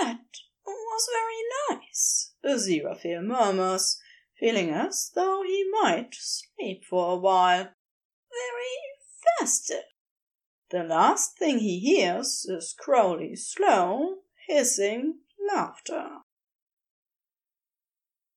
That 0.00 0.24
was 0.66 1.08
very 1.12 1.78
nice, 1.78 2.32
Aziraphale 2.44 3.22
murmurs, 3.22 4.02
feeling 4.38 4.70
as 4.70 5.10
though 5.14 5.42
he 5.46 5.70
might 5.70 6.14
sleep 6.14 6.84
for 6.84 7.12
a 7.12 7.16
while. 7.16 7.68
Very 8.30 9.38
festive. 9.38 9.84
The 10.70 10.84
last 10.84 11.36
thing 11.36 11.58
he 11.58 11.80
hears 11.80 12.46
is 12.48 12.76
Crowley's 12.78 13.46
slow, 13.46 14.18
hissing 14.46 15.20
laughter. 15.52 16.18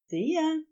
The 0.09 0.37
end. 0.37 0.65